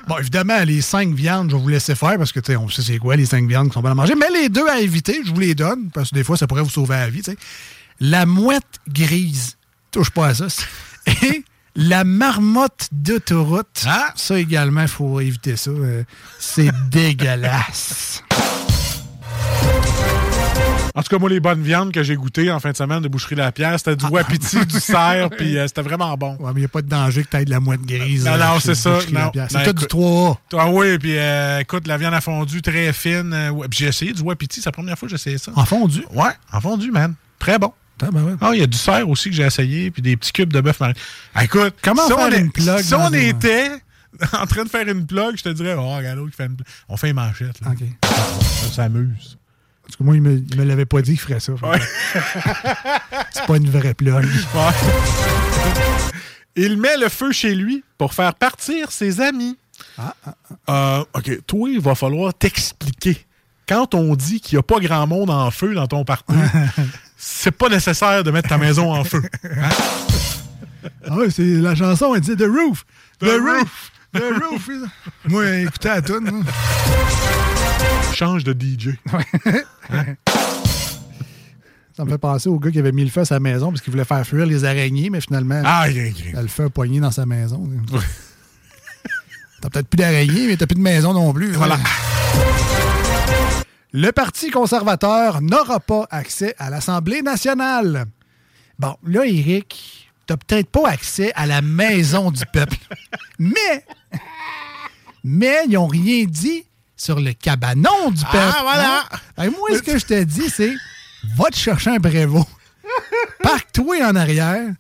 [0.08, 2.70] Bon, évidemment, les cinq viandes, je vais vous laisser faire parce que, tu sais, on
[2.70, 4.16] sait c'est quoi les cinq viandes qui sont bonnes à manger.
[4.16, 6.62] Mais les deux à éviter, je vous les donne parce que des fois, ça pourrait
[6.64, 7.38] vous sauver la vie, tu sais.
[8.00, 9.58] La mouette grise,
[9.92, 10.48] touche pas à ça.
[11.24, 11.44] Et
[11.76, 13.86] la marmotte d'autoroute,
[14.16, 15.72] ça également, il faut éviter ça.
[15.72, 16.04] euh,
[16.40, 18.24] c'est dégueulasse.
[20.98, 23.10] En tout cas, moi, les bonnes viandes que j'ai goûtées en fin de semaine de
[23.10, 26.38] Boucherie La Pierre, c'était du wapiti, du cerf, puis euh, c'était vraiment bon.
[26.40, 28.24] Ouais, mais il n'y a pas de danger que tu aies de la mouette grise.
[28.26, 29.00] Non, euh, non, chez c'est ça.
[29.02, 30.38] C'est Non, tout du écoute- 3A.
[30.58, 33.34] Ah oui, puis euh, écoute, la viande à fondu très fine.
[33.34, 35.52] euh, j'ai essayé du wapiti, c'est la première fois que j'ai essayé ça.
[35.56, 36.06] En fondu?
[36.14, 37.14] Ouais, en fondu, man.
[37.40, 37.74] Très bon.
[38.02, 38.34] Ah, ben ouais.
[38.42, 40.60] Ah, il y a du cerf aussi que j'ai essayé, puis des petits cubes de
[40.62, 40.94] bœuf marin.
[41.34, 43.70] Ah, écoute, Comment si faire on est- une plug Si on un- était
[44.34, 46.68] en train de faire une plug, je te dirais, oh, regarde qui fait une plug.
[46.90, 47.60] On fait une manchette.
[47.62, 47.72] Là.
[47.72, 47.84] OK.
[48.68, 49.38] On s'amuse.
[49.84, 51.54] Parce que moi, il me, il me l'avait pas dit qu'il ferait ça.
[53.32, 54.26] C'est pas une vraie plug.
[56.58, 59.58] Il met le feu chez lui pour faire partir ses amis.
[60.70, 63.26] Euh, OK, toi, il va falloir t'expliquer.
[63.68, 66.34] Quand on dit qu'il n'y a pas grand monde en feu dans ton parti,
[67.18, 69.22] c'est pas nécessaire de mettre ta maison en feu.
[69.44, 69.70] Hein?
[71.10, 72.86] Ah ouais, c'est la chanson, elle dit The Roof.
[73.20, 73.92] The, Roof.
[74.14, 74.70] The Roof.
[75.28, 76.30] Moi, écoutez la tune.
[76.32, 76.44] moi.
[78.14, 78.90] Change de DJ.
[81.98, 83.82] Ça me fait penser au gars qui avait mis le feu à sa maison parce
[83.82, 86.26] qu'il voulait faire fuir les araignées, mais finalement, Ah, il y a un gris.
[86.34, 87.68] il a le feu a poigné dans sa maison.
[89.62, 91.52] T'as peut-être plus d'araignées, mais t'as plus de maison non plus.
[91.54, 91.78] Voilà.
[93.98, 98.04] Le Parti conservateur n'aura pas accès à l'Assemblée nationale.
[98.78, 102.76] Bon, là, Eric, t'as peut-être pas accès à la maison du peuple.
[103.40, 103.86] Mais,
[105.24, 106.66] mais ils n'ont rien dit
[106.98, 108.38] sur le cabanon du peuple.
[108.58, 109.04] Ah, voilà.
[109.38, 109.44] Hein?
[109.46, 110.74] Et moi, ce que je te dis, c'est
[111.36, 112.46] va te chercher un prévôt.
[113.44, 114.74] Parque-toi en arrière.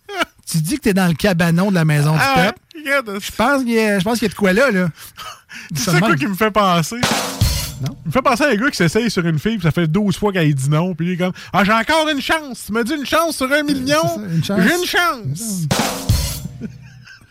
[0.49, 3.19] Tu dis que t'es dans le cabanon de la maison du Ah, peuple.
[3.19, 4.87] Je pense qu'il y, a- je pense qu'il y a de quoi là, là.
[5.75, 6.97] Tu sais quoi qui me fait penser?
[7.81, 7.95] Non?
[8.06, 9.88] Il me fait penser à un gars qui s'essaye sur une fille, puis ça fait
[9.88, 12.64] 12 fois qu'elle dit non, puis il est comme Ah, j'ai encore une chance!
[12.68, 14.02] Tu m'as dit une chance sur un million!
[14.34, 14.61] une chance.
[14.61, 15.68] J'ai une chance!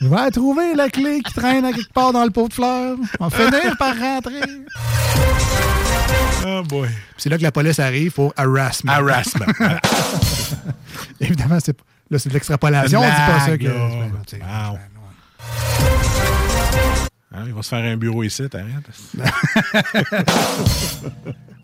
[0.00, 2.96] Je vais trouver la clé qui traîne à quelque part dans le pot de fleurs.
[3.20, 4.40] On va finir par rentrer.
[6.46, 6.88] Oh boy.
[7.16, 8.90] C'est là que la police arrive pour harassment.
[8.90, 9.46] Harassment.
[11.20, 11.74] Évidemment, c'est
[12.10, 13.00] là, c'est de l'extrapolation.
[13.00, 13.56] On dit pas ça.
[13.56, 13.64] Que.
[13.64, 14.10] Ben,
[14.42, 14.78] Wow.
[17.36, 18.68] Hein, il va se faire un bureau ici, t'arrêtes.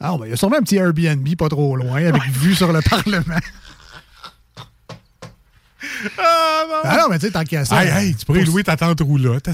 [0.02, 2.72] Ah, ben, il y a sûrement un petit Airbnb pas trop loin avec vue sur
[2.72, 3.36] le Parlement.
[6.18, 6.74] Ah non!
[6.84, 7.84] Ah non, mais tu sais, tant qu'à ça.
[7.84, 9.44] Hey, hey, tu pourrais louer ta tante roulotte.
[9.50, 9.52] tu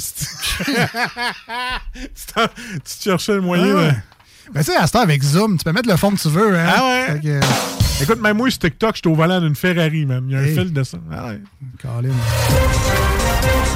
[3.02, 3.72] cherchais le moyen.
[3.72, 3.90] Ah ouais.
[3.90, 3.96] de-
[4.52, 6.28] Ben, tu sais, à ce temps, avec Zoom, tu peux mettre le fond que tu
[6.28, 6.56] veux.
[6.56, 6.72] Hein?
[6.76, 7.20] Ah ouais?
[7.20, 7.40] Que,
[8.04, 10.26] Écoute, même moi, sur TikTok, j'étais au volant d'une Ferrari, même.
[10.28, 10.98] Il y a un fil de ça.
[11.10, 11.40] Ah ouais.
[11.82, 12.14] Colin.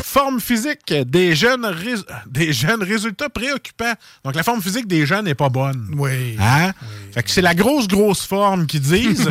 [0.05, 3.93] Forme physique des jeunes, rés- des jeunes résultats préoccupants.
[4.25, 5.95] Donc, la forme physique des jeunes n'est pas bonne.
[5.97, 6.37] Oui.
[6.41, 6.73] Hein?
[7.13, 9.31] Fait que c'est la grosse, grosse forme qu'ils disent.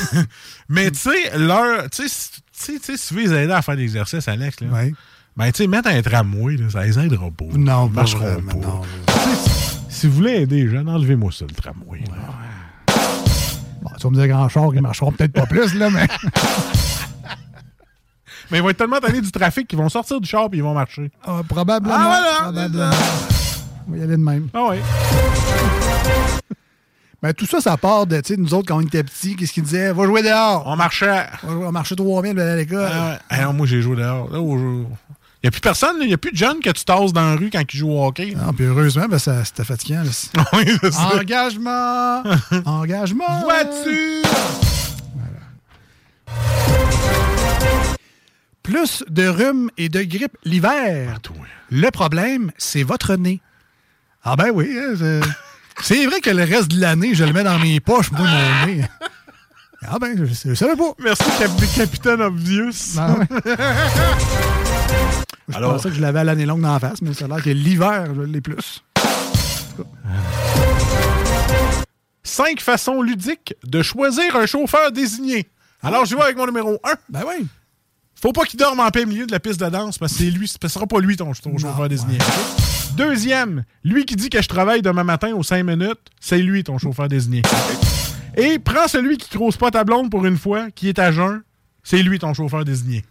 [0.68, 1.90] Mais tu sais, leur.
[1.90, 4.92] Tu sais, si- veux les aider à faire des exercices, Alex, là, Ouais.
[5.36, 7.44] ben, tu sais, mettre un tramway, là, ça les aidera pas.
[7.54, 8.66] Non, Ils pas marcheront vraiment, pas.
[8.66, 8.82] non.
[9.90, 12.00] Si vous voulez aider les jeunes, enlevez-moi ça, le tramway.
[12.08, 12.94] là.
[13.82, 16.06] Bon, tu vas me dire grand char, ils marcheront peut-être pas plus, là, mais.
[18.50, 20.62] Mais ils vont être tellement tannés du trafic qu'ils vont sortir du char et ils
[20.62, 21.10] vont marcher.
[21.24, 21.94] Ah, probablement.
[21.96, 22.34] Ah, voilà.
[22.52, 22.90] probablement.
[23.88, 24.48] On va y aller de même.
[24.54, 24.80] Ah ouais.
[27.22, 29.52] Ben, tout ça, ça part de, tu sais, nous autres, quand on était petits, qu'est-ce
[29.54, 29.90] qu'ils disaient?
[29.90, 30.64] Va jouer dehors.
[30.66, 31.24] On marchait.
[31.48, 32.90] On marchait 3000 pour aller à l'école.
[33.30, 34.30] Ah moi, j'ai joué dehors.
[34.30, 34.84] Là, au jeu-
[35.42, 36.04] Il n'y a plus personne, là.
[36.04, 37.90] il n'y a plus de jeunes que tu tasses dans la rue quand ils jouent
[37.90, 38.34] au hockey.
[38.36, 40.02] Non, puis heureusement, ben, ça- c'était fatigant.
[40.04, 40.10] là.
[40.52, 41.16] Oui, c'est ça.
[41.16, 42.22] Engagement!
[42.66, 43.40] Engagement!
[43.40, 44.22] Voiture!
[48.66, 51.18] Plus de rhume et de grippe l'hiver.
[51.70, 53.40] Le problème, c'est votre nez.
[54.24, 55.20] Ah ben oui, hein, c'est-
[55.82, 58.66] c'est vrai que le reste de l'année, je le mets dans mes poches, moi, mon
[58.66, 58.84] nez.
[59.88, 60.94] Ah ben, je, je savais pas.
[60.98, 62.96] Merci, Cap- Capitaine Obvious.
[62.98, 63.26] Ah ouais.
[65.48, 67.28] Je Alors- pensais que je l'avais à l'année longue dans la face, mais ça a
[67.28, 68.82] l'air que l'hiver, je l'ai plus.
[72.24, 75.48] Cinq façons ludiques de choisir un chauffeur désigné.
[75.84, 76.94] Alors, je vais avec mon numéro 1.
[77.10, 77.46] Ben oui.
[78.20, 80.30] Faut pas qu'il dorme en plein milieu de la piste de danse parce que c'est
[80.30, 82.16] lui, ce sera pas lui ton, ton chauffeur désigné.
[82.96, 86.78] Deuxième, lui qui dit que je travaille demain matin aux 5 minutes, c'est lui ton
[86.78, 87.42] chauffeur désigné.
[88.36, 91.42] Et prends celui qui croise pas ta blonde pour une fois, qui est à jeun,
[91.82, 93.04] c'est lui ton chauffeur désigné.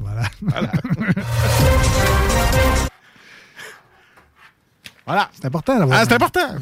[0.00, 0.22] Voilà.
[0.40, 0.72] Voilà.
[5.06, 5.30] voilà.
[5.34, 6.00] C'est important d'avoir.
[6.00, 6.56] Ah, c'est important.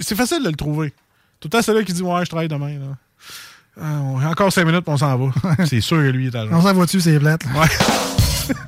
[0.00, 0.94] C'est facile de le trouver.
[1.40, 2.78] Tout le temps, c'est là qui dit Ouais, je travaille demain.
[2.78, 2.96] Là.
[3.80, 5.32] Ah, on- encore 5 minutes, on s'en va.
[5.66, 6.54] c'est sûr que lui est à jeun.
[6.54, 7.42] On s'en va dessus, c'est plate.
[7.54, 7.68] Ouais.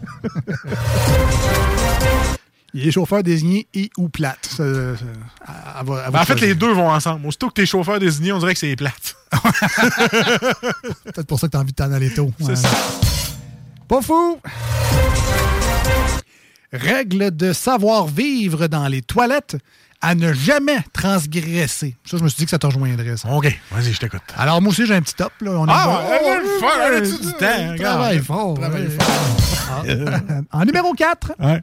[2.73, 4.47] Il est chauffeur désigné et ou plate.
[4.49, 4.63] Ça,
[4.97, 5.05] ça,
[5.45, 7.27] à- à vo- à Ben, en fait, les deux vont ensemble.
[7.27, 9.17] Aussitôt que t'es chauffeur désigné, on dirait que c'est plate.
[11.05, 12.31] Peut-être pour ça que t'as envie de t'en aller tôt.
[12.39, 12.57] C'est Ouais.
[12.57, 12.69] ça.
[13.89, 14.39] Pas fou!
[16.73, 19.57] Règle de savoir-vivre dans les toilettes
[20.03, 21.97] à ne jamais transgresser.
[22.05, 23.29] Ça, je me suis dit que ça te rejoindrait, ça.
[23.31, 24.23] OK, vas-y, je t'écoute.
[24.37, 25.33] Alors, moi aussi, j'ai un petit top.
[25.43, 25.51] Là.
[25.53, 26.71] On Ah, est bon.
[26.91, 27.77] le du temps?
[27.85, 28.55] Travaille fort.
[28.55, 29.37] Travaille fort.
[29.71, 30.59] Ah.
[30.59, 31.63] En numéro 4, Ouais.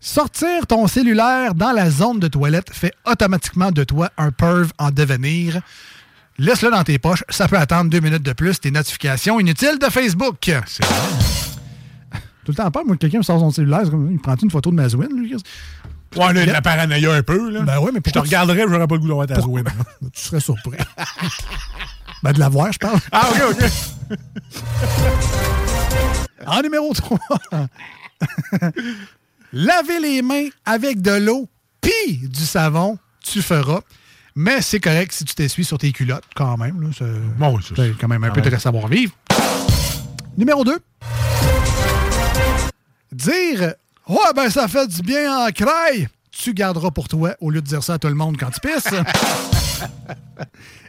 [0.00, 4.90] sortir ton cellulaire dans la zone de toilette fait automatiquement de toi un perv en
[4.90, 5.60] devenir.
[6.38, 7.22] Laisse-le dans tes poches.
[7.28, 8.58] Ça peut attendre deux minutes de plus.
[8.60, 10.36] Tes notifications inutiles de Facebook.
[10.66, 10.96] C'est vrai.
[12.44, 14.74] Tout le temps pas, moi, quelqu'un me sort son cellulaire, il prend une photo de
[14.74, 15.34] ma zouine, lui?
[16.16, 17.50] Ouais, là, de la paranoïa un peu.
[17.50, 17.60] Là.
[17.62, 19.64] Ben ouais, mais Je te regarderais, j'aurais pas le goût d'avoir ta zouine.
[20.12, 20.78] Tu serais surpris?
[22.22, 22.98] ben, de la voir, je parle.
[23.12, 24.18] Ah, OK, OK.
[26.46, 27.18] En numéro 3,
[29.52, 31.48] laver les mains avec de l'eau
[31.80, 33.80] puis du savon, tu feras.
[34.36, 36.82] Mais c'est correct si tu t'essuies sur tes culottes, quand même.
[36.82, 37.04] Là, c'est
[37.38, 38.50] Bon, oui, c'est c'est quand même un Quand peu même.
[38.52, 39.12] de savoir-vivre.
[40.36, 40.76] Numéro 2.
[43.12, 43.74] Dire
[44.08, 46.08] «Ouais, ben ça fait du bien en craille.
[46.30, 48.60] Tu garderas pour toi au lieu de dire ça à tout le monde quand tu
[48.60, 48.92] pisses.»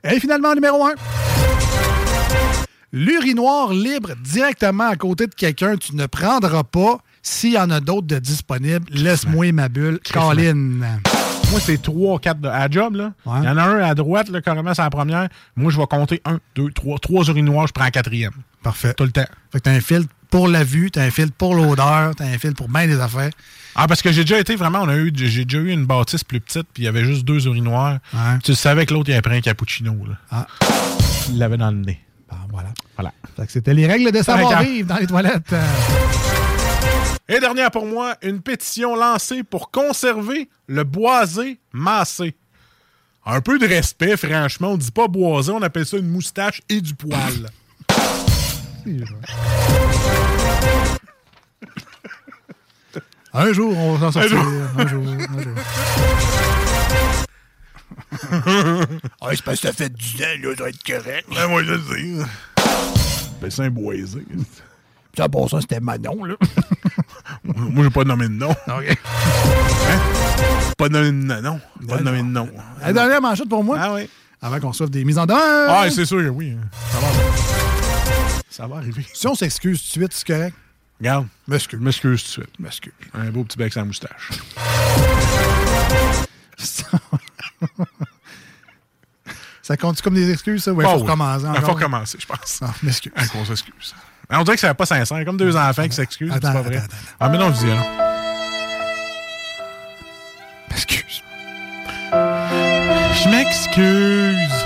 [0.04, 0.94] Et finalement, numéro 1.
[2.92, 7.00] L'urinoir libre directement à côté de quelqu'un, tu ne prendras pas.
[7.22, 10.00] S'il y en a d'autres de disponibles, laisse-moi ma bulle.
[10.14, 10.54] Colin.
[11.52, 12.96] Moi, c'est 3 4 de, à job.
[12.96, 13.14] là.
[13.26, 15.28] Il y en a un à droite, là, carrément, c'est la première.
[15.56, 17.00] Moi, je vais compter 1, 2, 3.
[17.00, 18.32] 3 urinoirs, je prends la quatrième.
[18.64, 18.94] Parfait.
[18.96, 19.26] Tout le temps.
[19.52, 22.38] Fait que t'as un filtre pour la vue, t'as un filtre pour l'odeur, t'as un
[22.38, 23.32] filtre pour bien des affaires.
[23.76, 26.24] Ah, parce que j'ai déjà été vraiment, on a eu, j'ai déjà eu une bâtisse
[26.24, 28.00] plus petite, puis il y avait juste deux urinoirs.
[28.44, 29.94] Tu savais que l'autre, il avait pris un cappuccino.
[30.08, 30.18] Là.
[30.32, 30.48] Ah.
[31.30, 32.00] Il l'avait dans le nez.
[32.52, 32.70] voilà.
[32.96, 33.12] Voilà.
[33.36, 35.52] Que c'était les règles de savoir-vivre dans les toilettes.
[35.52, 35.66] Euh,
[37.28, 42.36] Et dernière pour moi, une pétition lancée pour conserver le boisé massé.
[43.26, 44.74] Un peu de respect, franchement.
[44.74, 47.50] On dit pas boisé, on appelle ça une moustache et du poil.
[53.34, 54.38] Un jour, on va s'en sortir.
[54.38, 55.04] Un Un jour.
[55.08, 55.52] Un jour.
[59.22, 61.28] ah, c'est parce que ça fait 10 ans, là, ça va être correct.
[61.30, 62.26] Ben, moi, je le sais.
[63.42, 64.26] Ben, c'est un boisé.
[65.18, 66.36] Ça, pour ça, c'était Manon, là.
[67.44, 68.52] Moi, j'ai pas nommé de nom.
[68.52, 68.98] OK.
[69.88, 70.00] Hein?
[70.78, 71.60] Pas nommé de nom.
[71.88, 72.50] Pas Ben nommé de nom.
[72.82, 73.78] La dernière manchette pour moi.
[73.80, 74.10] Ah oui.
[74.42, 75.70] Avant qu'on soit des mises en demeure.
[75.70, 76.56] Ah, c'est sûr que oui.
[76.92, 77.55] Ça va.
[78.56, 79.06] Ça va arriver.
[79.14, 80.56] Si on s'excuse tout de suite, c'est correct?
[80.98, 81.28] Regarde.
[81.46, 81.78] M'excuse.
[81.78, 82.58] M'excuse tout de suite.
[82.60, 82.94] M'excuse.
[83.14, 84.30] Un beau petit bec sans moustache.
[89.62, 90.72] Ça compte comme des excuses, ça?
[90.72, 91.02] Ouais, faut oui.
[91.02, 91.46] recommencer.
[91.54, 92.62] Il faut recommencer, je pense.
[92.62, 93.12] Ah, m'excuse.
[93.18, 93.94] Ah, qu'on s'excuse.
[94.30, 95.26] On dirait que ça pas sincère.
[95.26, 96.32] Comme deux enfants qui s'excusent.
[96.32, 96.78] C'est Attends, pas vrai.
[96.78, 96.96] attends, attends.
[97.20, 97.84] Ah, mais non, je dis là.
[100.70, 101.22] M'excuse.
[103.22, 104.65] Je m'excuse.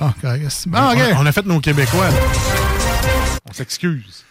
[0.00, 0.64] Bon, correct.
[0.66, 0.98] Bon, OK.
[1.14, 2.08] On, on a fait nos Québécois.
[3.48, 4.24] On s'excuse.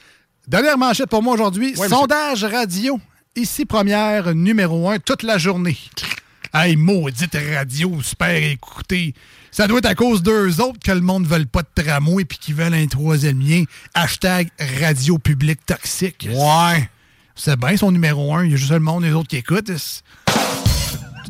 [0.47, 1.75] Dernière manchette pour moi aujourd'hui.
[1.77, 2.99] Ouais, Sondage radio.
[3.35, 5.77] Ici, première, numéro un, toute la journée.
[6.51, 9.13] Hey, maudite radio, super écoutée.
[9.51, 12.25] Ça doit être à cause d'eux autres que le monde ne veut pas de tramway
[12.25, 13.63] puis qu'ils veulent un troisième lien.
[13.93, 14.49] Hashtag
[14.81, 16.27] radio public toxique.
[16.31, 16.89] Ouais.
[17.35, 18.43] C'est bien son numéro un.
[18.43, 19.71] Il y a juste le monde, les autres qui écoutent.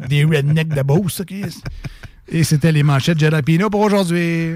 [0.07, 1.23] Des rednecks de Beauce, ça.
[2.31, 4.55] Et c'était les manchettes de Jalapino pour aujourd'hui.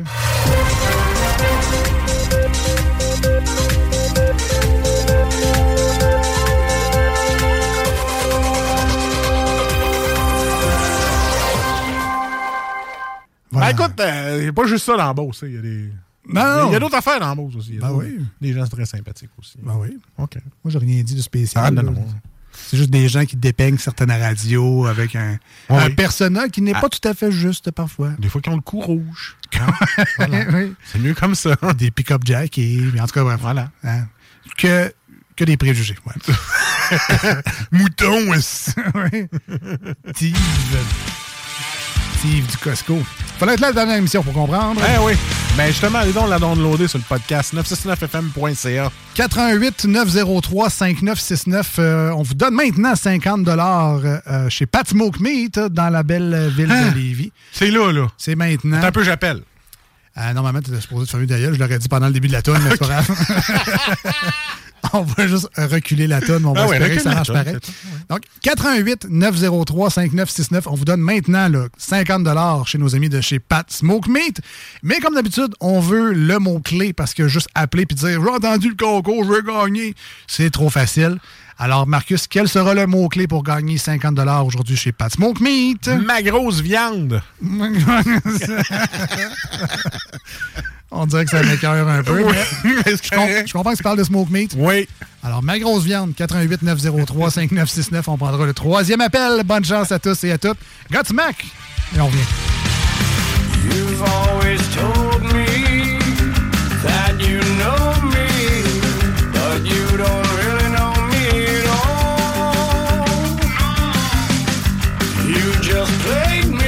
[13.52, 13.94] Ben, écoute,
[14.38, 15.44] il n'y a pas juste ça dans la Beauce.
[15.46, 15.90] Il y a des.
[16.28, 17.78] Non, Il y a d'autres affaires dans la Beauce aussi.
[17.78, 18.20] Ben oui.
[18.42, 19.58] Des gens très sympathiques aussi.
[19.62, 19.98] Ben oui.
[20.18, 20.38] OK.
[20.64, 21.64] Moi, j'ai rien dit de spécial.
[21.68, 22.06] Ah, non, non.
[22.56, 25.38] C'est juste des gens qui dépeignent certaines radios avec un,
[25.70, 25.94] Ouais, un oui.
[25.96, 26.82] persona qui n'est Ah.
[26.82, 28.12] pas tout à fait juste parfois.
[28.20, 29.38] Des fois, qui ont le cou rouge.
[29.60, 29.74] Hein?
[30.18, 30.46] Voilà.
[30.54, 30.74] Oui.
[30.92, 31.56] C'est mieux comme ça.
[31.78, 32.80] Des pick-up jack et.
[33.00, 33.40] En tout cas, bref.
[33.42, 33.72] Voilà.
[33.84, 34.08] Hein?
[34.58, 34.94] Que,
[35.36, 35.96] que des préjugés.
[36.06, 36.14] ouais.
[37.72, 38.32] Mouton.
[38.32, 39.28] Oui.
[42.24, 43.00] Du Costco.
[43.38, 44.80] Fallait être là la dernière émission pour comprendre.
[44.96, 45.12] Eh oui.
[45.58, 48.90] Ben justement, allez donc la downloader sur le podcast 969fm.ca.
[49.16, 51.76] 88 903 5969.
[51.80, 56.04] Euh, on vous donne maintenant 50 dollars euh, chez Pat Smoke Meat euh, dans la
[56.04, 56.92] belle euh, ville Hein?
[56.92, 57.32] de Lévis.
[57.52, 58.08] C'est là, là.
[58.18, 58.78] C'est maintenant.
[58.78, 59.42] Attends un peu, j'appelle.
[60.18, 61.54] Euh, normalement, tu étais supposé te fermer d'ailleurs.
[61.54, 63.10] Je l'aurais dit pendant le début de la tonne, mais c'est pas grave.
[64.94, 67.32] on va juste reculer la tonne, mais on va Ah ouais, espérer que ça marche
[67.34, 67.58] pareil.
[68.10, 70.68] Donc, 88 903 5969.
[70.68, 74.40] On vous donne maintenant là, 50 chez nos amis de chez Pat Smoke Meat.
[74.84, 78.70] Mais comme d'habitude, on veut le mot-clé parce que juste appeler puis dire J'ai entendu
[78.70, 79.96] le concours, je veux gagner.
[80.28, 81.18] C'est trop facile.
[81.58, 85.88] Alors, Marcus, quel sera le mot-clé pour gagner 50 aujourd'hui chez Pat Smoke Meat?
[86.06, 87.22] Ma grosse viande.
[90.96, 92.24] On dirait que ça m'écœure un peu.
[92.24, 92.36] Oui.
[92.64, 94.54] mais je, com- je comprends que tu parles de smoke meat.
[94.56, 94.88] Oui.
[95.24, 98.08] Alors, ma grosse viande, 88 903 5969.
[98.10, 99.42] On prendra le troisième appel.
[99.44, 100.60] Bonne chance à tous et à toutes.
[100.92, 101.46] Godsmack!
[101.96, 102.20] Et on revient.
[103.72, 105.33] You've always told me
[115.86, 116.63] just played me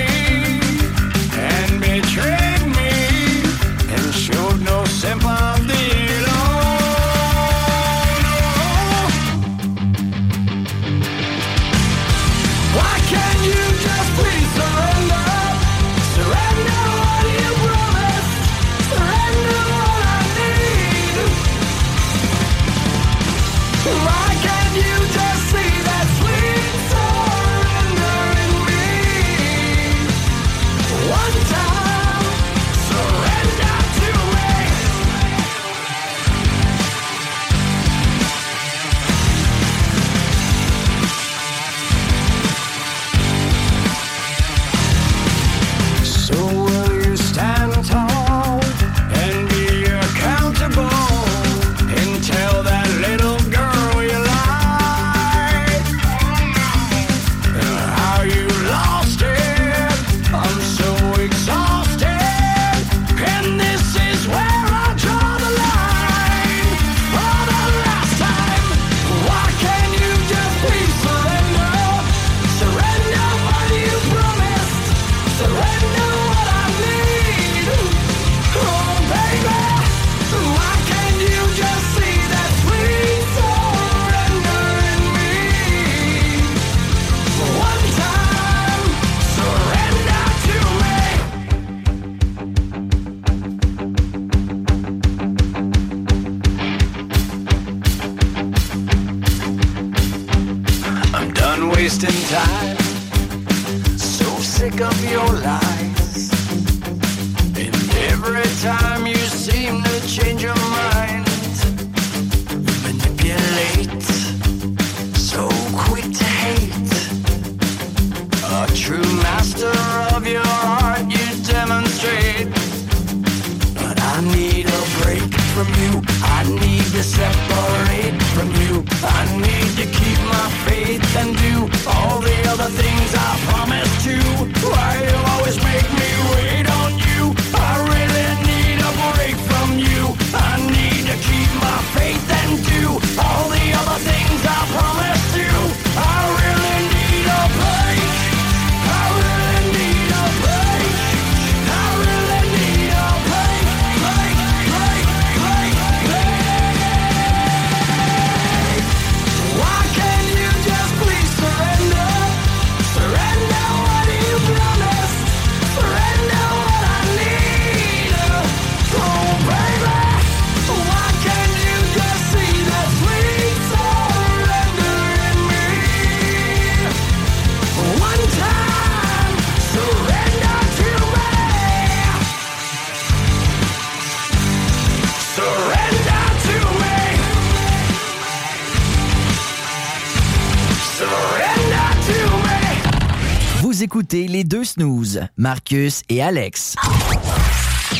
[194.36, 196.76] les deux snooze, Marcus et Alex.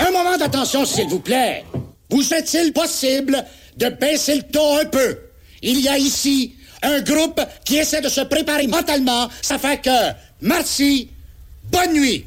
[0.06, 1.64] Un moment d'attention, s'il vous plaît.
[2.10, 3.42] Vous est-il possible
[3.78, 5.18] de baisser le ton un peu?
[5.62, 9.30] Il y a ici un groupe qui essaie de se préparer mentalement.
[9.42, 11.10] Ça fait que, merci,
[11.72, 12.26] bonne nuit.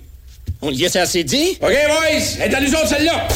[0.63, 1.59] On y est assez dit?
[1.61, 3.29] OK, boys, est à nous autres, celle-là.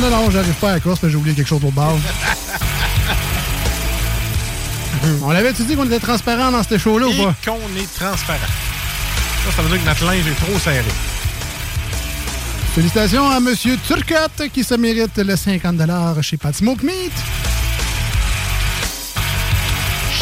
[0.00, 1.70] Non, non, non, j'arrive pas à la course parce que j'ai oublié quelque chose au
[1.70, 1.92] bar.
[5.22, 7.34] On l'avait-tu dit qu'on était transparent dans ce show-là ou pas?
[7.44, 8.38] qu'on est transparent.
[9.44, 10.82] Ça, ça veut dire que notre linge est trop serré.
[12.74, 13.54] Félicitations à M.
[13.86, 15.76] Turcotte qui se mérite le 50
[16.22, 17.12] chez Pat Smoke Meat.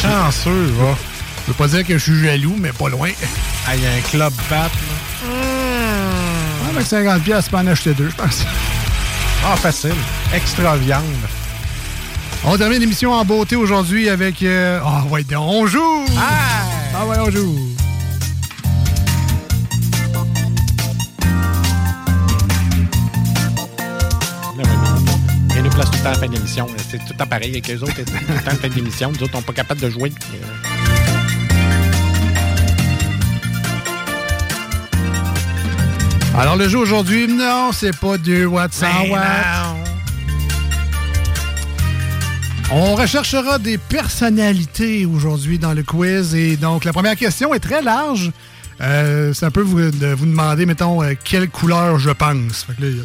[0.01, 0.95] Chanceux, va.
[1.45, 3.09] Je veux pas dire que je suis jaloux, mais pas loin.
[3.67, 4.69] Ah, il y a un club bat,
[6.69, 8.45] Avec 50 pièces, pas en acheter deux, je pense.
[9.45, 9.93] Ah, facile.
[10.33, 11.03] Extra viande.
[12.45, 14.41] On termine l'émission en beauté aujourd'hui avec...
[14.43, 16.05] euh, Ah, ouais, donc, on joue!
[16.17, 17.57] Ah, ouais, on joue!
[25.73, 26.67] Place tout le temps à la fin de l'émission.
[26.91, 27.95] C'est tout le temps pareil avec eux autres.
[27.95, 29.11] Tout le temps à la fin de l'émission.
[29.11, 30.11] Nous autres, on n'est pas capable de jouer.
[36.35, 39.23] Alors, le jeu aujourd'hui, non, c'est pas du Watts 100 Ben watts.
[42.71, 46.33] On recherchera des personnalités aujourd'hui dans le quiz.
[46.33, 48.31] Et donc, la première question est très large.
[48.81, 52.63] Euh, c'est un peu vous, de vous demander, mettons, euh, quelle couleur je pense.
[52.63, 53.03] Fait que là, il y a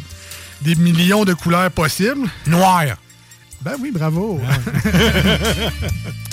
[0.61, 2.27] des millions de couleurs possibles.
[2.47, 2.85] Noir.
[3.61, 4.41] Ben oui, bravo.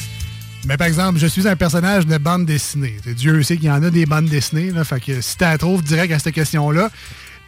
[0.67, 2.97] Mais par exemple, je suis un personnage de bande dessinée.
[3.07, 4.73] Dieu sait qu'il y en a des bandes dessinées.
[4.73, 6.91] Là, fait que si tu la trouves direct à cette question-là,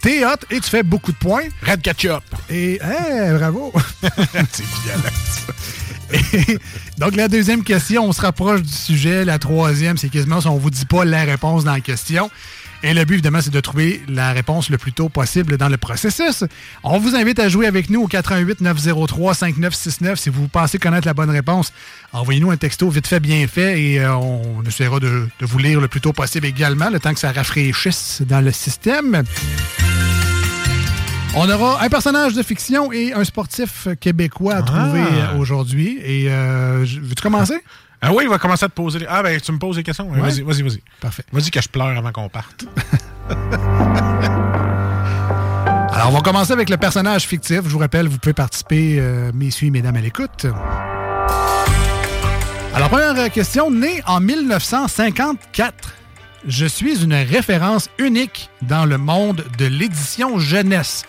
[0.00, 1.44] t'es hot et tu fais beaucoup de points.
[1.62, 2.22] Red Ketchup.
[2.48, 3.72] Et, hey, bravo.
[4.52, 5.02] C'est violent,
[6.98, 9.26] donc, la deuxième question, on se rapproche du sujet.
[9.26, 12.30] La troisième, c'est quasiment si on vous dit pas la réponse dans la question.
[12.82, 15.76] Et le but, évidemment, c'est de trouver la réponse le plus tôt possible dans le
[15.76, 16.44] processus.
[16.84, 21.06] On vous invite à jouer avec nous au 88 903 5969 si vous pensez connaître
[21.06, 21.72] la bonne réponse.
[22.12, 25.80] Envoyez-nous un texto vite fait, bien fait, et euh, on essaiera de, de vous lire
[25.80, 29.24] le plus tôt possible également, le temps que ça rafraîchisse dans le système.
[31.34, 35.98] On aura un personnage de fiction et un sportif québécois à trouver euh, aujourd'hui.
[36.02, 37.60] Et euh, veux-tu commencer?
[38.00, 39.04] Ah oui, il va commencer à te poser.
[39.08, 40.08] Ah, ben, tu me poses des questions.
[40.08, 40.20] Ouais.
[40.20, 40.82] Vas-y, vas-y, vas-y.
[41.00, 41.24] Parfait.
[41.32, 42.64] Vas-y que je pleure avant qu'on parte.
[45.92, 47.62] Alors, on va commencer avec le personnage fictif.
[47.64, 50.46] Je vous rappelle, vous pouvez participer, euh, messieurs et mesdames, à l'écoute.
[52.72, 55.94] Alors, première question, né en 1954.
[56.46, 61.02] Je suis une référence unique dans le monde de l'édition jeunesse.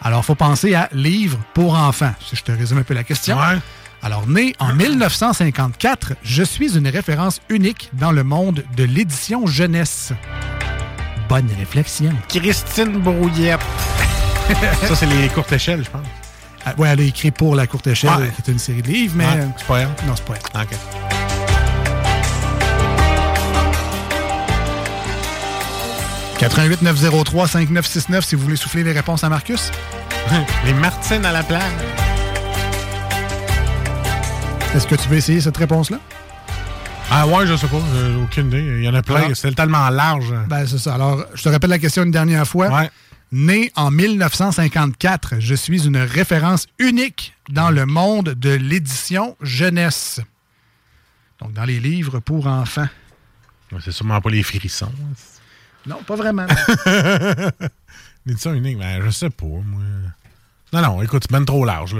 [0.00, 3.36] Alors, faut penser à livres pour enfants, si je te résume un peu la question.
[4.02, 10.12] Alors, né en 1954, je suis une référence unique dans le monde de l'édition jeunesse.
[11.28, 12.12] Bonne réflexion.
[12.28, 13.60] Christine Brouillette.
[14.88, 16.06] Ça, c'est les courtes échelles, je pense.
[16.64, 18.30] Ah, ouais, elle a écrit pour La Courte Échelle, Ouais.
[18.34, 19.24] qui est une série de livres, mais.
[19.24, 19.88] Ouais, c'est pas elle?
[20.06, 20.60] Non, c'est pas elle.
[20.62, 20.68] OK.
[26.40, 29.70] «88 903 5969 si vous voulez souffler les réponses à Marcus.
[30.64, 31.62] Les Martines à la plage.
[34.74, 35.98] Est-ce que tu veux essayer cette réponse-là?
[37.10, 37.80] Ah ouais, je sais pas.
[37.92, 38.76] J'ai aucune idée.
[38.78, 39.34] Il y en a plein.
[39.34, 40.32] C'est tellement large.
[40.48, 40.94] Ben, c'est ça.
[40.94, 42.88] Alors, je te répète la question une dernière fois.
[43.32, 50.20] Né en 1954, je suis une référence unique dans le monde de l'édition jeunesse.
[51.40, 52.88] Donc, dans les livres pour enfants.
[53.80, 54.92] C'est sûrement pas les frissons.
[55.86, 56.46] Non, pas vraiment.
[58.26, 59.82] L'édition unique, ben, je sais pas, moi.
[60.72, 61.96] Non, non, écoute, c'est ben trop large.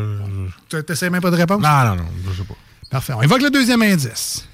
[0.68, 1.60] Tu n'essaies même pas de réponse?
[1.60, 2.54] Non, non, non, je sais pas.
[2.90, 3.12] Parfait.
[3.16, 4.48] On évoque le deuxième indice.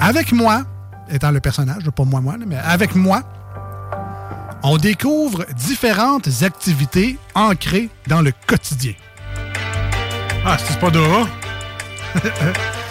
[0.00, 0.64] Avec moi,
[1.10, 3.22] étant le personnage, pas moi, moi, mais avec moi,
[4.62, 8.94] on découvre différentes activités ancrées dans le quotidien.
[10.44, 11.28] Ah, c'est pas Dora?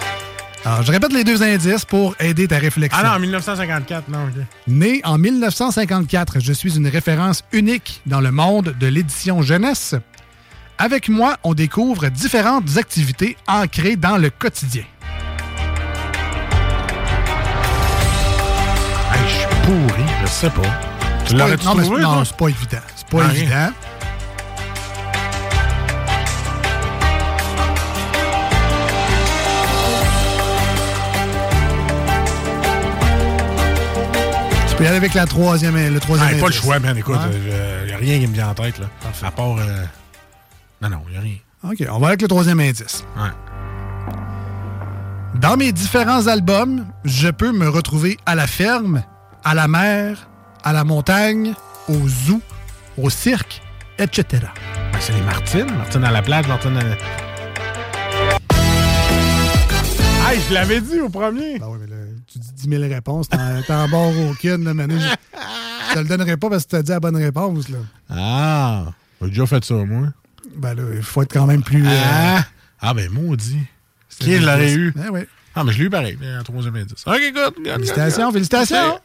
[0.64, 3.02] Alors, je répète les deux indices pour aider ta réflexion.
[3.04, 4.44] Ah non, 1954, non, OK.
[4.68, 9.96] Né en 1954, je suis une référence unique dans le monde de l'édition jeunesse.
[10.78, 14.84] Avec moi, on découvre différentes activités ancrées dans le quotidien.
[19.14, 20.62] Hey, je suis pourri, je sais pas.
[21.26, 22.78] Tu c'est- trouvé, non, c'est pas évident.
[22.96, 23.72] C'est pas Ah, évident.
[34.82, 36.98] Peux y aller avec la troisième, le troisième Ah, pas le choix, man.
[36.98, 37.40] Écoute, Ouais.
[37.84, 38.88] il n'y a rien qui me vient en tête, là.
[39.24, 39.58] À part.
[39.60, 39.84] euh,
[40.82, 41.36] Non, non, il n'y a rien.
[41.64, 43.06] OK, on va avec le troisième indice.
[45.36, 49.04] Dans mes différents albums, je peux me retrouver à la ferme,
[49.44, 50.28] à la mer,
[50.64, 51.54] à la montagne,
[51.88, 52.42] au zoo,
[52.98, 53.62] au cirque,
[54.00, 54.26] etc.
[54.92, 55.72] Ben, c'est les Martines.
[55.78, 56.96] Martine à la plage, Martine à la.
[60.32, 61.60] Hey, je l'avais dit au premier.
[61.60, 61.88] Ben oui, mais
[62.62, 64.74] 10 000 réponses, t'en barres aucune, là.
[65.90, 67.78] Je te le donnerai pas parce que tu as dit la bonne réponse, là.
[68.10, 68.84] Ah,
[69.22, 70.08] j'ai déjà fait ça, moi.
[70.58, 71.86] Ben là, il faut être quand même plus...
[71.86, 72.44] euh, Ah,
[72.82, 73.60] ah ben, maudit.
[74.20, 74.92] Qui l'aurait eu?
[74.96, 75.22] Ben oui.
[75.56, 77.04] Ah, mais je l'ai eu pareil, un troisième indice.
[77.06, 79.00] OK, good, Félicitations, good, félicitations.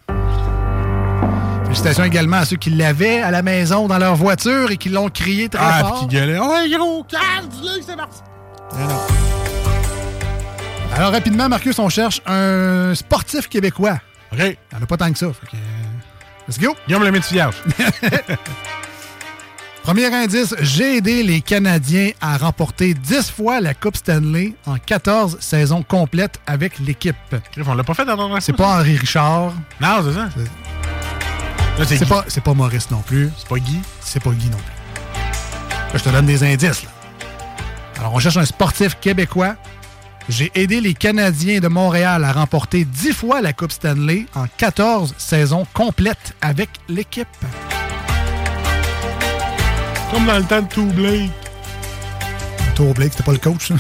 [1.65, 5.09] Félicitations également à ceux qui l'avaient à la maison dans leur voiture et qui l'ont
[5.09, 5.99] crié très Ah, fort.
[5.99, 6.39] puis qui gueulait.
[6.39, 8.21] Ouais, gros, calme, dis-le que c'est parti.
[8.79, 9.07] Alors,
[10.95, 13.99] rapidement, Marcus, on cherche un sportif québécois.
[14.33, 14.39] OK.
[14.39, 15.27] Il n'y en a pas tant que ça.
[15.33, 16.77] fait que, euh, Let's go.
[16.87, 17.57] Guillaume le métier vierge.
[19.83, 25.39] Premier indice, j'ai aidé les Canadiens à remporter 10 fois la Coupe Stanley en 14
[25.41, 27.15] saisons complètes avec l'équipe.
[27.65, 29.53] On l'a pas fait dans notre C'est pas Henri Richard.
[29.81, 30.29] Non, c'est ça.
[31.85, 33.31] C'est pas, c'est pas Maurice non plus.
[33.37, 33.79] C'est pas Guy.
[34.01, 35.23] C'est pas Guy non plus.
[35.93, 36.83] Là, je te donne des indices.
[36.83, 36.91] Là.
[38.01, 39.55] Alors, on cherche un sportif québécois.
[40.29, 45.15] J'ai aidé les Canadiens de Montréal à remporter 10 fois la Coupe Stanley en 14
[45.19, 47.29] saisons complètes avec l'équipe.
[50.11, 51.31] Comme dans le temps de Two Blake.
[52.75, 53.71] Tour Blake, c'était pas le coach.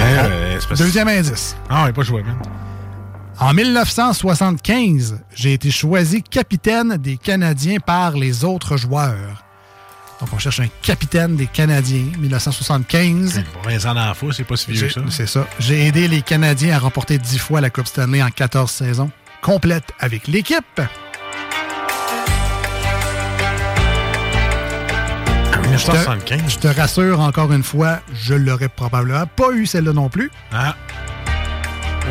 [0.00, 1.56] Euh, c'est parce- Deuxième indice.
[1.68, 2.36] Ah, ouais, pas joué, man.
[3.40, 9.44] En 1975, j'ai été choisi capitaine des Canadiens par les autres joueurs.
[10.20, 13.44] Donc, on cherche un capitaine des Canadiens, 1975.
[13.52, 15.00] Pour Vincent D'Anfou, c'est pas si vieux ça.
[15.10, 15.46] C'est ça.
[15.60, 19.10] J'ai aidé les Canadiens à remporter 10 fois la Coupe Stanley en 14 saisons,
[19.42, 20.80] complète avec l'équipe.
[25.56, 26.40] En 1975.
[26.48, 30.32] Je te rassure encore une fois, je l'aurais probablement pas eu celle-là non plus.
[30.52, 30.74] Ah.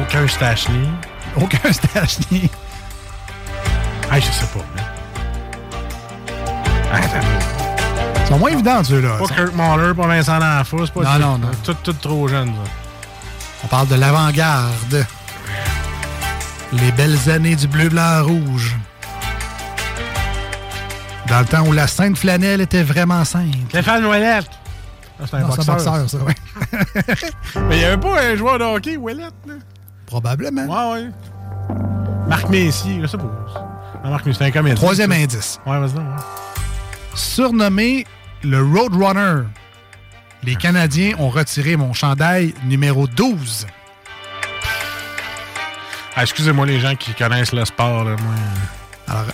[0.01, 0.87] Aucun Stachny.
[1.35, 2.49] Aucun Stachny.
[4.09, 4.65] Ah, je sais pas.
[6.93, 7.56] Ah, attends.
[8.29, 9.17] Ils sont moins évidents, ceux-là.
[9.19, 11.51] Pas Kurt Mahler, pas Vincent D'Anfou, c'est pas Non, du- non, non.
[11.63, 12.71] Tout, tout trop jeune, ça.
[13.63, 15.05] On parle de l'avant-garde.
[16.73, 18.75] Les belles années du bleu, blanc, rouge.
[21.29, 23.57] Dans le temps où la sainte flanelle était vraiment simple.
[23.69, 24.49] Stéphane Ouellette.
[25.19, 25.69] Ah, c'est un boxeur.
[25.69, 26.17] un boxeur, ça.
[27.69, 29.53] Mais il n'y avait pas un joueur de hockey, Ouellette, là?
[30.05, 30.63] Probablement.
[30.65, 31.09] Ouais, ouais.
[32.27, 33.23] Marc Messier, je pas.
[34.03, 34.75] Non, Marc Messier, c'est un comédien.
[34.75, 35.59] Troisième indice.
[35.65, 36.03] Ouais, vas-y, ouais.
[37.15, 38.05] Surnommé
[38.43, 39.43] le Roadrunner,
[40.43, 43.67] les Canadiens ont retiré mon chandail numéro 12.
[46.15, 48.33] Ah, excusez-moi les gens qui connaissent le sport, là, moi.
[49.07, 49.25] Alors,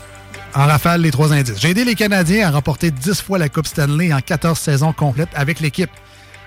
[0.55, 1.59] en rafale, les trois indices.
[1.59, 5.29] J'ai aidé les Canadiens à remporter 10 fois la Coupe Stanley en 14 saisons complètes
[5.33, 5.89] avec l'équipe.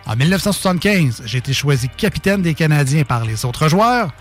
[0.07, 4.13] En 1975, j'ai été choisi capitaine des Canadiens par les autres joueurs.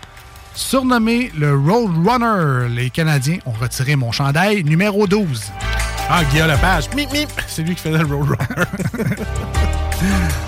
[0.54, 5.52] Surnommé le Roadrunner, les Canadiens ont retiré mon chandail numéro 12.
[6.08, 6.88] Ah, Guillaume Lepage.
[6.94, 7.28] Mip, mip.
[7.48, 8.38] C'est lui qui faisait le Roadrunner.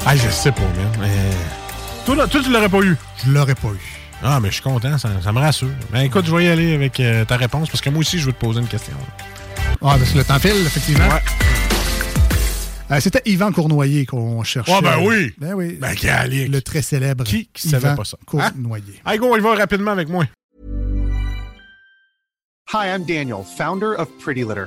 [0.07, 0.93] ah, je sais pas, man.
[1.01, 1.11] Mais...
[2.07, 2.97] Toi, là, toi, tu l'aurais pas eu.
[3.25, 3.81] Je l'aurais pas eu.
[4.23, 5.71] Ah, mais je suis content, ça, ça me rassure.
[5.93, 8.27] Mais écoute, je vais y aller avec euh, ta réponse parce que moi aussi, je
[8.27, 8.95] veux te poser une question.
[9.83, 11.09] Ah, parce que le temps file, effectivement.
[12.91, 14.73] Euh, C'était Yvan Cournoyer qu'on cherchait.
[14.75, 15.35] Ah, ben oui.
[15.39, 15.77] Ben oui.
[15.81, 16.49] Ben, Calique.
[16.51, 17.25] Le très célèbre.
[17.25, 18.17] Qui, qui Yvan savait pas ça?
[18.27, 19.01] Cournoyer.
[19.05, 20.25] Allez, go, il va rapidement avec moi.
[22.73, 24.67] Hi, I'm Daniel, founder of Pretty Litter.